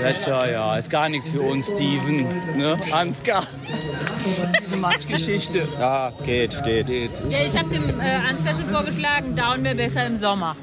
Wetter, 0.00 0.50
ja, 0.52 0.76
ist 0.76 0.90
gar 0.90 1.08
nichts 1.08 1.28
für 1.30 1.40
uns, 1.40 1.68
Steven, 1.68 2.26
ne? 2.56 2.76
Ansgar. 2.92 3.44
Diese 4.62 4.76
Matschgeschichte. 4.76 5.62
Ja, 5.78 6.12
geht, 6.24 6.62
geht. 6.64 6.88
Ja, 7.28 7.38
ich 7.46 7.56
habe 7.56 7.70
dem 7.70 8.00
äh, 8.00 8.16
Ansgar 8.28 8.54
schon 8.54 8.68
vorgeschlagen, 8.70 9.34
Down 9.34 9.64
wäre 9.64 9.74
besser 9.74 10.06
im 10.06 10.16
Sommer. 10.16 10.56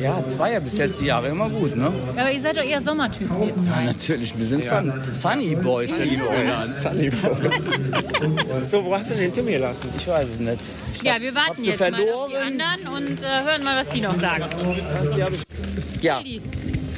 Ja, 0.00 0.20
das 0.20 0.38
war 0.38 0.50
ja 0.50 0.60
bis 0.60 0.76
jetzt 0.78 1.00
die 1.00 1.06
Jahre 1.06 1.28
immer 1.28 1.48
gut, 1.48 1.76
ne? 1.76 1.92
Aber 2.16 2.30
ihr 2.30 2.40
seid 2.40 2.56
doch 2.56 2.62
eher 2.62 2.80
Sommertypen 2.80 3.42
jetzt. 3.42 3.64
Ja, 3.64 3.80
natürlich, 3.80 4.38
wir 4.38 4.46
sind 4.46 4.62
Sun, 4.64 4.92
Sunny 5.12 5.54
Boys. 5.56 5.90
Sunny 5.90 7.10
Boys. 7.10 7.64
so, 8.70 8.84
wo 8.84 8.94
hast 8.94 9.10
du 9.10 9.14
den 9.14 9.32
Tim 9.32 9.46
gelassen? 9.46 9.88
Ich 9.96 10.06
weiß 10.06 10.28
es 10.28 10.38
nicht. 10.38 10.58
Ja, 11.02 11.20
wir 11.20 11.34
warten 11.34 11.62
jetzt 11.62 11.80
mal 11.80 11.90
auf 11.90 11.96
verloren? 11.96 12.30
die 12.30 12.62
anderen 12.62 12.94
und 12.94 13.22
äh, 13.22 13.44
hören 13.44 13.64
mal, 13.64 13.76
was 13.76 13.88
die 13.90 14.00
noch 14.00 14.16
sagen. 14.16 14.44
Ja. 16.00 16.22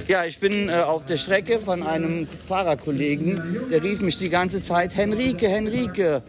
Ja, 0.09 0.25
ich 0.25 0.38
bin 0.38 0.71
äh, 0.71 0.73
auf 0.73 1.05
der 1.05 1.18
Strecke 1.18 1.59
von 1.59 1.83
einem 1.83 2.27
Fahrerkollegen, 2.27 3.68
der 3.71 3.83
rief 3.83 4.01
mich 4.01 4.16
die 4.16 4.31
ganze 4.31 4.62
Zeit, 4.62 4.97
Henrike, 4.97 5.47
Henrike. 5.47 6.23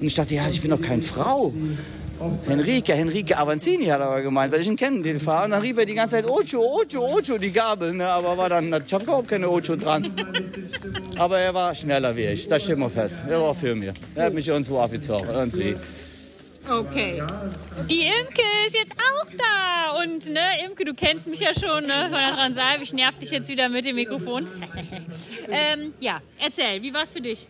Und 0.00 0.06
ich 0.06 0.14
dachte, 0.14 0.36
ja, 0.36 0.48
ich 0.48 0.60
bin 0.60 0.70
doch 0.70 0.80
keine 0.80 1.02
Frau. 1.02 1.52
Henrike, 2.46 2.94
Henrike 2.94 3.36
Avanzini 3.36 3.86
hat 3.86 3.98
er 3.98 4.06
aber 4.06 4.22
gemeint, 4.22 4.52
weil 4.52 4.60
ich 4.60 4.68
ihn 4.68 4.76
kenne, 4.76 5.02
den 5.02 5.18
Fahrer. 5.18 5.46
Und 5.46 5.50
dann 5.50 5.62
rief 5.62 5.76
er 5.76 5.84
die 5.84 5.94
ganze 5.94 6.14
Zeit 6.14 6.26
Ocho, 6.26 6.60
Ocho, 6.60 7.00
Ocho, 7.00 7.36
die 7.36 7.50
Gabel. 7.50 7.92
Ne? 7.92 8.06
Aber 8.06 8.38
war 8.38 8.48
dann, 8.48 8.72
ich 8.86 8.94
habe 8.94 9.02
überhaupt 9.02 9.26
keine 9.26 9.48
Ocho 9.48 9.74
dran. 9.74 10.12
Aber 11.16 11.40
er 11.40 11.52
war 11.52 11.74
schneller 11.74 12.16
wie 12.16 12.26
ich, 12.26 12.46
das 12.46 12.62
steht 12.62 12.78
mal 12.78 12.88
fest. 12.88 13.18
Er 13.28 13.40
war 13.40 13.54
für 13.54 13.74
mich. 13.74 13.90
Er 14.14 14.26
hat 14.26 14.34
mich 14.34 14.46
irgendwo 14.46 14.78
abgezogen, 14.78 15.28
irgendwie. 15.28 15.74
Okay. 16.68 17.22
Die 17.90 18.02
Imke 18.02 18.42
ist 18.66 18.74
jetzt 18.74 18.92
auch 18.92 19.30
da. 19.36 20.02
Und 20.02 20.30
ne, 20.30 20.64
Imke, 20.64 20.84
du 20.84 20.94
kennst 20.94 21.28
mich 21.28 21.40
ja 21.40 21.52
schon 21.54 21.86
ne, 21.86 22.08
von 22.10 22.18
der 22.18 22.34
Transalp. 22.34 22.82
Ich 22.82 22.92
nerv 22.92 23.16
dich 23.16 23.30
jetzt 23.30 23.48
wieder 23.48 23.68
mit 23.68 23.84
dem 23.84 23.96
Mikrofon. 23.96 24.46
ähm, 25.50 25.94
ja, 26.00 26.20
erzähl, 26.38 26.82
wie 26.82 26.92
war's 26.92 27.12
für 27.12 27.20
dich? 27.20 27.46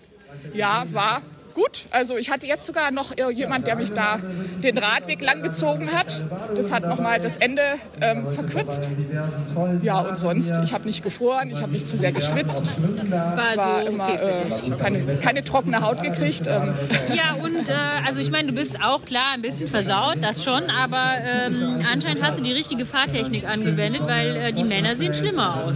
Ja, 0.52 0.84
war 0.92 1.22
gut. 1.54 1.86
Also 1.90 2.16
ich 2.16 2.30
hatte 2.30 2.46
jetzt 2.46 2.66
sogar 2.66 2.90
noch 2.90 3.16
jemand, 3.32 3.66
der 3.66 3.76
mich 3.76 3.92
da 3.92 4.18
den 4.62 4.76
Radweg 4.76 5.22
langgezogen 5.22 5.92
hat. 5.92 6.20
Das 6.56 6.72
hat 6.72 6.86
nochmal 6.86 7.20
das 7.20 7.38
Ende 7.38 7.62
ähm, 8.00 8.26
verkürzt. 8.26 8.90
Ja, 9.82 10.00
und 10.00 10.18
sonst, 10.18 10.58
ich 10.62 10.72
habe 10.72 10.84
nicht 10.86 11.02
gefroren, 11.02 11.50
ich 11.50 11.62
habe 11.62 11.72
nicht 11.72 11.88
zu 11.88 11.96
sehr 11.96 12.12
geschwitzt. 12.12 12.66
Ich 13.04 13.10
war 13.10 13.38
also 13.56 13.88
immer 13.88 14.08
äh, 14.08 14.70
keine, 14.80 15.16
keine 15.16 15.44
trockene 15.44 15.80
Haut 15.80 16.02
gekriegt. 16.02 16.46
Ähm. 16.46 16.74
Ja, 17.14 17.34
und 17.42 17.68
äh, 17.68 17.74
also 18.06 18.20
ich 18.20 18.30
meine, 18.30 18.48
du 18.48 18.54
bist 18.54 18.82
auch 18.82 19.04
klar 19.04 19.32
ein 19.34 19.42
bisschen 19.42 19.68
versaut, 19.68 20.18
das 20.20 20.42
schon, 20.42 20.64
aber 20.70 21.14
ähm, 21.24 21.84
anscheinend 21.90 22.22
hast 22.22 22.38
du 22.38 22.42
die 22.42 22.52
richtige 22.52 22.86
Fahrtechnik 22.86 23.48
angewendet, 23.48 24.02
weil 24.06 24.36
äh, 24.36 24.52
die 24.52 24.64
Männer 24.64 24.96
sehen 24.96 25.14
schlimmer 25.14 25.64
aus. 25.64 25.74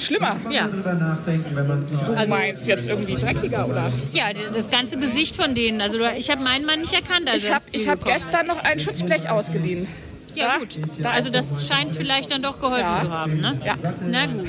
Schlimmer? 0.00 0.36
Ja. 0.50 0.68
Du 0.68 2.28
meinst 2.28 2.66
jetzt 2.66 2.88
irgendwie 2.88 3.14
dreckiger, 3.14 3.68
oder? 3.68 3.92
Ja, 4.12 4.26
das 4.32 4.70
ganze 4.70 4.98
Gesicht 4.98 5.36
von 5.36 5.54
denen. 5.54 5.80
Also 5.80 5.98
ich 6.16 6.30
habe 6.30 6.42
meinen 6.42 6.64
Mann 6.64 6.80
nicht 6.80 6.94
erkannt. 6.94 7.28
Als 7.28 7.44
Ich 7.44 7.50
habe 7.50 8.00
hab 8.00 8.04
gestern 8.04 8.46
noch 8.46 8.62
ein 8.64 8.80
Schutzblech 8.80 9.28
ausgeliehen. 9.28 9.86
Ja, 10.34 10.58
gut. 10.58 10.78
da 11.02 11.10
also 11.10 11.30
das 11.30 11.66
scheint 11.66 11.96
vielleicht 11.96 12.30
dann 12.30 12.40
doch 12.42 12.60
geholfen 12.60 12.82
Ja. 12.84 13.00
zu 13.02 13.10
haben, 13.10 13.40
ne? 13.40 13.60
Ja. 13.64 13.74
Na 14.08 14.26
gut. 14.26 14.46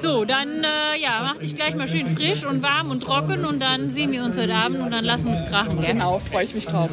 So, 0.00 0.24
dann 0.24 0.64
äh, 0.64 1.00
ja, 1.00 1.20
mach 1.22 1.36
dich 1.36 1.54
gleich 1.54 1.74
mal 1.76 1.86
schön 1.86 2.06
frisch 2.16 2.44
und 2.44 2.62
warm 2.62 2.90
und 2.90 3.02
trocken 3.02 3.44
und 3.44 3.60
dann 3.60 3.90
sehen 3.90 4.10
wir 4.10 4.24
uns 4.24 4.38
heute 4.38 4.54
Abend 4.54 4.80
und 4.80 4.90
dann 4.90 5.04
lassen 5.04 5.26
wir 5.26 5.34
es 5.34 5.44
krachen, 5.48 5.80
gell? 5.80 5.92
Genau, 5.92 6.18
freue 6.18 6.44
ich 6.44 6.54
mich 6.54 6.66
drauf. 6.66 6.90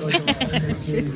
Tschüss. 0.81 1.15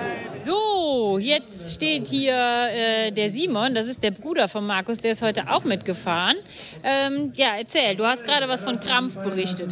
So, 0.50 1.18
jetzt 1.20 1.74
steht 1.74 2.08
hier 2.08 2.34
äh, 2.34 3.12
der 3.12 3.30
Simon, 3.30 3.72
das 3.72 3.86
ist 3.86 4.02
der 4.02 4.10
Bruder 4.10 4.48
von 4.48 4.66
Markus, 4.66 4.98
der 4.98 5.12
ist 5.12 5.22
heute 5.22 5.48
auch 5.48 5.62
mitgefahren. 5.62 6.36
Ähm, 6.82 7.32
ja, 7.36 7.50
erzähl, 7.56 7.94
du 7.94 8.04
hast 8.04 8.24
gerade 8.24 8.48
was 8.48 8.64
von 8.64 8.80
Krampf 8.80 9.16
berichtet. 9.18 9.70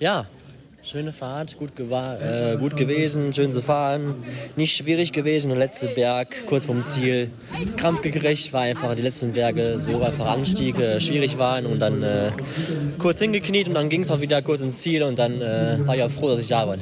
Ja, 0.00 0.26
schöne 0.84 1.12
Fahrt, 1.12 1.56
gut, 1.56 1.70
äh, 1.80 2.56
gut 2.58 2.76
gewesen, 2.76 3.32
schön 3.32 3.52
zu 3.52 3.62
fahren. 3.62 4.14
Nicht 4.56 4.76
schwierig 4.76 5.12
gewesen, 5.12 5.48
der 5.48 5.58
letzte 5.58 5.88
Berg 5.88 6.46
kurz 6.46 6.66
vom 6.66 6.82
Ziel. 6.82 7.30
Krampf 7.78 8.02
gekriegt, 8.02 8.52
war 8.52 8.62
einfach 8.62 8.94
die 8.94 9.02
letzten 9.02 9.32
Berge 9.32 9.80
so 9.80 10.02
einfach 10.02 10.26
Anstiege 10.26 10.98
schwierig 11.00 11.38
waren 11.38 11.64
und 11.64 11.78
dann 11.80 12.02
äh, 12.02 12.30
kurz 12.98 13.18
hingekniet 13.18 13.68
und 13.68 13.74
dann 13.74 13.88
ging 13.88 14.02
es 14.02 14.10
auch 14.10 14.20
wieder 14.20 14.42
kurz 14.42 14.60
ins 14.60 14.80
Ziel 14.80 15.02
und 15.04 15.18
dann 15.18 15.40
äh, 15.40 15.78
war 15.86 15.96
ich 15.96 16.02
auch 16.02 16.10
froh, 16.10 16.28
dass 16.28 16.42
ich 16.42 16.48
da 16.48 16.68
war. 16.68 16.76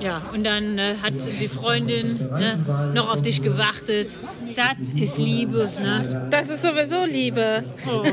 Ja, 0.00 0.22
und 0.32 0.46
dann 0.46 0.78
äh, 0.78 0.94
hat 1.02 1.14
die 1.14 1.48
Freundin 1.48 2.18
ne, 2.18 2.92
noch 2.94 3.12
auf 3.12 3.20
dich 3.20 3.42
gewartet. 3.42 4.10
Das 4.54 4.76
ist 4.96 5.18
Liebe, 5.18 5.68
ne? 5.82 6.28
Das 6.30 6.50
ist 6.50 6.62
sowieso 6.62 7.04
Liebe. 7.04 7.64
Oh, 7.88 8.04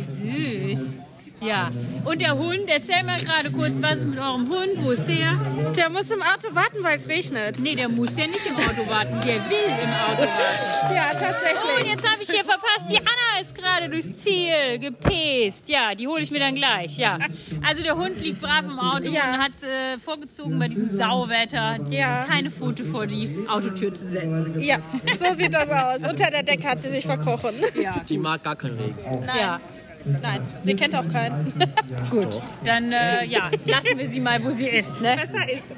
süß. 0.00 0.98
Ja, 1.44 1.70
und 2.04 2.20
der 2.20 2.36
Hund, 2.38 2.62
erzähl 2.68 3.02
mal 3.04 3.16
gerade 3.16 3.50
kurz, 3.50 3.72
was 3.80 3.98
ist 4.00 4.06
mit 4.06 4.18
eurem 4.18 4.48
Hund? 4.48 4.70
Wo 4.76 4.90
ist 4.90 5.06
der? 5.08 5.32
Der 5.76 5.88
muss 5.90 6.10
im 6.10 6.22
Auto 6.22 6.54
warten, 6.54 6.82
weil 6.82 6.98
es 6.98 7.08
regnet. 7.08 7.58
Nee, 7.60 7.74
der 7.74 7.88
muss 7.88 8.16
ja 8.16 8.26
nicht 8.26 8.46
im 8.46 8.54
Auto 8.56 8.88
warten, 8.88 9.14
der 9.26 9.36
will 9.50 9.66
im 9.82 9.90
Auto 9.90 10.22
warten. 10.22 10.92
Ja, 10.94 11.10
tatsächlich. 11.10 11.58
Oh, 11.76 11.80
und 11.80 11.86
jetzt 11.88 12.06
habe 12.10 12.22
ich 12.22 12.30
hier 12.30 12.44
verpasst, 12.44 12.86
die 12.90 12.98
Anna 12.98 13.40
ist 13.40 13.54
gerade 13.54 13.88
durchs 13.88 14.12
Ziel 14.18 14.78
gepest. 14.78 15.68
Ja, 15.68 15.94
die 15.94 16.06
hole 16.06 16.22
ich 16.22 16.30
mir 16.30 16.40
dann 16.40 16.54
gleich, 16.54 16.96
ja. 16.98 17.18
Also 17.66 17.82
der 17.82 17.96
Hund 17.96 18.20
liegt 18.20 18.40
brav 18.40 18.64
im 18.64 18.78
Auto 18.78 19.08
und 19.08 19.16
hat 19.16 19.62
äh, 19.62 19.98
vorgezogen 19.98 20.58
bei 20.58 20.68
diesem 20.68 20.88
Sauwetter 20.88 21.78
Ja. 21.88 22.24
keine 22.24 22.50
Pfote 22.50 22.84
vor 22.84 23.06
die 23.06 23.46
Autotür 23.48 23.94
zu 23.94 24.10
setzen. 24.10 24.60
Ja, 24.60 24.76
so 25.16 25.34
sieht 25.36 25.54
das 25.54 25.70
aus. 25.70 26.08
Unter 26.10 26.30
der 26.30 26.42
Decke 26.42 26.68
hat 26.68 26.82
sie 26.82 26.88
sich 26.90 27.04
verkrochen. 27.06 27.54
Ja. 27.80 27.94
Die 28.08 28.18
mag 28.18 28.42
gar 28.42 28.56
keinen 28.56 28.78
Regen. 28.78 28.96
Nein. 29.26 29.30
Ja. 29.40 29.60
Nein, 30.04 30.40
sie 30.62 30.74
kennt 30.74 30.94
auch 30.96 31.08
keinen. 31.08 31.52
Gut, 32.10 32.40
dann 32.64 32.92
äh, 32.92 33.24
ja, 33.26 33.50
lassen 33.66 33.98
wir 33.98 34.06
sie 34.06 34.20
mal, 34.20 34.42
wo 34.44 34.50
sie 34.50 34.66
ist. 34.68 35.00
Ne? 35.00 35.16
Besser 35.20 35.50
ist. 35.50 35.74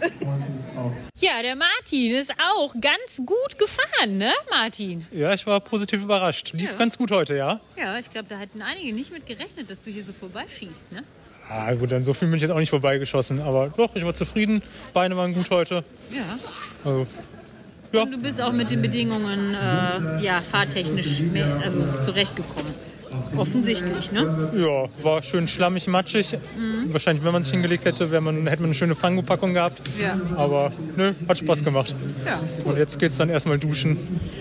Ja, 1.21 1.43
der 1.43 1.57
Martin 1.57 2.15
ist 2.15 2.33
auch 2.53 2.75
ganz 2.81 3.17
gut 3.25 3.59
gefahren, 3.59 4.19
ne, 4.19 4.33
Martin? 4.51 5.07
Ja, 5.13 5.33
ich 5.33 5.47
war 5.47 5.61
positiv 5.61 6.03
überrascht. 6.03 6.53
Lief 6.53 6.73
Ja. 6.73 6.77
ganz 6.79 6.99
gut 6.99 7.11
heute, 7.11 7.35
ja. 7.37 7.61
Ja, 7.77 7.99
ich 7.99 8.11
glaube, 8.11 8.27
da 8.29 8.37
hätten 8.37 8.61
einige 8.63 8.93
nicht 8.93 9.13
mit 9.13 9.27
gerechnet, 9.27 9.71
dass 9.71 9.83
du 9.83 9.91
hier 9.91 10.05
so 10.05 10.13
vorbeischießt, 10.13 10.93
ne? 10.93 11.03
Ah, 11.49 11.73
gut, 11.75 11.93
dann 11.93 12.03
so 12.05 12.13
viel 12.15 12.29
bin 12.29 12.37
ich 12.37 12.43
jetzt 12.43 12.51
auch 12.51 12.59
nicht 12.59 12.71
vorbeigeschossen. 12.71 13.41
Aber 13.43 13.69
doch, 13.77 13.95
ich 13.95 14.05
war 14.05 14.15
zufrieden. 14.15 14.63
Beine 14.95 15.17
waren 15.17 15.35
gut 15.35 15.51
heute. 15.51 15.85
Ja. 16.11 16.23
Also, 16.85 17.07
Und 17.93 18.11
du 18.13 18.19
bist 18.19 18.41
auch 18.41 18.53
mit 18.53 18.71
den 18.71 18.81
Bedingungen 18.83 19.55
äh, 19.55 20.23
ja, 20.23 20.41
fahrtechnisch 20.41 21.21
mehr, 21.21 21.61
also 21.63 21.85
zurechtgekommen. 22.03 22.73
Offensichtlich, 23.37 24.13
ne? 24.13 24.51
ja, 24.57 24.89
war 25.03 25.23
schön 25.23 25.49
schlammig, 25.49 25.87
matschig. 25.87 26.33
Mhm. 26.33 26.93
Wahrscheinlich, 26.93 27.25
wenn 27.25 27.33
man 27.33 27.43
sich 27.43 27.53
hingelegt 27.53 27.85
hätte, 27.85 28.07
man, 28.21 28.47
hätte 28.47 28.63
man 28.63 28.67
eine 28.67 28.75
schöne 28.75 28.95
Fangopackung 28.95 29.55
gehabt. 29.55 29.81
Ja. 30.01 30.19
Aber 30.37 30.73
nö, 30.97 31.15
hat 31.29 31.39
Spaß 31.39 31.65
gemacht. 31.65 31.95
Ja. 32.25 32.41
Und 32.65 32.79
jetzt 32.79 32.99
geht's 32.99 33.17
dann 33.17 33.29
erstmal 33.29 33.59
duschen, 33.59 33.97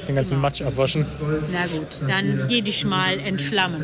den 0.08 0.16
ganzen 0.16 0.40
Matsch 0.40 0.62
abwaschen. 0.62 1.06
Na 1.52 1.66
gut, 1.68 2.08
dann 2.08 2.48
geh 2.48 2.62
dich 2.62 2.86
mal 2.86 3.20
entschlammen. 3.20 3.84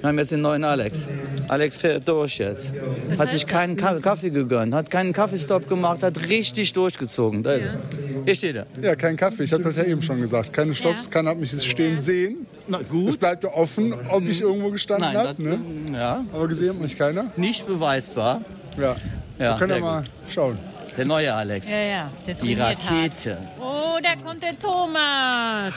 Wir 0.00 0.08
haben 0.08 0.18
jetzt 0.18 0.32
den 0.32 0.40
neuen 0.40 0.64
Alex. 0.64 1.08
Alex 1.48 1.76
fährt 1.76 2.08
durch 2.08 2.38
jetzt. 2.38 2.72
Hat 3.18 3.30
sich 3.30 3.46
keinen 3.46 3.76
Ka 3.76 3.98
Kaffee 4.00 4.30
gegönnt, 4.30 4.74
hat 4.74 4.90
keinen 4.90 5.12
Kaffeestopp 5.12 5.68
gemacht, 5.68 6.02
hat 6.02 6.28
richtig 6.28 6.72
durchgezogen. 6.72 7.42
Da 7.42 7.52
ist 7.52 7.66
er. 7.66 7.78
Hier 8.24 8.34
steht 8.34 8.56
er. 8.56 8.66
Ja, 8.80 8.96
kein 8.96 9.16
Kaffee. 9.16 9.44
Ich 9.44 9.52
hatte 9.52 9.64
das 9.64 9.76
ja 9.76 9.84
eben 9.84 10.02
schon 10.02 10.20
gesagt. 10.20 10.52
Keine 10.52 10.74
Stops, 10.74 11.10
keiner 11.10 11.30
hat 11.30 11.38
mich 11.38 11.50
stehen 11.50 11.99
sehen. 12.00 12.46
Na 12.66 12.78
gut. 12.82 13.08
Es 13.08 13.16
bleibt 13.16 13.44
ja 13.44 13.50
offen, 13.52 13.94
ob 14.10 14.22
ich 14.26 14.40
irgendwo 14.40 14.70
gestanden 14.70 15.16
habe. 15.16 15.42
Ne? 15.42 15.58
Ja. 15.92 16.24
Aber 16.32 16.48
gesehen 16.48 16.74
hat 16.74 16.80
mich 16.80 16.96
keiner. 16.98 17.30
Nicht 17.36 17.66
beweisbar. 17.66 18.42
Ja. 18.78 18.94
Ja, 19.38 19.52
Wir 19.54 19.58
können 19.58 19.72
ja 19.74 19.80
mal 19.80 20.02
schauen. 20.28 20.58
Der 20.96 21.04
neue 21.06 21.32
Alex. 21.32 21.70
Ja, 21.70 21.78
ja, 21.78 22.10
der 22.26 22.34
Die 22.34 22.54
trainiert 22.54 22.76
hart. 22.78 22.90
Rakete. 22.90 23.38
Oh, 23.60 23.98
da 24.02 24.16
kommt 24.22 24.42
der 24.42 24.58
Thomas. 24.58 25.72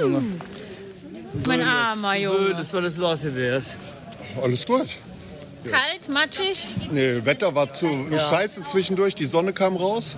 Juhu. 0.00 0.20
Mein 1.46 1.60
armer 1.62 2.16
Junge. 2.16 2.54
Das 2.56 2.72
war 2.74 2.80
das 2.82 2.96
los 2.96 3.22
gewesen. 3.22 3.76
Alles 4.42 4.66
gut. 4.66 4.88
Kalt, 5.64 6.08
matschig. 6.08 6.66
Nee, 6.90 7.24
Wetter 7.24 7.54
war 7.54 7.70
zu 7.70 7.86
Ja. 8.10 8.18
scheiße 8.18 8.64
zwischendurch. 8.64 9.14
Die 9.14 9.24
Sonne 9.26 9.52
kam 9.52 9.76
raus. 9.76 10.16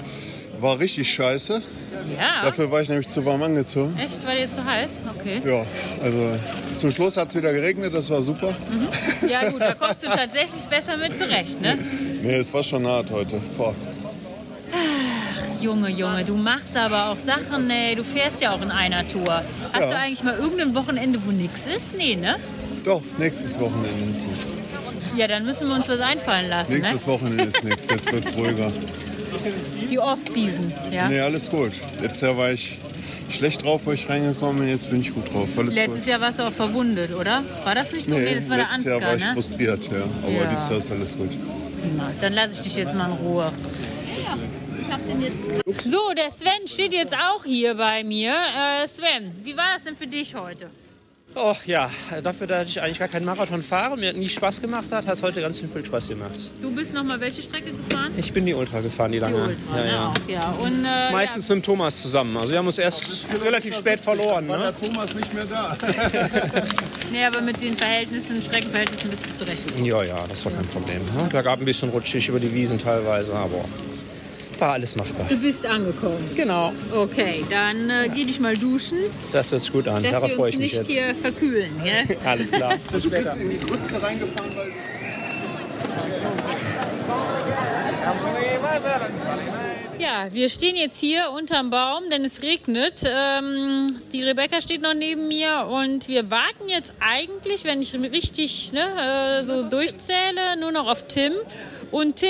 War 0.65 0.79
richtig 0.79 1.13
scheiße. 1.13 1.61
Ja. 2.19 2.43
Dafür 2.45 2.71
war 2.71 2.81
ich 2.81 2.89
nämlich 2.89 3.07
zu 3.09 3.23
warm 3.27 3.43
angezogen. 3.43 3.95
Echt, 4.03 4.27
war 4.27 4.35
dir 4.35 4.51
zu 4.51 4.65
heiß? 4.65 4.93
Okay. 5.21 5.39
Ja, 5.47 5.63
also 6.03 6.31
zum 6.79 6.91
Schluss 6.91 7.19
hat 7.19 7.29
es 7.29 7.35
wieder 7.35 7.53
geregnet, 7.53 7.93
das 7.93 8.09
war 8.09 8.23
super. 8.23 8.49
Mhm. 8.73 9.29
Ja 9.29 9.51
gut, 9.51 9.61
da 9.61 9.75
kommst 9.75 10.03
du 10.03 10.07
tatsächlich 10.09 10.63
besser 10.71 10.97
mit 10.97 11.19
zurecht, 11.19 11.61
ne? 11.61 11.77
Nee, 12.23 12.37
es 12.37 12.51
war 12.55 12.63
schon 12.63 12.87
hart 12.87 13.11
heute. 13.11 13.39
Boah. 13.59 13.75
Junge, 15.61 15.91
Junge, 15.91 16.25
du 16.25 16.35
machst 16.35 16.75
aber 16.79 17.11
auch 17.11 17.21
Sachen, 17.21 17.69
ey. 17.69 17.95
Du 17.95 18.03
fährst 18.03 18.41
ja 18.41 18.55
auch 18.55 18.63
in 18.63 18.71
einer 18.71 19.07
Tour. 19.07 19.43
Hast 19.75 19.81
Ja. 19.83 19.91
du 19.91 19.97
eigentlich 19.99 20.25
mal 20.25 20.35
irgendein 20.39 20.75
Wochenende, 20.75 21.19
wo 21.27 21.31
nix 21.31 21.67
ist? 21.67 21.95
Nee, 21.99 22.17
ne? 22.17 22.37
Doch, 22.87 23.03
nächstes 23.19 23.61
Wochenende 23.61 23.89
ist 24.11 24.27
nichts. 24.27 24.47
Ja, 25.15 25.27
dann 25.27 25.45
müssen 25.45 25.69
wir 25.69 25.75
uns 25.75 25.89
was 25.91 26.01
einfallen 26.01 26.49
lassen, 26.49 26.73
Nächstes 26.73 27.07
ne? 27.07 27.13
Wochenende 27.13 27.45
ist 27.45 27.63
nichts, 27.65 27.87
jetzt 27.91 28.11
wird's 28.11 28.35
ruhiger. 28.39 28.73
Die 29.91 29.99
Off-Season, 29.99 30.73
ja? 30.91 31.09
Nee, 31.09 31.21
alles 31.21 31.51
gut. 31.51 31.73
Letztes 32.01 32.21
Jahr 32.23 32.37
war 32.37 32.53
ich 32.53 32.79
schlecht 33.31 33.65
drauf, 33.65 33.83
wo 33.85 33.93
ich 33.93 34.09
reingekommen 34.09 34.61
bin, 34.61 34.69
jetzt 34.69 34.91
bin 34.91 35.01
ich 35.01 35.13
gut 35.15 35.33
drauf. 35.33 35.49
Alles 35.59 35.75
Letztes 35.75 36.01
gut. 36.01 36.09
Jahr 36.09 36.21
warst 36.21 36.39
du 36.39 36.43
auch 36.45 36.53
verwundet, 36.53 37.13
oder? 37.15 37.43
War 37.65 37.75
das 37.75 37.93
nicht 37.93 38.07
so? 38.07 38.15
Nee, 38.15 38.25
Nee, 38.25 38.35
das 38.37 38.49
war 38.49 38.57
der 38.57 38.67
letztes 38.67 38.85
Jahr 38.85 39.01
war 39.01 39.09
Ansgar, 39.11 39.17
ich 39.17 39.25
ne? 39.25 39.43
frustriert, 39.43 39.85
ja. 39.87 40.05
Aber 40.23 40.31
Ja. 40.33 40.45
dieses 40.51 40.69
Jahr 40.69 40.79
ist 40.79 40.91
alles 40.93 41.17
gut. 41.17 41.31
Prima. 41.31 42.11
Dann 42.21 42.33
lasse 42.33 42.55
ich 42.55 42.61
dich 42.61 42.77
jetzt 42.77 42.95
mal 42.95 43.07
in 43.11 43.13
Ruhe. 43.27 43.51
So, 45.83 45.99
der 46.17 46.31
Sven 46.31 46.67
steht 46.67 46.93
jetzt 46.93 47.15
auch 47.15 47.45
hier 47.45 47.75
bei 47.75 48.05
mir. 48.05 48.33
Äh, 48.35 48.87
Sven, 48.89 49.33
wie 49.43 49.57
war 49.57 49.75
das 49.75 49.85
denn 49.85 49.97
für 49.97 50.07
dich 50.07 50.35
heute? 50.35 50.71
Och 51.37 51.67
ja, 51.67 51.91
dafür, 52.23 52.47
dass 52.47 52.69
ich 52.69 52.81
eigentlich 52.81 53.01
gar 53.01 53.09
keinen 53.09 53.25
Marathon 53.25 53.61
fahre, 53.61 53.97
mir 53.97 54.13
nie 54.13 54.29
Spaß 54.29 54.61
gemacht 54.61 54.85
hat, 54.93 55.05
hat 55.07 55.15
es 55.17 55.23
heute 55.25 55.41
ganz 55.41 55.59
schön 55.59 55.69
viel 55.69 55.85
Spaß 55.85 56.09
gemacht. 56.09 56.31
Du 56.63 56.71
bist 56.73 56.95
noch 56.95 57.03
mal 57.03 57.19
welche 57.19 57.43
Strecke 57.43 57.73
gefahren? 57.73 58.13
Ich 58.17 58.33
bin 58.33 58.47
die 58.47 58.55
Ultra 58.55 58.81
gefahren, 58.81 59.11
die 59.11 59.19
lange. 59.19 59.43
Ultra, 59.43 59.79
ja, 59.79 59.85
ne? 59.85 59.91
ja. 59.91 60.09
Auch, 60.09 60.15
ja. 60.29 60.51
Und, 60.63 60.85
äh, 60.85 61.11
Meistens 61.11 61.49
mit 61.49 61.57
dem 61.57 61.63
Thomas 61.65 62.01
zusammen. 62.03 62.37
Also 62.37 62.51
wir 62.53 62.59
haben 62.59 62.67
uns 62.67 62.79
erst 62.79 63.27
relativ 63.45 63.75
spät 63.75 63.99
verloren. 63.99 64.47
War 64.47 64.59
Ne? 64.59 64.73
der 64.81 64.89
Thomas 64.89 65.13
nicht 65.17 65.35
mehr 65.35 65.45
da? 65.47 65.77
ja. 66.13 66.29
Nee, 67.11 67.25
aber 67.25 67.41
mit 67.41 67.61
den 67.61 67.77
Verhältnissen, 67.77 68.41
Streckenverhältnissen 68.41 69.11
bist 69.11 69.23
du 69.27 69.45
zurechtgekommen. 69.45 69.85
Ja, 69.87 70.03
ja, 70.05 70.25
das 70.29 70.45
war 70.45 70.53
kein 70.53 70.67
Problem. 70.67 71.01
Ne? 71.17 71.29
Bergab 71.31 71.59
ein 71.59 71.65
bisschen 71.65 71.89
rutschig 71.91 72.29
über 72.29 72.39
die 72.39 72.53
Wiesen 72.55 72.79
teilweise, 72.79 73.35
aber 73.35 73.65
war 74.61 74.73
alles 74.73 74.97
machbar. 74.97 75.27
Du 75.29 75.37
bist 75.37 75.67
angekommen. 75.67 76.31
Genau. 76.35 76.73
Okay, 76.95 77.45
dann 77.51 77.91
äh, 77.91 78.09
geh 78.15 78.25
dich 78.25 78.41
mal 78.41 78.57
duschen, 78.57 78.99
Das 79.33 79.53
hört 79.53 79.63
sich 79.63 79.73
gut 79.73 79.89
an. 79.89 80.03
dass 80.03 80.13
Darauf 80.13 80.33
freue 80.33 80.51
ich 80.51 80.59
mich 80.59 80.73
nicht 80.79 80.91
jetzt. 80.91 80.91
hier 80.91 81.15
verkühlen. 81.15 81.71
Gell? 81.83 82.17
Alles 82.25 82.51
klar. 82.51 82.75
Bis 82.93 83.03
Du 83.03 83.11
bist 83.11 83.37
in 83.37 83.51
die 83.51 83.59
Grütze 83.59 84.03
reingefahren, 84.03 84.51
weil 84.57 84.73
Ja, 89.99 90.27
wir 90.33 90.49
stehen 90.51 90.77
jetzt 90.77 90.99
hier 91.01 91.31
unterm 91.31 91.71
Baum, 91.71 92.03
denn 92.11 92.25
es 92.25 92.43
regnet. 92.43 93.03
Ähm, 93.07 93.87
die 94.13 94.23
Rebecca 94.23 94.61
steht 94.61 94.83
noch 94.83 94.93
neben 94.95 95.29
mir 95.29 95.67
und 95.71 96.09
wir 96.09 96.31
warten 96.31 96.69
jetzt 96.69 96.95
eigentlich, 97.01 97.65
wenn 97.65 97.81
ich 97.81 97.95
richtig 97.95 98.73
ne, 98.73 99.41
äh, 99.41 99.45
so 99.45 99.63
durchzähle, 99.69 100.57
nur 100.61 100.73
noch 100.73 100.89
auf 100.89 101.07
Tim. 101.07 101.33
Und 101.91 102.17
Tim 102.17 102.29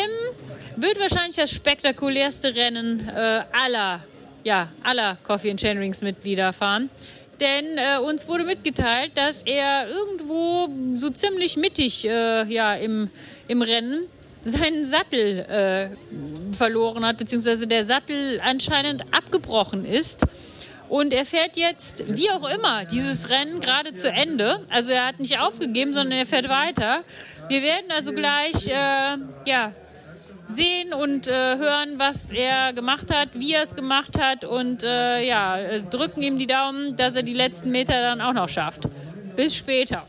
wird 0.77 0.99
wahrscheinlich 0.99 1.37
das 1.37 1.51
spektakulärste 1.51 2.55
Rennen 2.55 3.09
äh, 3.09 3.43
aller, 3.53 4.01
ja, 4.43 4.69
aller 4.83 5.19
Coffee 5.25 5.51
and 5.51 5.61
Chainrings 5.61 6.03
Mitglieder 6.03 6.53
fahren. 6.53 6.91
Denn 7.41 7.79
äh, 7.79 7.99
uns 7.99 8.29
wurde 8.29 8.45
mitgeteilt, 8.45 9.13
dass 9.17 9.43
er 9.43 9.89
irgendwo 9.89 10.69
so 10.97 11.11
ziemlich 11.11 11.57
mittig 11.57 12.07
äh, 12.07 12.45
ja, 12.45 12.75
im, 12.75 13.11
im 13.49 13.63
Rennen 13.63 14.07
seinen 14.45 14.87
Sattel 14.87 15.39
äh, 15.41 16.55
verloren 16.55 17.05
hat, 17.05 17.17
beziehungsweise 17.17 17.67
der 17.67 17.85
Sattel 17.85 18.41
anscheinend 18.45 19.03
abgebrochen 19.13 19.85
ist. 19.85 20.25
Und 20.89 21.13
er 21.15 21.25
fährt 21.25 21.57
jetzt, 21.57 22.05
wie 22.09 22.31
auch 22.31 22.49
immer, 22.49 22.85
dieses 22.85 23.31
Rennen 23.31 23.61
gerade 23.61 23.95
zu 23.95 24.11
Ende. 24.11 24.61
Also 24.69 24.93
er 24.93 25.07
hat 25.07 25.19
nicht 25.19 25.39
aufgegeben, 25.39 25.95
sondern 25.95 26.19
er 26.19 26.27
fährt 26.27 26.49
weiter. 26.49 27.05
Wir 27.49 27.63
werden 27.63 27.91
also 27.91 28.13
gleich 28.13 28.69
äh, 28.69 29.17
ja, 29.47 29.73
sehen 30.47 30.93
und 30.93 31.27
äh, 31.29 31.33
hören, 31.57 31.99
was 31.99 32.31
er 32.31 32.73
gemacht 32.73 33.07
hat, 33.13 33.31
wie 33.35 33.55
er 33.55 33.63
es 33.63 33.75
gemacht 33.75 34.19
hat 34.21 34.45
und 34.45 34.83
äh, 34.85 35.23
ja, 35.27 35.59
äh, 35.59 35.83
drücken 35.83 36.23
ihm 36.23 36.39
die 36.39 36.47
Daumen, 36.47 36.97
dass 36.97 37.17
er 37.17 37.23
die 37.23 37.33
letzten 37.35 37.71
Meter 37.71 37.95
dann 38.01 38.21
auch 38.21 38.33
noch 38.35 38.49
schafft. 38.49 38.89
Bis 39.37 39.57
später. 39.57 40.07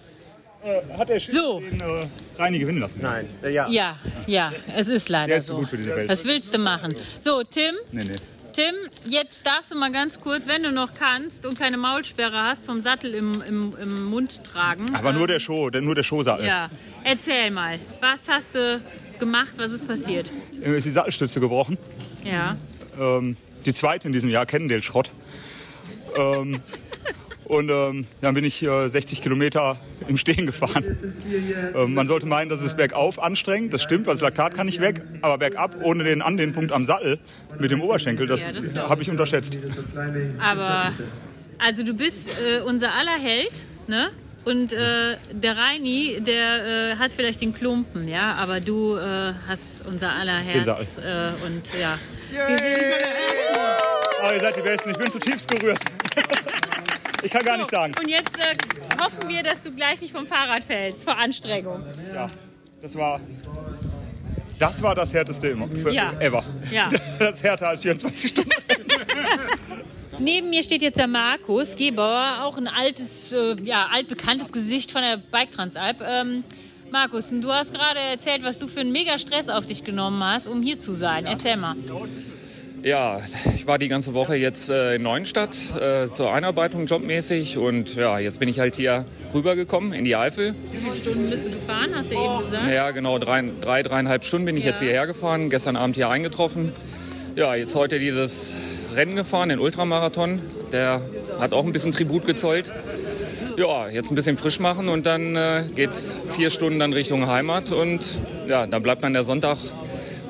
Hat 0.98 1.10
er 1.12 1.20
so. 1.20 1.60
den 1.60 1.80
äh, 1.80 2.08
Reini 2.40 2.58
gewinnen 2.60 2.80
lassen? 2.80 3.00
Nein, 3.02 3.28
ja. 3.52 3.68
Ja, 3.70 4.00
ja, 4.26 4.52
es 4.76 4.88
ist 4.88 5.10
leider 5.10 5.28
Der 5.28 5.38
ist 5.38 5.48
so. 5.48 5.58
gut 5.58 5.70
für 5.70 5.78
diese 5.78 5.96
Welt. 5.96 6.10
Was 6.10 6.26
willst 6.26 6.54
du 6.54 6.58
machen? 6.58 6.96
So, 7.20 7.44
Tim, 7.44 7.76
Nee, 7.92 8.04
nee. 8.04 8.16
Tim, 8.54 8.74
jetzt 9.06 9.46
darfst 9.46 9.72
du 9.72 9.76
mal 9.78 9.92
ganz 9.92 10.22
kurz, 10.22 10.48
wenn 10.48 10.64
du 10.64 10.72
noch 10.72 10.94
kannst 10.94 11.46
und 11.46 11.60
keine 11.60 11.76
Maulsperre 11.76 12.42
hast, 12.42 12.66
vom 12.66 12.80
Sattel 12.80 13.14
im, 13.14 13.42
im, 13.42 13.76
im 13.80 14.06
Mund 14.06 14.46
tragen. 14.46 14.96
Aber 14.96 15.12
nur 15.12 15.28
der 15.28 15.42
Show, 15.42 15.70
nur 15.70 15.94
der 15.94 16.04
Showsattel. 16.04 16.46
Ja, 16.46 16.70
erzähl 17.04 17.52
mal, 17.52 17.78
was 18.00 18.30
hast 18.30 18.56
du 18.56 18.80
gemacht, 19.20 19.54
was 19.58 19.72
ist 19.72 19.88
passiert? 19.88 20.30
Mir 20.54 20.76
ist 20.76 20.86
die 20.86 20.92
Sattelstütze 20.92 21.40
gebrochen. 21.40 21.78
Ja, 22.24 22.56
Ähm, 23.00 23.36
die 23.66 23.74
zweite 23.74 24.08
in 24.08 24.14
diesem 24.14 24.30
Jahr, 24.30 24.46
Cannondale-Schrott. 24.46 25.12
Ähm, 26.18 26.62
und 27.46 27.70
ähm, 27.70 28.08
dann 28.22 28.34
bin 28.34 28.44
ich 28.44 28.64
äh, 28.64 28.88
60 28.90 29.22
Kilometer 29.22 29.78
im 30.08 30.18
Stehen 30.18 30.46
gefahren. 30.48 30.84
Ähm, 31.76 31.94
man 31.94 32.08
sollte 32.08 32.26
meinen, 32.26 32.50
das 32.50 32.62
ist 32.62 32.76
bergauf 32.78 33.22
anstrengend. 33.22 33.74
Das 33.74 33.84
stimmt, 33.84 34.08
weil 34.08 34.14
das 34.16 34.22
Laktat 34.22 34.56
kann 34.56 34.66
nicht 34.66 34.82
weg. 34.82 35.02
Aber 35.22 35.38
bergab, 35.38 35.76
ohne 35.84 36.04
den 36.04 36.22
Anlehnpunkt 36.24 36.72
am 36.72 36.86
Sattel 36.86 37.20
mit 37.60 37.70
dem 37.72 37.82
Oberschenkel, 37.82 38.26
das, 38.28 38.42
Ja, 38.42 38.52
das 38.52 38.90
habe 38.90 39.02
ich 39.04 39.10
unterschätzt. 39.12 39.58
aber 40.40 40.92
also 41.60 41.84
du 41.84 41.94
bist 41.94 42.30
äh, 42.46 42.62
unser 42.62 42.94
aller 42.94 43.18
Held, 43.20 43.52
ne? 43.88 44.10
Und 44.46 44.74
äh, 44.74 45.18
der 45.32 45.58
Reini, 45.58 46.22
der 46.22 46.66
äh, 46.92 46.96
hat 46.98 47.12
vielleicht 47.12 47.42
den 47.42 47.54
Klumpen, 47.54 48.08
ja, 48.08 48.34
aber 48.36 48.60
du 48.60 48.96
äh, 48.96 49.34
hast 49.48 49.86
unser 49.88 50.12
aller 50.14 50.38
Herz 50.38 50.98
äh, 50.98 51.32
und 51.46 51.64
ja. 51.80 51.98
Aber 54.22 54.34
ihr 54.36 54.40
seid 54.42 54.56
die 54.56 54.62
Besten. 54.62 54.92
Ich 54.92 54.98
bin 54.98 55.12
zutiefst 55.12 55.50
gerührt. 55.50 55.80
Ich 57.24 57.32
kann 57.32 57.44
gar 57.44 57.58
nicht 57.58 57.72
sagen. 57.72 57.92
Und 58.00 58.08
jetzt 58.08 58.38
äh, 58.38 58.54
hoffen 59.04 59.28
wir, 59.28 59.42
dass 59.42 59.64
du 59.64 59.72
gleich 59.72 60.00
nicht 60.00 60.12
vom 60.14 60.28
Fahrrad 60.28 60.64
fällst, 60.64 61.06
vor 61.06 61.18
Anstrengung. 61.18 61.84
Ja, 62.14 62.28
das 62.84 62.96
war, 62.96 63.20
das 64.60 64.84
war 64.84 64.94
das 64.94 65.12
härteste 65.12 65.48
immer, 65.48 65.68
für, 65.68 65.90
Ja. 65.90 66.14
ever. 66.20 66.44
Ja. 66.70 66.88
Das 67.20 67.38
ist 67.38 67.44
härter 67.44 67.70
als 67.70 67.82
24 67.82 68.30
Stunden. 68.30 68.52
Neben 70.20 70.50
mir 70.50 70.64
steht 70.64 70.82
jetzt 70.82 70.98
der 70.98 71.08
Markus 71.08 71.76
Gebauer, 71.76 72.40
auch 72.44 72.58
ein 72.58 72.68
altes, 72.68 73.32
äh, 73.34 73.56
ja, 73.64 73.88
altbekanntes 73.94 74.52
Gesicht 74.52 74.92
von 74.92 75.02
der 75.02 75.18
Bike 75.18 75.52
Transalp. 75.52 75.98
Ähm, 76.08 76.44
Markus, 76.92 77.30
du 77.30 77.52
hast 77.52 77.74
gerade 77.74 78.00
erzählt, 78.00 78.44
was 78.44 78.58
du 78.58 78.68
für 78.68 78.80
einen 78.82 78.92
mega 78.92 79.20
Stress 79.20 79.50
auf 79.50 79.66
dich 79.66 79.84
genommen 79.84 80.24
hast, 80.24 80.48
um 80.48 80.62
hier 80.62 80.80
zu 80.80 80.94
sein. 80.94 81.26
Erzähl 81.26 81.58
mal. 81.58 81.76
Ja, 82.82 83.20
ich 83.56 83.66
war 83.68 83.78
die 83.80 83.88
ganze 83.88 84.14
Woche 84.14 84.36
jetzt 84.36 84.70
äh, 84.70 84.96
in 84.96 85.02
Neuenstadt 85.02 85.58
äh, 85.82 86.12
zur 86.12 86.32
Einarbeitung 86.32 86.86
jobmäßig 86.86 87.58
und 87.58 87.96
ja, 87.96 88.20
jetzt 88.20 88.40
bin 88.40 88.48
ich 88.48 88.60
halt 88.60 88.76
hier 88.76 89.06
rübergekommen 89.34 89.92
in 89.92 90.06
die 90.06 90.16
Eifel. 90.16 90.54
Wie 90.72 90.78
viele 90.78 90.96
Stunden 90.96 91.30
bist 91.30 91.48
du 91.48 91.50
gefahren, 91.50 91.90
hast 91.96 92.12
du 92.12 92.16
eben 92.16 92.40
gesagt? 92.52 92.72
Ja, 92.72 92.92
genau, 92.92 93.18
drei, 93.18 93.44
drei 93.60 93.82
dreieinhalb 93.84 94.24
Stunden 94.24 94.46
bin 94.46 94.56
ich 94.56 94.64
Ja. 94.66 94.70
jetzt 94.70 94.82
hierher 94.82 95.08
gefahren, 95.08 95.50
gestern 95.50 95.76
Abend 95.76 95.96
hier 95.96 96.10
eingetroffen. 96.10 96.72
Ja, 97.36 97.56
jetzt 97.56 97.76
heute 97.76 97.98
dieses 98.00 98.56
Rennen 98.96 99.16
gefahren, 99.16 99.50
den 99.50 99.60
Ultramarathon. 99.60 100.42
Der 100.72 101.02
hat 101.40 101.54
auch 101.54 101.66
ein 101.66 101.74
bisschen 101.74 101.92
Tribut 101.92 102.26
gezollt. 102.26 102.72
Ja, 103.58 103.88
jetzt 103.90 104.12
ein 104.12 104.16
bisschen 104.16 104.38
frisch 104.38 104.60
machen 104.60 104.90
und 104.90 105.06
dann 105.06 105.36
äh, 105.36 105.64
geht's 105.76 106.18
vier 106.36 106.50
Stunden 106.50 106.80
dann 106.80 106.92
Richtung 106.92 107.28
Heimat 107.28 107.72
und 107.72 108.18
ja, 108.48 108.68
dann 108.68 108.84
bleibt 108.84 109.02
man 109.02 109.14
der 109.14 109.24
Sonntag, 109.24 109.58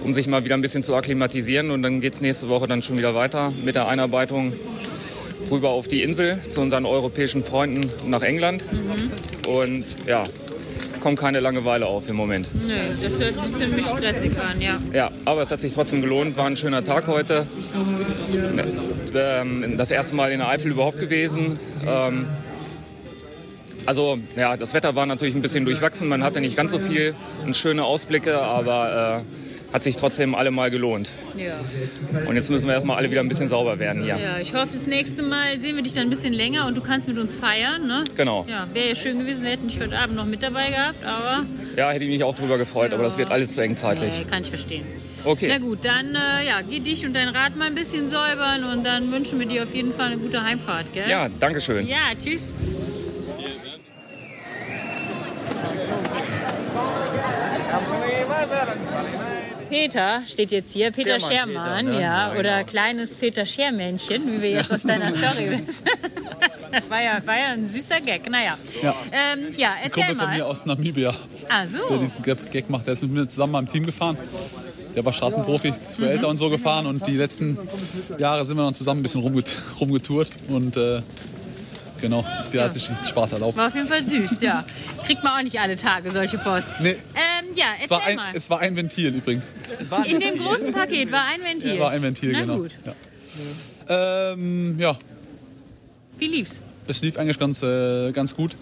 um 0.03 0.13
sich 0.13 0.27
mal 0.27 0.45
wieder 0.45 0.53
ein 0.55 0.61
bisschen 0.61 0.83
zu 0.83 0.95
akklimatisieren 0.95 1.71
und 1.71 1.81
dann 1.81 2.01
geht's 2.01 2.21
nächste 2.21 2.49
Woche 2.49 2.67
dann 2.67 2.83
schon 2.83 2.97
wieder 2.99 3.15
weiter 3.15 3.51
mit 3.63 3.73
der 3.73 3.87
Einarbeitung 3.87 4.53
rüber 5.49 5.69
auf 5.69 5.87
die 5.87 6.03
Insel 6.03 6.39
zu 6.49 6.61
unseren 6.61 6.85
europäischen 6.85 7.43
Freunden 7.43 7.89
nach 8.07 8.21
England 8.21 8.63
und 9.47 9.85
ja, 10.05 10.23
kommt 11.05 11.19
keine 11.19 11.39
Langeweile 11.39 11.85
auf 11.85 12.09
im 12.09 12.15
Moment. 12.15 12.47
Nö, 12.65 12.73
das 12.99 13.19
hört 13.21 13.39
sich 13.39 13.55
ziemlich 13.55 13.85
stressig 13.85 14.31
an, 14.39 14.59
ja. 14.59 14.79
Ja, 14.91 15.11
aber 15.25 15.43
es 15.43 15.51
hat 15.51 15.61
sich 15.61 15.71
trotzdem 15.71 16.01
gelohnt, 16.01 16.35
war 16.35 16.47
ein 16.47 16.57
schöner 16.57 16.83
Tag 16.83 17.05
heute. 17.05 17.45
Ähm, 19.13 19.75
Das 19.77 19.91
erste 19.91 20.15
Mal 20.15 20.31
in 20.31 20.39
der 20.39 20.49
Eifel 20.49 20.71
überhaupt 20.71 20.99
gewesen. 20.99 21.59
Ähm, 21.87 22.25
Also 23.85 24.17
ja, 24.35 24.57
das 24.57 24.73
Wetter 24.73 24.95
war 24.95 25.05
natürlich 25.05 25.35
ein 25.35 25.43
bisschen 25.43 25.63
durchwachsen, 25.63 26.07
man 26.09 26.23
hatte 26.23 26.41
nicht 26.41 26.57
ganz 26.57 26.71
so 26.71 26.79
viel 26.79 27.13
und 27.45 27.55
schöne 27.55 27.83
Ausblicke, 27.83 28.39
aber 28.39 29.21
äh, 29.21 29.44
hat 29.73 29.83
sich 29.83 29.97
trotzdem 29.97 30.35
alle 30.35 30.51
mal 30.51 30.69
gelohnt. 30.71 31.09
Ja. 31.35 31.53
Und 32.27 32.35
jetzt 32.35 32.49
müssen 32.49 32.65
wir 32.67 32.73
erstmal 32.73 32.97
alle 32.97 33.11
wieder 33.11 33.19
ein 33.21 33.27
bisschen 33.27 33.49
sauber 33.49 33.77
werden 33.79 34.03
hier. 34.03 34.17
ja, 34.17 34.39
ich 34.39 34.53
hoffe, 34.53 34.69
das 34.73 34.87
nächste 34.87 35.21
Mal 35.21 35.59
sehen 35.59 35.75
wir 35.75 35.83
dich 35.83 35.93
dann 35.93 36.03
ein 36.03 36.09
bisschen 36.09 36.33
länger 36.33 36.65
und 36.67 36.75
du 36.75 36.81
kannst 36.81 37.07
mit 37.07 37.17
uns 37.17 37.35
feiern, 37.35 37.85
ne? 37.85 38.03
Genau. 38.15 38.45
Ja, 38.49 38.67
wäre 38.73 38.89
ja 38.89 38.95
schön 38.95 39.19
gewesen, 39.19 39.43
wir 39.43 39.49
hätten 39.51 39.67
dich 39.67 39.79
heute 39.81 39.97
Abend 39.97 40.15
noch 40.15 40.25
mit 40.25 40.41
dabei 40.43 40.69
gehabt, 40.69 41.03
aber 41.05 41.45
Ja, 41.75 41.91
hätte 41.91 42.05
ich 42.05 42.11
mich 42.11 42.23
auch 42.23 42.35
drüber 42.35 42.57
gefreut, 42.57 42.93
aber 42.93 43.03
das 43.03 43.17
wird 43.17 43.31
alles 43.31 43.53
zu 43.53 43.61
eng 43.61 43.75
zeitlich. 43.75 44.21
äh, 44.21 44.23
kann 44.23 44.41
ich 44.43 44.49
verstehen. 44.49 44.85
Okay. 45.25 45.47
Na 45.49 45.57
gut, 45.57 45.79
dann 45.83 46.13
äh, 46.15 46.45
ja, 46.45 46.61
geh 46.61 46.79
dich 46.79 47.05
und 47.05 47.13
dein 47.13 47.29
Rad 47.29 47.55
mal 47.57 47.65
ein 47.67 47.75
bisschen 47.75 48.07
säubern 48.07 48.63
und 48.63 48.85
dann 48.85 49.11
wünschen 49.11 49.39
wir 49.39 49.47
dir 49.47 49.63
auf 49.63 49.73
jeden 49.73 49.91
Fall 49.93 50.07
eine 50.07 50.17
gute 50.17 50.43
Heimfahrt, 50.43 50.85
gell? 50.93 51.09
Ja, 51.09 51.27
danke 51.39 51.59
schön. 51.59 51.87
Ja, 51.87 51.97
tschüss. 52.23 52.53
Peter 59.69 60.21
steht 60.27 60.51
jetzt 60.51 60.73
hier, 60.73 60.91
Peter 60.91 61.19
Schermann 61.19 61.53
Schermann, 61.53 61.85
Peter, 61.85 61.97
ne? 61.97 62.01
ja, 62.01 62.33
Ja, 62.33 62.39
oder 62.39 62.57
genau. 62.59 62.69
kleines 62.69 63.15
Peter 63.15 63.45
Schermännchen, 63.45 64.21
wie 64.31 64.41
wir 64.41 64.49
jetzt 64.51 64.71
aus 64.71 64.81
deiner 64.83 65.13
Story 65.15 65.51
wissen. 65.65 65.85
war, 66.89 67.01
ja, 67.01 67.25
war 67.25 67.37
ja 67.37 67.45
ein 67.53 67.67
süßer 67.67 68.01
Gag, 68.01 68.29
naja. 68.29 68.57
Ja. 68.81 68.95
Ähm, 69.11 69.53
ja, 69.57 69.69
Das 69.69 69.77
ist 69.77 69.85
ein 69.85 69.91
erzähl 69.91 69.91
Kumpel 69.91 70.15
von 70.15 70.25
mal. 70.27 70.37
mir 70.37 70.45
aus 70.45 70.65
Namibia, 70.65 71.13
Ah, 71.49 71.65
so. 71.67 71.79
der 71.89 71.97
diesen 71.97 72.23
Gag 72.23 72.69
macht. 72.69 72.85
Der 72.87 72.93
ist 72.93 73.01
mit 73.01 73.11
mir 73.11 73.27
zusammen 73.27 73.53
beim 73.53 73.67
Team 73.67 73.85
gefahren. 73.85 74.17
Der 74.95 75.03
war 75.03 75.11
Straßenprofi, 75.11 75.73
ist 75.85 75.97
für 75.97 76.09
Eltern 76.09 76.29
und 76.31 76.37
so 76.37 76.49
gefahren 76.49 76.85
und 76.85 77.05
die 77.05 77.17
letzten 77.17 77.57
Jahre 78.17 78.45
sind 78.45 78.55
wir 78.55 78.63
dann 78.63 78.75
zusammen 78.75 79.01
ein 79.01 79.03
bisschen 79.03 79.19
rumget 79.21 79.53
rumgetourt 79.81 80.29
und 80.47 80.77
äh, 80.77 81.01
genau, 82.01 82.25
der 82.53 82.65
hat 82.65 82.73
sich 82.73 82.89
Spaß 83.07 83.33
erlaubt. 83.33 83.57
War 83.57 83.67
auf 83.67 83.75
jeden 83.75 83.87
Fall 83.87 84.03
süß, 84.03 84.41
ja. 84.41 84.65
Kriegt 85.05 85.23
man 85.23 85.37
auch 85.39 85.43
nicht 85.43 85.59
alle 85.59 85.75
Tage 85.75 86.11
solche 86.11 86.37
Post. 86.37 86.67
Nee. 86.81 86.89
Ähm, 86.91 87.45
ja, 87.55 87.65
Es 87.81 87.89
war, 87.89 88.03
ein, 88.03 88.19
es 88.33 88.49
war 88.49 88.59
ein 88.59 88.75
Ventil 88.75 89.15
übrigens. 89.15 89.53
In 90.07 90.19
dem 90.19 90.37
großen 90.39 90.71
Paket 90.73 91.11
war 91.11 91.25
ein 91.25 91.41
Ventil. 91.43 91.75
Ja, 91.75 91.79
war 91.81 91.91
ein 91.91 92.01
Ventil, 92.01 92.31
Na 92.33 92.41
genau. 92.41 92.57
gut. 92.57 92.71
Ja. 92.85 92.93
Ähm, 94.33 94.75
ja, 94.79 94.97
Wie 96.17 96.27
lief's? 96.27 96.63
es 96.87 97.01
lief 97.01 97.17
eigentlich 97.17 97.39
ganz, 97.39 97.61
äh, 97.63 98.11
ganz 98.11 98.35
gut. 98.35 98.55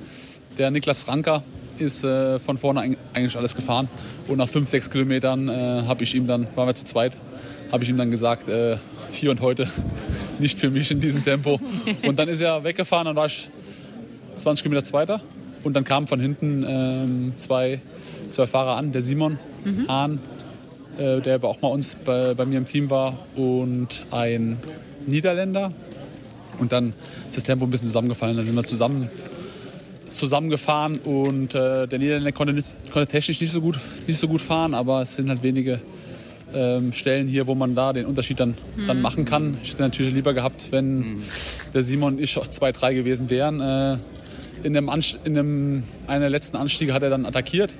Der 0.57 0.71
Niklas 0.71 1.07
Ranker 1.07 1.43
ist 1.79 2.03
äh, 2.03 2.39
von 2.39 2.57
vorne 2.57 2.81
eig- 2.81 2.97
eigentlich 3.13 3.35
alles 3.37 3.55
gefahren. 3.55 3.87
Und 4.27 4.37
nach 4.37 4.47
fünf, 4.47 4.69
sechs 4.69 4.89
Kilometern 4.89 5.49
äh, 5.49 5.83
habe 5.87 6.03
ich 6.03 6.13
ihm 6.15 6.27
dann, 6.27 6.47
waren 6.55 6.67
wir 6.67 6.75
zu 6.75 6.85
zweit, 6.85 7.17
habe 7.71 7.83
ich 7.83 7.89
ihm 7.89 7.97
dann 7.97 8.11
gesagt, 8.11 8.47
äh, 8.49 8.77
hier 9.13 9.31
und 9.31 9.41
heute 9.41 9.67
nicht 10.39 10.59
für 10.59 10.69
mich 10.69 10.91
in 10.91 10.99
diesem 10.99 11.23
Tempo. 11.23 11.59
Und 12.03 12.19
dann 12.19 12.27
ist 12.27 12.41
er 12.41 12.63
weggefahren, 12.63 13.05
dann 13.05 13.15
war 13.15 13.27
ich 13.27 13.49
20 14.35 14.63
Kilometer 14.63 14.83
Zweiter. 14.83 15.21
Und 15.63 15.73
dann 15.75 15.85
kamen 15.85 16.07
von 16.07 16.19
hinten 16.19 16.65
ähm, 16.67 17.33
zwei, 17.37 17.79
zwei 18.29 18.47
Fahrer 18.47 18.75
an, 18.75 18.91
der 18.91 19.01
Simon 19.01 19.37
Mhm. 19.63 19.87
Hahn, 19.87 20.19
äh, 20.97 21.21
der 21.21 21.35
aber 21.35 21.49
auch 21.49 21.61
mal 21.61 21.69
uns 21.69 21.95
bei, 21.95 22.33
bei 22.33 22.45
mir 22.45 22.57
im 22.57 22.65
Team 22.65 22.89
war, 22.89 23.17
und 23.35 24.05
ein 24.11 24.57
Niederländer. 25.05 25.71
Und 26.59 26.71
dann 26.71 26.93
ist 27.29 27.37
das 27.37 27.43
Tempo 27.45 27.65
ein 27.65 27.71
bisschen 27.71 27.87
zusammengefallen. 27.87 28.37
Dann 28.37 28.45
sind 28.45 28.55
wir 28.55 28.63
zusammen 28.63 29.09
zusammengefahren 30.11 30.99
und 30.99 31.55
äh, 31.55 31.87
der 31.87 31.97
Niederländer 31.97 32.31
konnte, 32.31 32.53
nicht, 32.53 32.75
konnte 32.91 33.11
technisch 33.11 33.41
nicht 33.41 33.51
so, 33.51 33.61
gut, 33.61 33.79
nicht 34.05 34.19
so 34.19 34.27
gut 34.27 34.41
fahren, 34.41 34.75
aber 34.75 35.01
es 35.01 35.15
sind 35.15 35.27
halt 35.27 35.41
wenige 35.41 35.81
ähm, 36.55 36.93
Stellen 36.93 37.27
hier, 37.27 37.47
wo 37.47 37.55
man 37.55 37.75
da 37.75 37.93
den 37.93 38.05
Unterschied 38.05 38.39
dann, 38.39 38.55
dann 38.87 38.97
Mhm. 38.97 39.03
machen 39.03 39.25
kann. 39.25 39.57
Ich 39.63 39.71
hätte 39.71 39.81
natürlich 39.83 40.13
lieber 40.13 40.33
gehabt, 40.33 40.67
wenn 40.71 41.21
der 41.73 41.83
Simon 41.83 42.13
und 42.15 42.21
ich 42.21 42.37
auch 42.37 42.47
2-3 42.47 42.93
gewesen 42.95 43.29
wären. 43.29 43.59
Äh, 43.61 43.97
in 44.63 44.73
dem, 44.73 44.87
Anst 44.87 45.19
in 45.25 45.33
dem 45.33 45.83
einer 46.07 46.21
der 46.21 46.29
letzten 46.29 46.55
Anstiege 46.55 46.93
hat 46.93 47.03
er 47.03 47.09
dann 47.09 47.25
attackiert. 47.25 47.75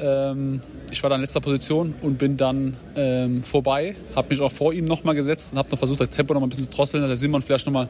Ähm, 0.00 0.60
ich 0.90 1.02
war 1.02 1.10
dann 1.10 1.18
in 1.20 1.22
letzter 1.22 1.40
Position 1.40 1.94
und 2.02 2.18
bin 2.18 2.36
dann 2.36 2.76
ähm, 2.96 3.42
vorbei, 3.42 3.94
habe 4.16 4.28
mich 4.30 4.40
auch 4.40 4.50
vor 4.52 4.72
ihm 4.72 4.84
nochmal 4.84 5.14
gesetzt 5.14 5.52
und 5.52 5.58
habe 5.58 5.70
noch 5.70 5.78
versucht, 5.78 6.00
das 6.00 6.10
Tempo 6.10 6.34
noch 6.34 6.40
mal 6.40 6.46
ein 6.46 6.50
bisschen 6.50 6.64
zu 6.64 6.70
drosseln, 6.70 7.02
dass 7.02 7.10
der 7.10 7.16
Simon 7.16 7.42
vielleicht 7.42 7.66
nochmal 7.66 7.88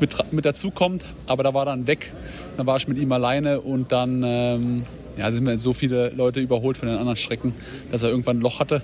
mit, 0.00 0.14
mit 0.32 0.44
dazukommt. 0.44 1.04
Aber 1.26 1.42
da 1.42 1.52
war 1.54 1.62
er 1.62 1.66
dann 1.76 1.86
weg. 1.86 2.12
Dann 2.56 2.66
war 2.66 2.76
ich 2.76 2.88
mit 2.88 2.98
ihm 2.98 3.10
alleine 3.12 3.60
und 3.60 3.90
dann 3.92 4.22
ähm, 4.24 4.82
ja, 5.16 5.30
sind 5.30 5.44
mir 5.44 5.58
so 5.58 5.72
viele 5.72 6.10
Leute 6.10 6.40
überholt 6.40 6.76
von 6.76 6.88
den 6.88 6.96
anderen 6.98 7.16
Strecken, 7.16 7.52
dass 7.90 8.02
er 8.02 8.10
irgendwann 8.10 8.38
ein 8.38 8.42
Loch 8.42 8.60
hatte. 8.60 8.82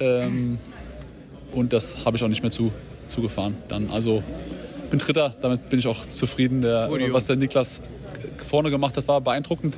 Ähm, 0.00 0.58
und 1.52 1.72
das 1.72 2.04
habe 2.04 2.16
ich 2.16 2.22
auch 2.22 2.28
nicht 2.28 2.42
mehr 2.42 2.50
zu, 2.50 2.72
zugefahren. 3.08 3.56
Dann 3.68 3.90
also 3.90 4.22
bin 4.90 4.98
Dritter, 4.98 5.34
damit 5.40 5.68
bin 5.68 5.78
ich 5.78 5.86
auch 5.86 6.06
zufrieden. 6.06 6.62
Der, 6.62 6.88
was 7.12 7.26
der 7.26 7.36
Niklas 7.36 7.82
vorne 8.48 8.70
gemacht 8.70 8.96
hat, 8.96 9.08
war 9.08 9.20
beeindruckend. 9.20 9.76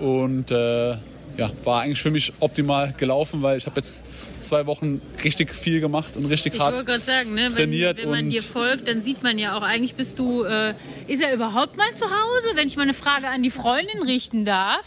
Und 0.00 0.50
äh, 0.50 0.96
ja, 1.36 1.50
war 1.64 1.82
eigentlich 1.82 2.02
für 2.02 2.10
mich 2.10 2.32
optimal 2.40 2.92
gelaufen, 2.96 3.42
weil 3.42 3.58
ich 3.58 3.66
habe 3.66 3.76
jetzt 3.76 4.04
zwei 4.40 4.66
Wochen 4.66 5.00
richtig 5.22 5.54
viel 5.54 5.80
gemacht 5.80 6.16
und 6.16 6.24
richtig 6.26 6.54
Ich 6.54 6.60
hart 6.60 6.74
wollte 6.74 6.86
gerade 6.86 7.02
sagen, 7.02 7.34
ne, 7.34 7.42
wenn, 7.42 7.54
trainiert. 7.54 7.98
wenn 7.98 8.10
man 8.10 8.24
und 8.24 8.30
dir 8.30 8.42
folgt, 8.42 8.88
dann 8.88 9.02
sieht 9.02 9.22
man 9.22 9.38
ja 9.38 9.56
auch, 9.56 9.62
eigentlich 9.62 9.94
bist 9.94 10.18
du, 10.18 10.44
äh, 10.44 10.74
ist 11.06 11.22
er 11.22 11.32
überhaupt 11.34 11.76
mal 11.76 11.94
zu 11.94 12.06
Hause, 12.06 12.48
wenn 12.54 12.68
ich 12.68 12.76
mal 12.76 12.82
eine 12.82 12.94
Frage 12.94 13.28
an 13.28 13.42
die 13.42 13.50
Freundin 13.50 14.02
richten 14.02 14.44
darf? 14.44 14.86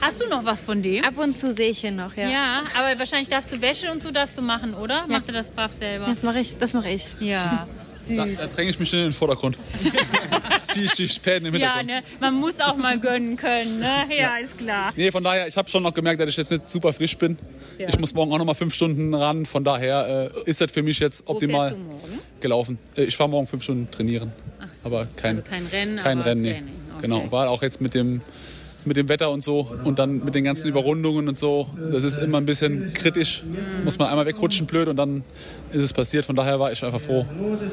Hast 0.00 0.20
du 0.20 0.28
noch 0.28 0.44
was 0.44 0.62
von 0.62 0.82
dem? 0.82 1.02
Ab 1.04 1.16
und 1.18 1.32
zu 1.32 1.52
sehe 1.52 1.70
ich 1.70 1.82
ihn 1.84 1.96
noch, 1.96 2.14
ja. 2.16 2.28
Ja, 2.28 2.62
aber 2.78 2.98
wahrscheinlich 2.98 3.28
darfst 3.28 3.52
du 3.52 3.60
Wäsche 3.60 3.90
und 3.90 4.02
so 4.02 4.10
darfst 4.10 4.36
du 4.36 4.42
machen, 4.42 4.74
oder? 4.74 5.06
Macht 5.06 5.28
er 5.28 5.34
das 5.34 5.48
brav 5.48 5.72
selber? 5.72 6.06
Das 6.06 6.22
mache 6.22 6.40
ich, 6.40 6.56
das 6.58 6.74
mache 6.74 6.90
ich. 6.90 7.14
Ja, 7.20 7.66
da, 8.08 8.26
da 8.26 8.46
dränge 8.54 8.70
ich 8.70 8.78
mich 8.78 8.92
in 8.92 8.98
den 9.00 9.12
Vordergrund. 9.12 9.56
Ziehe 10.60 10.86
ich 10.86 10.92
die 10.92 11.08
Fäden 11.08 11.46
im 11.46 11.54
Ja, 11.54 11.78
Hintergrund. 11.78 11.86
ne? 11.88 12.16
Man 12.20 12.34
muss 12.34 12.60
auch 12.60 12.76
mal 12.76 12.98
gönnen 12.98 13.36
können, 13.36 13.78
ne? 13.78 14.04
Ja, 14.18 14.36
ist 14.36 14.58
klar. 14.58 14.92
Nee, 14.96 15.10
von 15.10 15.24
daher, 15.24 15.48
ich 15.48 15.56
habe 15.56 15.70
schon 15.70 15.82
noch 15.82 15.94
gemerkt, 15.94 16.20
dass 16.20 16.28
ich 16.28 16.36
jetzt 16.36 16.50
nicht 16.50 16.68
super 16.68 16.92
frisch 16.92 17.16
bin. 17.16 17.38
Ja. 17.78 17.88
Ich 17.88 17.98
muss 17.98 18.12
morgen 18.14 18.32
auch 18.32 18.38
noch 18.38 18.44
mal 18.44 18.54
fünf 18.54 18.74
Stunden 18.74 19.14
ran. 19.14 19.46
Von 19.46 19.64
daher 19.64 20.30
äh, 20.34 20.50
ist 20.50 20.60
das 20.60 20.70
für 20.70 20.82
mich 20.82 20.98
jetzt 21.00 21.28
optimal 21.28 21.76
gelaufen. 22.40 22.78
Äh, 22.96 23.04
ich 23.04 23.16
fahre 23.16 23.30
morgen 23.30 23.46
fünf 23.46 23.62
Stunden 23.62 23.90
trainieren. 23.90 24.32
aber 24.84 25.06
kein, 25.16 25.30
Also 25.36 25.42
kein 25.42 25.66
Rennen, 25.66 25.98
kein 25.98 26.18
aber 26.18 26.30
Rennen, 26.30 26.42
nee. 26.42 26.52
Training. 26.52 26.70
Okay. 26.96 27.02
Genau, 27.02 27.32
war 27.32 27.48
auch 27.50 27.62
jetzt 27.62 27.80
mit 27.80 27.94
dem, 27.94 28.20
mit 28.86 28.96
dem 28.96 29.08
Wetter 29.08 29.30
und 29.30 29.42
so 29.42 29.70
und 29.84 29.98
dann 29.98 30.24
mit 30.24 30.34
den 30.34 30.44
ganzen 30.44 30.68
Überrundungen 30.68 31.28
und 31.28 31.38
so. 31.38 31.68
Das 31.92 32.04
ist 32.04 32.18
immer 32.18 32.38
ein 32.38 32.46
bisschen 32.46 32.92
kritisch. 32.92 33.42
Muss 33.84 33.98
man 33.98 34.08
einmal 34.08 34.26
wegrutschen, 34.26 34.66
blöd, 34.66 34.88
und 34.88 34.96
dann 34.96 35.24
ist 35.72 35.82
es 35.82 35.92
passiert. 35.92 36.24
Von 36.24 36.36
daher 36.36 36.60
war 36.60 36.72
ich 36.72 36.84
einfach 36.84 37.00
froh, 37.00 37.26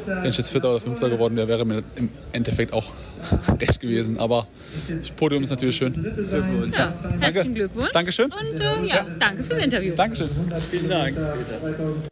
wenn 0.07 0.30
ich 0.30 0.38
jetzt 0.38 0.49
Vierter 0.49 0.70
oder 0.70 0.80
Fünfter 0.80 1.09
geworden 1.09 1.36
wäre, 1.36 1.47
wäre 1.47 1.66
mir 1.66 1.84
im 1.95 2.09
Endeffekt 2.32 2.74
auch 2.74 2.91
recht 3.62 3.80
gewesen. 3.80 4.20
Aber 4.20 4.47
das 4.88 5.12
Podium 5.12 5.43
ist 5.43 5.49
natürlich 5.49 5.76
schön. 5.76 5.93
Glückwunsch. 5.93 6.78
Ja, 6.78 6.93
herzlichen 7.20 7.55
Glückwunsch. 7.55 7.91
Dankeschön. 7.91 8.32
Und 8.32 8.59
äh, 8.59 8.86
ja, 8.88 9.05
danke 9.20 9.43
fürs 9.43 9.59
Interview. 9.59 9.93
Dankeschön. 9.95 10.30
Vielen 10.70 10.89
Dank. 10.89 11.18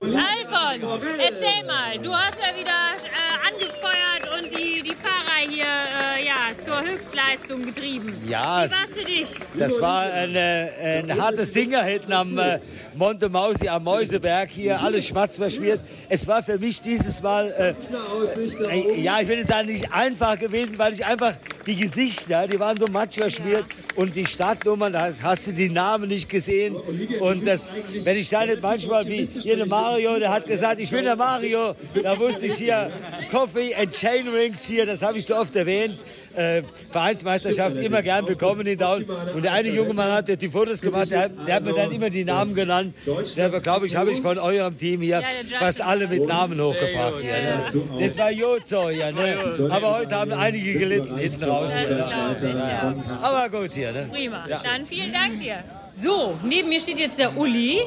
Alfons, 0.02 1.02
erzähl 1.18 1.66
mal, 1.66 1.98
du 2.02 2.14
hast 2.14 2.40
ja 2.40 2.56
wieder 2.56 2.94
äh, 3.04 3.50
angefeuert 3.50 4.24
und 4.38 4.52
die, 4.52 4.84
die 4.84 4.96
Fahrer 4.96 5.50
hier 5.50 5.64
äh, 5.66 6.26
ja, 6.26 6.52
zur 6.64 6.78
Höchstleistung 7.00 7.66
getrieben. 7.66 8.14
Ja, 8.28 8.66
Wie 8.66 8.72
war's 8.72 8.90
für 8.94 9.06
dich? 9.06 9.30
Das 9.58 9.80
war 9.80 10.02
ein, 10.12 10.36
äh, 10.36 11.00
ein 11.00 11.22
hartes 11.22 11.54
Ding 11.54 11.72
da 11.72 11.82
hinten 11.84 12.12
am 12.12 12.38
äh, 12.38 12.60
Monte 12.96 13.30
Mausi, 13.30 13.70
am 13.70 13.84
Mäuseberg 13.86 14.50
hier, 14.50 14.80
alles 14.82 15.08
schwarz 15.08 15.38
verschmiert. 15.38 15.80
Es 16.10 16.28
war 16.28 16.44
für 16.44 16.58
mich 16.60 16.82
dieses 16.82 17.22
Mal, 17.22 17.52
äh, 17.58 18.74
äh, 18.76 19.02
ja, 19.02 19.22
ich 19.22 19.28
will 19.30 19.38
jetzt 19.40 19.50
sagen, 19.50 19.68
nicht 19.70 19.92
einfach 19.94 20.38
gewesen, 20.38 20.78
weil 20.78 20.94
ich 20.94 21.06
einfach 21.06 21.34
die 21.66 21.76
Gesichter, 21.78 22.48
die 22.48 22.60
waren 22.60 22.78
so 22.78 22.88
matsch 22.88 23.18
verschmiert 23.18 23.64
und 23.96 24.16
die 24.16 24.26
Startnummern, 24.26 24.92
da 24.92 25.02
hast- 25.02 25.24
hast 25.24 25.48
du 25.48 25.52
die 25.54 25.70
Namen 25.70 26.08
nicht 26.10 26.28
gesehen. 26.28 26.76
Und 27.20 27.46
das, 27.46 27.76
wenn 28.04 28.18
ich 28.18 28.28
da 28.30 28.46
nicht 28.46 28.62
manchmal 28.62 29.06
wie 29.08 29.24
hier 29.26 29.56
der 29.56 29.68
Mario, 29.68 30.18
der 30.20 30.32
hat 30.32 30.46
gesagt, 30.48 30.80
ich 30.82 30.90
bin 30.90 31.04
der 31.06 31.16
Mario, 31.16 31.76
da 32.04 32.18
wusste 32.20 32.48
ich 32.48 32.56
hier 32.56 32.92
Coffee 33.32 33.74
and 33.76 33.94
Chain 33.94 34.28
Rings 34.30 34.66
hier, 34.66 34.86
das 34.86 35.02
habe 35.02 35.18
ich 35.18 35.26
so 35.26 35.36
oft 35.36 35.56
erwähnt. 35.56 36.04
Äh, 36.36 36.64
Vereinsmeisterschaft 36.92 37.78
immer 37.78 38.02
gern 38.02 38.26
bekommen 38.26 38.66
in 38.68 38.78
Down. 38.78 39.04
Und 39.34 39.44
der 39.44 39.54
eine 39.54 39.70
junge 39.70 39.94
Mann 39.94 40.12
hat 40.12 40.28
der 40.28 40.38
die 40.38 40.50
Fotos 40.50 40.82
gemacht, 40.82 41.10
der, 41.12 41.22
hat- 41.22 41.32
der 41.48 41.56
hat 41.56 41.64
mir 41.64 41.74
dann 41.74 41.92
immer 41.92 42.10
die 42.10 42.24
Namen 42.24 42.54
genannt. 42.56 42.94
Der, 43.36 43.50
glaube 43.50 43.88
ich, 43.88 43.96
habe 43.96 44.12
ich 44.12 44.22
von 44.22 44.38
eurem 44.38 44.78
Team 44.78 45.02
hier 45.02 45.24
fast 45.60 45.82
alle 45.82 46.08
mit 46.08 46.26
Namen 46.28 46.60
hochgebracht. 46.62 47.16
Hier, 47.22 47.42
ne? 47.42 47.64
Das 48.08 48.18
war 48.18 48.30
so 48.66 48.90
hier, 48.90 49.12
ne? 49.12 49.38
Aber 49.70 50.00
heute 50.00 50.16
haben 50.16 50.32
einige 50.34 50.78
gelitten 50.78 51.18
hinten 51.18 51.44
raus. 51.44 51.72
Ja. 51.74 52.96
Aber 53.22 53.50
gut 53.50 53.72
hier, 53.72 53.92
ne? 53.92 54.08
Prima. 54.12 54.46
Ja. 54.48 54.62
Dann 54.64 54.86
vielen 54.86 55.12
Dank 55.14 55.40
dir. 55.40 55.58
So, 56.02 56.40
neben 56.46 56.70
mir 56.70 56.80
steht 56.80 56.98
jetzt 56.98 57.20
der 57.20 57.36
Uli. 57.36 57.78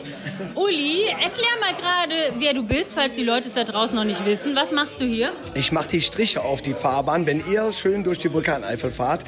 Uli, 0.54 1.04
erklär 1.06 1.56
mal 1.60 1.74
gerade, 1.74 2.14
wer 2.38 2.52
du 2.52 2.62
bist, 2.62 2.92
falls 2.92 3.14
die 3.14 3.24
Leute 3.24 3.48
es 3.48 3.54
da 3.54 3.64
draußen 3.64 3.96
noch 3.96 4.04
nicht 4.04 4.26
wissen. 4.26 4.54
Was 4.54 4.70
machst 4.70 5.00
du 5.00 5.06
hier? 5.06 5.32
Ich 5.54 5.72
mache 5.72 5.88
die 5.88 6.02
Striche 6.02 6.42
auf 6.42 6.60
die 6.60 6.74
Fahrbahn, 6.74 7.24
wenn 7.24 7.42
ihr 7.50 7.72
schön 7.72 8.04
durch 8.04 8.18
die 8.18 8.30
Vulkaneifel 8.30 8.90
fahrt. 8.90 9.24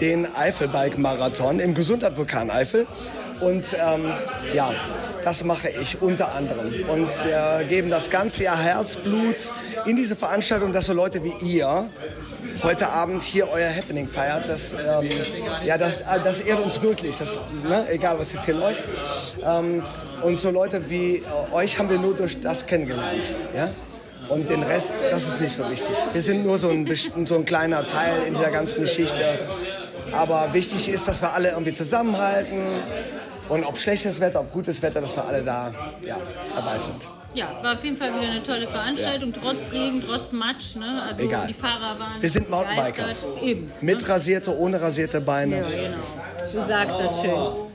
Den 0.00 0.32
Eifelbike-Marathon 0.32 1.58
im 1.58 1.74
Gesundheit 1.74 2.16
Vulkaneifel. 2.16 2.86
Und 3.40 3.74
ähm, 3.74 4.12
ja, 4.54 4.74
das 5.24 5.42
mache 5.42 5.68
ich 5.68 6.00
unter 6.00 6.32
anderem. 6.32 6.72
Und 6.88 7.08
wir 7.24 7.64
geben 7.68 7.90
das 7.90 8.10
ganze 8.10 8.44
Jahr 8.44 8.62
Herzblut 8.62 9.50
in 9.86 9.96
diese 9.96 10.14
Veranstaltung, 10.14 10.72
dass 10.72 10.86
so 10.86 10.92
Leute 10.92 11.24
wie 11.24 11.34
ihr 11.42 11.88
heute 12.62 12.88
Abend 12.88 13.22
hier 13.22 13.48
euer 13.48 13.74
Happening 13.74 14.08
feiert. 14.08 14.48
Das, 14.48 14.74
ähm, 14.74 15.08
ja, 15.64 15.78
das, 15.78 15.98
äh, 15.98 16.20
das 16.22 16.40
ehrt 16.40 16.62
uns 16.62 16.80
wirklich, 16.82 17.16
das, 17.16 17.38
ne, 17.64 17.86
egal 17.90 18.18
was 18.18 18.32
jetzt 18.32 18.44
hier 18.44 18.54
läuft. 18.54 18.82
Ähm, 19.44 19.82
und 20.22 20.38
so 20.40 20.50
Leute 20.50 20.88
wie 20.90 21.16
äh, 21.16 21.54
euch 21.54 21.78
haben 21.78 21.88
wir 21.88 21.98
nur 21.98 22.14
durch 22.14 22.40
das 22.40 22.66
kennengelernt. 22.66 23.34
Ja? 23.54 23.70
Und 24.28 24.48
den 24.48 24.62
Rest, 24.62 24.94
das 25.10 25.26
ist 25.26 25.40
nicht 25.40 25.52
so 25.52 25.68
wichtig. 25.68 25.94
Wir 26.12 26.22
sind 26.22 26.46
nur 26.46 26.58
so 26.58 26.70
ein, 26.70 26.86
so 27.26 27.34
ein 27.34 27.44
kleiner 27.44 27.84
Teil 27.86 28.22
in 28.26 28.34
dieser 28.34 28.50
ganzen 28.50 28.80
Geschichte. 28.80 29.40
Aber 30.12 30.52
wichtig 30.52 30.88
ist, 30.88 31.08
dass 31.08 31.22
wir 31.22 31.32
alle 31.32 31.50
irgendwie 31.50 31.72
zusammenhalten. 31.72 32.58
Und 33.48 33.64
ob 33.64 33.78
schlechtes 33.78 34.20
Wetter, 34.20 34.40
ob 34.40 34.52
gutes 34.52 34.82
Wetter, 34.82 35.00
dass 35.00 35.16
wir 35.16 35.24
alle 35.24 35.42
da 35.42 35.72
ja, 36.06 36.16
dabei 36.54 36.78
sind. 36.78 37.08
Ja, 37.34 37.62
war 37.62 37.74
auf 37.74 37.84
jeden 37.84 37.96
Fall 37.96 38.14
wieder 38.14 38.30
eine 38.30 38.42
tolle 38.42 38.66
Veranstaltung, 38.66 39.32
trotz 39.32 39.72
Regen, 39.72 40.02
trotz 40.04 40.32
Matsch. 40.32 40.76
Ne? 40.76 41.02
Also 41.08 41.22
Egal. 41.22 41.46
die 41.46 41.54
Fahrer 41.54 41.98
waren 41.98 42.20
Wir 42.20 42.28
sind 42.28 42.50
Mountainbiker. 42.50 43.04
Eben. 43.40 43.70
Mit 43.82 44.08
rasierte, 44.08 44.56
ohne 44.56 44.80
rasierte 44.80 45.20
Beine. 45.20 45.56
Ja, 45.56 45.68
genau. 45.68 45.98
Du 46.52 46.68
sagst 46.68 46.98
das 46.98 47.20
schön. 47.20 47.69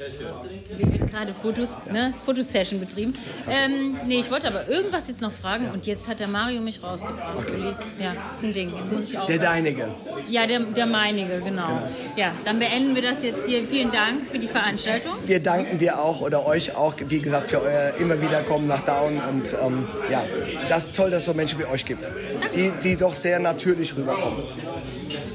Hier 0.00 0.92
wird 0.92 1.10
gerade 1.10 1.34
Fotos, 1.34 1.76
ne, 1.92 2.14
Fotosession 2.24 2.80
betrieben. 2.80 3.12
Ähm, 3.48 3.98
nee, 4.06 4.18
ich 4.18 4.30
wollte 4.30 4.48
aber 4.48 4.66
irgendwas 4.66 5.08
jetzt 5.08 5.20
noch 5.20 5.32
fragen 5.32 5.68
und 5.74 5.86
jetzt 5.86 6.08
hat 6.08 6.20
der 6.20 6.28
Mario 6.28 6.62
mich 6.62 6.82
rausgebracht. 6.82 7.46
Uli. 7.48 7.74
Ja, 7.98 8.14
ist 8.32 8.42
ein 8.42 8.52
Ding. 8.54 8.72
Jetzt 8.74 8.90
muss 8.90 9.10
ich 9.10 9.18
auch. 9.18 9.26
Der 9.26 9.38
deinige. 9.38 9.94
Ja, 10.28 10.46
der, 10.46 10.60
der 10.60 10.86
meinige, 10.86 11.40
genau. 11.40 11.82
Ja, 12.16 12.32
dann 12.46 12.58
beenden 12.58 12.94
wir 12.94 13.02
das 13.02 13.22
jetzt 13.22 13.46
hier. 13.46 13.62
Vielen 13.64 13.90
Dank 13.92 14.26
für 14.30 14.38
die 14.38 14.48
Veranstaltung. 14.48 15.12
Wir 15.26 15.42
danken 15.42 15.76
dir 15.76 15.98
auch 15.98 16.22
oder 16.22 16.46
euch 16.46 16.74
auch, 16.74 16.94
wie 17.06 17.18
gesagt, 17.18 17.48
für 17.50 17.60
euer 17.60 17.92
immer 17.98 18.20
wieder 18.22 18.42
kommen 18.42 18.68
nach 18.68 18.84
Down. 18.86 19.20
Und 19.30 19.54
ähm, 19.62 19.86
ja, 20.10 20.24
das 20.70 20.86
ist 20.86 20.96
toll, 20.96 21.10
dass 21.10 21.22
es 21.22 21.26
so 21.26 21.34
Menschen 21.34 21.58
wie 21.58 21.66
euch 21.66 21.84
gibt, 21.84 22.08
die, 22.54 22.72
die 22.82 22.96
doch 22.96 23.14
sehr 23.14 23.38
natürlich 23.38 23.94
rüberkommen. 23.94 24.42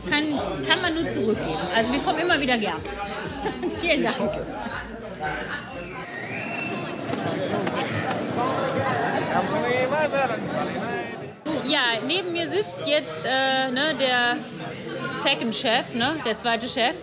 Kann, 0.09 0.23
kann 0.67 0.81
man 0.81 0.93
nur 0.95 1.03
zurückgeben. 1.13 1.59
Also 1.75 1.91
wir 1.93 1.99
kommen 1.99 2.19
immer 2.19 2.39
wieder 2.39 2.57
gern. 2.57 2.77
Vielen 3.81 4.03
Dank. 4.03 4.15
ja, 11.67 11.79
neben 12.05 12.31
mir 12.31 12.49
sitzt 12.49 12.87
jetzt 12.87 13.25
äh, 13.25 13.71
ne, 13.71 13.95
der 13.99 14.37
Second 15.09 15.55
Chef, 15.55 15.93
ne, 15.93 16.15
der 16.25 16.37
zweite 16.37 16.67
Chef. 16.67 16.95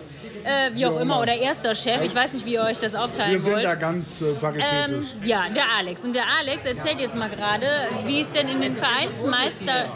Äh, 0.43 0.71
wie 0.73 0.85
auch 0.85 0.99
immer, 0.99 1.21
oder 1.21 1.35
erster 1.37 1.73
Chef. 1.73 2.03
Ich 2.03 2.13
weiß 2.13 2.33
nicht, 2.33 2.45
wie 2.45 2.55
ihr 2.55 2.63
euch 2.63 2.77
das 2.77 2.95
aufteilen 2.95 3.31
Wir 3.31 3.39
sind 3.39 3.53
wollt. 3.53 3.63
da 3.63 3.75
ganz 3.75 4.21
äh, 4.21 4.33
paritätisch. 4.33 4.89
Ähm, 4.89 5.07
ja, 5.23 5.45
der 5.55 5.63
Alex. 5.77 6.03
Und 6.03 6.13
der 6.13 6.25
Alex 6.37 6.65
erzählt 6.65 6.99
jetzt 6.99 7.15
mal 7.15 7.29
gerade, 7.29 7.65
wie 8.05 8.19
es 8.19 8.31
denn 8.33 8.49
in 8.49 8.59
den 8.59 8.75
Vereinsmeister... 8.75 9.89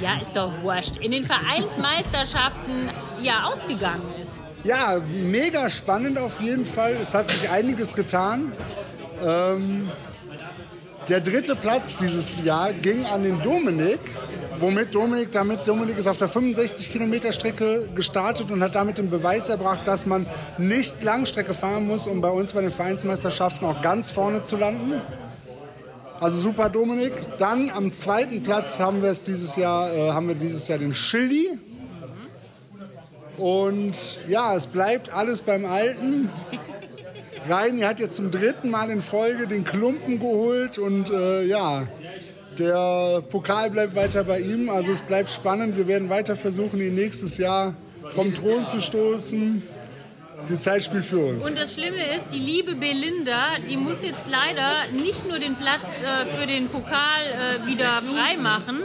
Ja, 0.00 0.18
ist 0.20 0.34
doch 0.34 0.50
wurscht. 0.62 0.96
In 0.96 1.12
den 1.12 1.24
Vereinsmeisterschaften 1.24 2.90
ja 3.20 3.44
ausgegangen 3.44 4.02
ist. 4.20 4.21
Ja, 4.64 5.00
mega 5.24 5.68
spannend 5.68 6.18
auf 6.18 6.40
jeden 6.40 6.64
Fall. 6.64 6.96
Es 7.00 7.14
hat 7.14 7.30
sich 7.30 7.50
einiges 7.50 7.94
getan. 7.94 8.52
Ähm, 9.24 9.88
der 11.08 11.20
dritte 11.20 11.56
Platz 11.56 11.96
dieses 11.96 12.36
Jahr 12.44 12.72
ging 12.72 13.04
an 13.06 13.24
den 13.24 13.42
Dominik. 13.42 13.98
Womit 14.60 14.94
Dominik, 14.94 15.32
damit 15.32 15.66
Dominik 15.66 15.98
ist 15.98 16.06
auf 16.06 16.18
der 16.18 16.28
65 16.28 16.92
Kilometer 16.92 17.32
Strecke 17.32 17.88
gestartet 17.92 18.52
und 18.52 18.62
hat 18.62 18.76
damit 18.76 18.98
den 18.98 19.10
Beweis 19.10 19.48
erbracht, 19.48 19.88
dass 19.88 20.06
man 20.06 20.26
nicht 20.58 21.02
Langstrecke 21.02 21.54
fahren 21.54 21.88
muss, 21.88 22.06
um 22.06 22.20
bei 22.20 22.30
uns 22.30 22.52
bei 22.52 22.60
den 22.60 22.70
Vereinsmeisterschaften 22.70 23.66
auch 23.66 23.82
ganz 23.82 24.12
vorne 24.12 24.44
zu 24.44 24.56
landen. 24.56 25.00
Also 26.20 26.38
super 26.38 26.68
Dominik. 26.68 27.12
Dann 27.38 27.68
am 27.70 27.90
zweiten 27.90 28.44
Platz 28.44 28.78
haben 28.78 29.02
wir 29.02 29.10
es 29.10 29.24
dieses 29.24 29.56
Jahr, 29.56 29.92
äh, 29.92 30.12
haben 30.12 30.28
wir 30.28 30.36
dieses 30.36 30.68
Jahr 30.68 30.78
den 30.78 30.94
Schildi. 30.94 31.58
Und 33.38 34.18
ja, 34.28 34.54
es 34.54 34.66
bleibt 34.66 35.12
alles 35.12 35.42
beim 35.42 35.64
Alten. 35.64 36.28
Reini 37.48 37.80
hat 37.82 37.98
jetzt 37.98 38.16
zum 38.16 38.30
dritten 38.30 38.70
Mal 38.70 38.90
in 38.90 39.00
Folge 39.00 39.46
den 39.46 39.64
Klumpen 39.64 40.20
geholt 40.20 40.78
und 40.78 41.10
äh, 41.10 41.42
ja, 41.42 41.88
der 42.58 43.22
Pokal 43.30 43.70
bleibt 43.70 43.94
weiter 43.94 44.24
bei 44.24 44.40
ihm. 44.40 44.68
Also 44.68 44.92
es 44.92 45.02
bleibt 45.02 45.30
spannend. 45.30 45.76
Wir 45.76 45.86
werden 45.88 46.08
weiter 46.08 46.36
versuchen, 46.36 46.80
ihn 46.80 46.94
nächstes 46.94 47.38
Jahr 47.38 47.74
vom 48.14 48.34
Thron 48.34 48.66
zu 48.66 48.80
stoßen. 48.80 49.62
Die 50.48 50.58
Zeit 50.58 50.84
spielt 50.84 51.06
für 51.06 51.20
uns. 51.20 51.46
Und 51.46 51.56
das 51.56 51.74
Schlimme 51.74 52.16
ist, 52.16 52.32
die 52.32 52.38
liebe 52.38 52.74
Belinda, 52.74 53.58
die 53.70 53.76
muss 53.76 54.02
jetzt 54.02 54.28
leider 54.28 54.86
nicht 54.92 55.28
nur 55.28 55.38
den 55.38 55.54
Platz 55.54 56.02
äh, 56.02 56.26
für 56.26 56.46
den 56.46 56.68
Pokal 56.68 57.22
äh, 57.24 57.66
wieder 57.66 58.02
freimachen, 58.02 58.82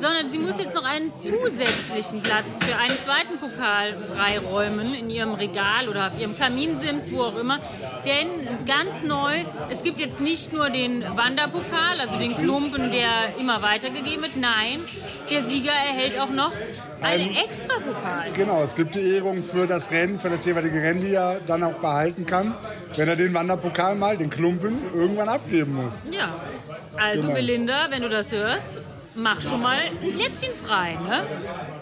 sondern 0.00 0.30
sie 0.30 0.38
muss 0.38 0.58
jetzt 0.58 0.74
noch 0.74 0.84
einen 0.84 1.12
zusätzlichen 1.14 2.22
Platz 2.22 2.58
für 2.64 2.76
einen 2.76 2.98
zweiten 2.98 3.38
Pokal 3.38 3.94
freiräumen 3.96 4.94
in 4.94 5.10
ihrem 5.10 5.34
Regal 5.34 5.88
oder 5.88 6.06
auf 6.06 6.18
ihrem 6.18 6.36
Kaminsims, 6.36 7.12
wo 7.12 7.22
auch 7.22 7.36
immer. 7.36 7.58
Denn 8.06 8.28
ganz 8.66 9.02
neu, 9.02 9.44
es 9.70 9.82
gibt 9.82 10.00
jetzt 10.00 10.20
nicht 10.20 10.52
nur 10.52 10.70
den 10.70 11.02
Wanderpokal, 11.02 12.00
also 12.00 12.18
den 12.18 12.34
Klumpen, 12.34 12.90
der 12.90 13.10
immer 13.38 13.60
weitergegeben 13.62 14.22
wird. 14.22 14.36
Nein, 14.36 14.80
der 15.30 15.42
Sieger 15.44 15.72
erhält 15.72 16.18
auch 16.18 16.30
noch 16.30 16.52
einen 17.02 17.34
extra 17.36 17.74
Pokal. 17.74 18.30
Genau, 18.34 18.62
es 18.62 18.74
gibt 18.74 18.94
die 18.94 19.14
Ehrung 19.16 19.42
für 19.42 19.66
das 19.66 19.90
Rennen, 19.90 20.18
für 20.18 20.30
das 20.30 20.44
jeweilige 20.44 20.82
Rennen, 20.82 21.02
die 21.02 21.12
er 21.14 21.40
dann 21.46 21.62
auch 21.62 21.74
behalten 21.74 22.24
kann, 22.26 22.54
wenn 22.96 23.08
er 23.08 23.16
den 23.16 23.34
Wanderpokal 23.34 23.94
mal, 23.96 24.16
den 24.16 24.30
Klumpen, 24.30 24.78
irgendwann 24.94 25.28
abgeben 25.28 25.74
muss. 25.74 26.06
Ja, 26.10 26.34
also 26.96 27.22
Genau. 27.22 27.34
Belinda, 27.34 27.86
wenn 27.90 28.02
du 28.02 28.08
das 28.08 28.32
hörst, 28.32 28.70
mach 29.14 29.40
schon 29.40 29.62
mal 29.62 29.76
ein 29.78 29.96
Plätzchen 30.12 30.54
frei. 30.54 30.98
Ne? 31.08 31.24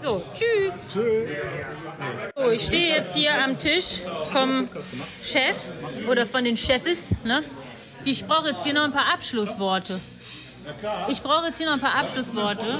So, 0.02 0.22
tschüss. 0.34 0.86
Tschüss. 0.92 1.28
So, 2.36 2.50
ich 2.50 2.62
stehe 2.62 2.94
jetzt 2.94 3.14
hier 3.16 3.42
am 3.42 3.58
Tisch 3.58 4.00
vom 4.32 4.68
Chef 5.22 5.56
oder 6.08 6.26
von 6.26 6.44
den 6.44 6.56
Chefs. 6.56 7.14
Ne? 7.24 7.42
Ich 8.04 8.26
brauche 8.26 8.48
jetzt 8.48 8.64
hier 8.64 8.74
noch 8.74 8.84
ein 8.84 8.92
paar 8.92 9.12
Abschlussworte. 9.12 10.00
Ich 11.08 11.22
brauche 11.22 11.46
jetzt 11.46 11.58
hier 11.58 11.66
noch 11.66 11.74
ein 11.74 11.80
paar 11.80 11.94
Abschlussworte. 11.94 12.78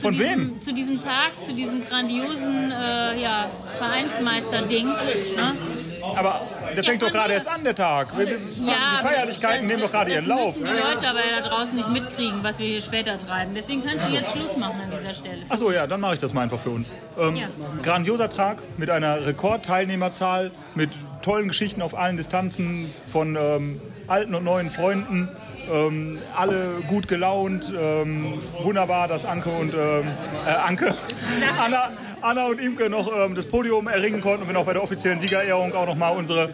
Von 0.00 0.14
diesem, 0.14 0.50
wem? 0.50 0.60
Zu 0.60 0.72
diesem 0.72 1.00
Tag, 1.00 1.32
zu 1.44 1.52
diesem 1.52 1.86
grandiosen 1.88 2.72
äh, 2.72 3.20
ja, 3.22 3.48
Vereinsmeister-Ding. 3.78 4.86
Ne? 4.86 5.56
Aber 6.16 6.40
der 6.76 6.84
fängt 6.84 7.02
doch 7.02 7.10
gerade 7.10 7.32
erst 7.34 7.48
an, 7.48 7.64
der 7.64 7.74
Tag. 7.74 8.08
Ja, 8.18 8.24
die 8.24 9.02
Feierlichkeiten 9.06 9.66
nehmen 9.66 9.82
doch 9.82 9.90
gerade 9.90 10.12
ihren 10.12 10.26
Lauf. 10.26 10.54
Das 10.54 10.56
müssen 10.58 10.76
die 10.76 10.82
Leute 10.94 11.08
aber 11.08 11.20
da 11.40 11.48
draußen 11.48 11.74
nicht 11.74 11.88
mitkriegen, 11.90 12.42
was 12.42 12.58
wir 12.58 12.66
hier 12.66 12.82
später 12.82 13.18
treiben. 13.18 13.52
Deswegen 13.54 13.82
kannst 13.84 14.08
du 14.08 14.12
jetzt 14.12 14.32
Schluss 14.32 14.56
machen 14.56 14.76
an 14.82 14.90
dieser 15.00 15.14
Stelle. 15.14 15.42
Achso, 15.48 15.70
ja, 15.70 15.86
dann 15.86 16.00
mache 16.00 16.14
ich 16.14 16.20
das 16.20 16.32
mal 16.32 16.42
einfach 16.42 16.60
für 16.60 16.70
uns. 16.70 16.92
Ähm, 17.18 17.36
Ja. 17.36 17.46
Grandioser 17.82 18.30
Tag 18.30 18.58
mit 18.76 18.90
einer 18.90 19.26
Rekordteilnehmerzahl, 19.26 20.50
mit 20.74 20.90
tollen 21.22 21.48
Geschichten 21.48 21.82
auf 21.82 21.96
allen 21.96 22.16
Distanzen 22.16 22.92
von 23.10 23.36
ähm, 23.36 23.80
alten 24.06 24.34
und 24.34 24.44
neuen 24.44 24.70
Freunden. 24.70 25.28
Ähm, 25.72 26.18
alle 26.36 26.82
gut 26.88 27.08
gelaunt. 27.08 27.72
Ähm, 27.76 28.34
wunderbar, 28.62 29.08
dass 29.08 29.24
Anke 29.24 29.48
und 29.48 29.72
ähm, 29.72 30.06
äh, 30.46 30.50
Anke, 30.50 30.94
Anna, 31.58 31.88
Anna 32.24 32.46
und 32.46 32.58
Imke 32.58 32.88
noch 32.88 33.10
ähm, 33.14 33.34
das 33.34 33.44
Podium 33.46 33.86
erringen 33.86 34.22
konnten 34.22 34.42
und 34.42 34.48
wir 34.48 34.54
noch 34.54 34.64
bei 34.64 34.72
der 34.72 34.82
offiziellen 34.82 35.20
Siegerehrung 35.20 35.74
auch 35.74 35.84
noch 35.86 35.94
mal 35.94 36.08
unsere, 36.08 36.48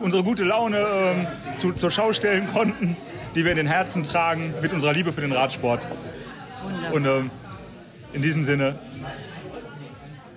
unsere 0.00 0.24
gute 0.24 0.42
Laune 0.42 0.78
ähm, 0.78 1.26
zu, 1.56 1.72
zur 1.72 1.92
Schau 1.92 2.12
stellen 2.12 2.48
konnten, 2.48 2.96
die 3.36 3.44
wir 3.44 3.52
in 3.52 3.56
den 3.56 3.68
Herzen 3.68 4.02
tragen 4.02 4.52
mit 4.60 4.72
unserer 4.72 4.92
Liebe 4.92 5.12
für 5.12 5.20
den 5.20 5.30
Radsport. 5.30 5.86
Und 6.92 7.06
ähm, 7.06 7.30
in 8.12 8.20
diesem 8.22 8.42
Sinne, 8.42 8.74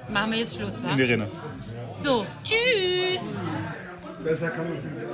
Machen 0.10 0.32
wir 0.32 0.40
jetzt 0.40 0.56
Schluss, 0.56 0.84
wa? 0.84 0.92
in 0.92 0.98
die 0.98 1.04
Rinne. 1.04 1.28
So, 1.98 2.24
tschüss. 2.44 3.42
Besser 4.24 4.50
kann 4.52 4.70
man 4.70 4.78
es 4.78 4.84
nicht 4.84 4.98
sagen. 4.98 5.10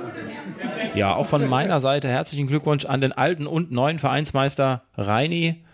Ja, 0.94 1.14
auch 1.14 1.26
von 1.26 1.48
meiner 1.48 1.80
Seite 1.80 2.08
herzlichen 2.08 2.46
Glückwunsch 2.46 2.84
an 2.84 3.00
den 3.00 3.12
alten 3.12 3.46
und 3.46 3.72
neuen 3.72 3.98
Vereinsmeister 3.98 4.82
Reini. 4.98 5.64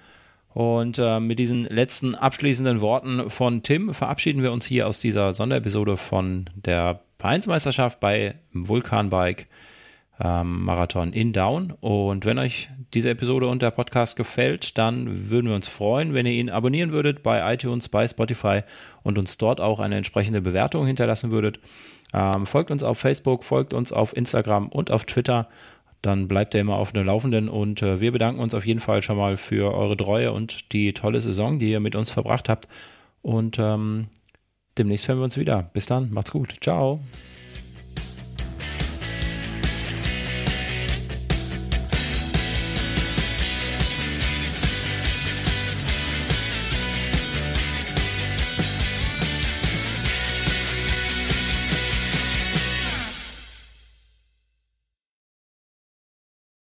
Und 0.56 0.98
äh, 0.98 1.20
mit 1.20 1.38
diesen 1.38 1.64
letzten 1.64 2.14
abschließenden 2.14 2.80
Worten 2.80 3.28
von 3.28 3.62
Tim 3.62 3.92
verabschieden 3.92 4.42
wir 4.42 4.52
uns 4.52 4.64
hier 4.64 4.88
aus 4.88 5.00
dieser 5.00 5.34
Sonderepisode 5.34 5.98
von 5.98 6.48
der 6.54 7.00
Vereinsmeisterschaft 7.18 8.00
bei 8.00 8.36
Vulkanbike 8.54 9.48
ähm, 10.18 10.64
Marathon 10.64 11.12
in 11.12 11.34
Down. 11.34 11.74
Und 11.82 12.24
wenn 12.24 12.38
euch 12.38 12.70
diese 12.94 13.10
Episode 13.10 13.48
und 13.48 13.60
der 13.60 13.70
Podcast 13.70 14.16
gefällt, 14.16 14.78
dann 14.78 15.28
würden 15.28 15.48
wir 15.48 15.56
uns 15.56 15.68
freuen, 15.68 16.14
wenn 16.14 16.24
ihr 16.24 16.32
ihn 16.32 16.48
abonnieren 16.48 16.90
würdet 16.90 17.22
bei 17.22 17.52
iTunes, 17.52 17.90
bei 17.90 18.08
Spotify 18.08 18.62
und 19.02 19.18
uns 19.18 19.36
dort 19.36 19.60
auch 19.60 19.78
eine 19.78 19.96
entsprechende 19.98 20.40
Bewertung 20.40 20.86
hinterlassen 20.86 21.32
würdet. 21.32 21.60
Ähm, 22.14 22.46
folgt 22.46 22.70
uns 22.70 22.82
auf 22.82 22.98
Facebook, 22.98 23.44
folgt 23.44 23.74
uns 23.74 23.92
auf 23.92 24.16
Instagram 24.16 24.68
und 24.68 24.90
auf 24.90 25.04
Twitter. 25.04 25.48
Dann 26.02 26.28
bleibt 26.28 26.54
ihr 26.54 26.60
immer 26.60 26.76
auf 26.76 26.92
dem 26.92 27.06
Laufenden 27.06 27.48
und 27.48 27.82
äh, 27.82 28.00
wir 28.00 28.12
bedanken 28.12 28.40
uns 28.40 28.54
auf 28.54 28.66
jeden 28.66 28.80
Fall 28.80 29.02
schon 29.02 29.16
mal 29.16 29.36
für 29.36 29.74
eure 29.74 29.96
Treue 29.96 30.32
und 30.32 30.72
die 30.72 30.92
tolle 30.92 31.20
Saison, 31.20 31.58
die 31.58 31.70
ihr 31.70 31.80
mit 31.80 31.96
uns 31.96 32.10
verbracht 32.10 32.48
habt. 32.48 32.68
Und 33.22 33.58
ähm, 33.58 34.06
demnächst 34.78 35.08
hören 35.08 35.18
wir 35.18 35.24
uns 35.24 35.38
wieder. 35.38 35.70
Bis 35.72 35.86
dann, 35.86 36.12
macht's 36.12 36.30
gut. 36.30 36.54
Ciao. 36.60 37.00